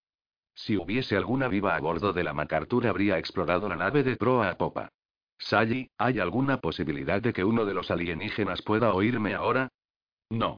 [0.54, 4.50] Si hubiese alguna viva a bordo de la MacArthur habría explorado la nave de proa
[4.50, 4.90] a popa.
[5.38, 9.70] Sally, ¿hay alguna posibilidad de que uno de los alienígenas pueda oírme ahora?
[10.30, 10.58] No.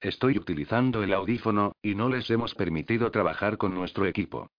[0.00, 4.50] Estoy utilizando el audífono, y no les hemos permitido trabajar con nuestro equipo.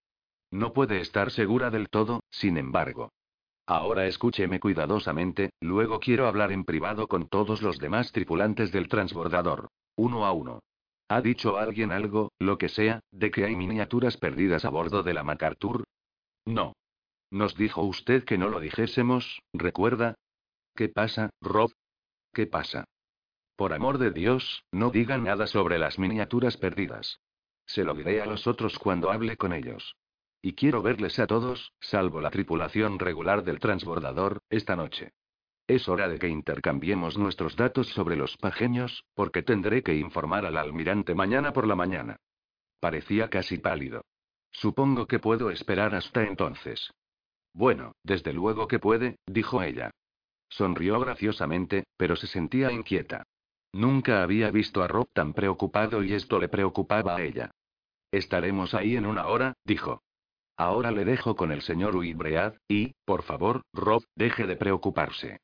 [0.50, 3.12] No puede estar segura del todo, sin embargo.
[3.66, 9.68] Ahora escúcheme cuidadosamente, luego quiero hablar en privado con todos los demás tripulantes del transbordador.
[9.94, 10.60] Uno a uno.
[11.10, 15.14] ¿Ha dicho alguien algo, lo que sea, de que hay miniaturas perdidas a bordo de
[15.14, 15.84] la MacArthur?
[16.44, 16.74] No.
[17.30, 20.14] Nos dijo usted que no lo dijésemos, ¿recuerda?
[20.74, 21.72] ¿Qué pasa, Rob?
[22.32, 22.84] ¿Qué pasa?
[23.56, 27.20] Por amor de Dios, no diga nada sobre las miniaturas perdidas.
[27.66, 29.96] Se lo diré a los otros cuando hable con ellos.
[30.42, 35.12] Y quiero verles a todos, salvo la tripulación regular del transbordador, esta noche.
[35.68, 40.56] Es hora de que intercambiemos nuestros datos sobre los pajeños, porque tendré que informar al
[40.56, 42.16] almirante mañana por la mañana.
[42.80, 44.06] Parecía casi pálido.
[44.50, 46.90] Supongo que puedo esperar hasta entonces.
[47.52, 49.90] Bueno, desde luego que puede, dijo ella.
[50.48, 53.24] Sonrió graciosamente, pero se sentía inquieta.
[53.74, 57.50] Nunca había visto a Rob tan preocupado y esto le preocupaba a ella.
[58.10, 60.00] Estaremos ahí en una hora, dijo.
[60.56, 65.40] Ahora le dejo con el señor Uibread, y, por favor, Rob, deje de preocuparse.